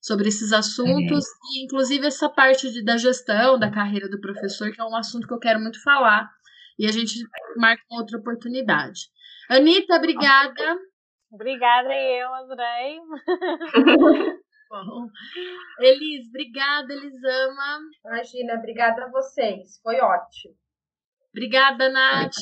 sobre 0.00 0.28
esses 0.28 0.52
assuntos, 0.52 1.24
é. 1.24 1.58
e 1.58 1.64
inclusive 1.64 2.06
essa 2.06 2.28
parte 2.28 2.70
de, 2.70 2.84
da 2.84 2.96
gestão, 2.96 3.58
da 3.58 3.68
carreira 3.68 4.08
do 4.08 4.20
professor, 4.20 4.70
que 4.70 4.80
é 4.80 4.84
um 4.84 4.94
assunto 4.94 5.26
que 5.26 5.34
eu 5.34 5.40
quero 5.40 5.58
muito 5.58 5.82
falar. 5.82 6.30
E 6.78 6.86
a 6.86 6.92
gente 6.92 7.14
marca 7.56 7.82
outra 7.90 8.18
oportunidade. 8.18 9.08
Anitta, 9.48 9.96
obrigada. 9.96 10.78
Obrigada, 11.30 11.92
eu 11.94 12.34
adorei. 12.34 13.00
Bom. 14.70 15.08
Elis, 15.78 16.28
obrigada, 16.28 16.92
Elisama. 16.92 17.80
Imagina, 18.04 18.54
obrigada 18.54 19.04
a 19.04 19.10
vocês. 19.10 19.78
Foi 19.82 20.00
ótimo. 20.00 20.54
Obrigada, 21.30 21.88
Nath. 21.88 22.36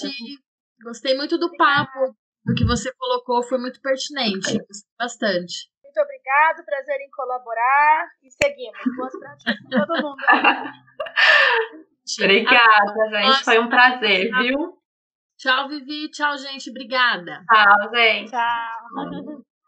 Gostei 0.83 1.17
muito 1.17 1.39
do 1.39 1.55
papo, 1.57 2.15
do 2.45 2.55
que 2.55 2.65
você 2.65 2.93
colocou, 2.95 3.43
foi 3.43 3.59
muito 3.59 3.81
pertinente. 3.81 4.59
Gostei 4.59 4.91
bastante. 4.99 5.71
Muito 5.83 6.01
obrigado, 6.01 6.65
prazer 6.65 7.01
em 7.01 7.11
colaborar 7.11 8.09
e 8.23 8.31
seguimos. 8.31 8.81
Boas 8.97 9.13
práticas 9.19 9.57
para 9.69 9.87
todo 9.87 10.03
mundo. 10.03 10.17
Obrigada, 12.19 13.11
gente. 13.11 13.45
Foi 13.45 13.59
um 13.59 13.69
prazer, 13.69 14.31
viu? 14.39 14.79
Tchau, 15.39 15.69
Vivi. 15.69 16.09
Tchau, 16.11 16.37
gente. 16.39 16.71
Obrigada. 16.71 17.45
Tchau, 17.49 17.91
gente. 17.95 18.31
Tchau. 18.31 19.43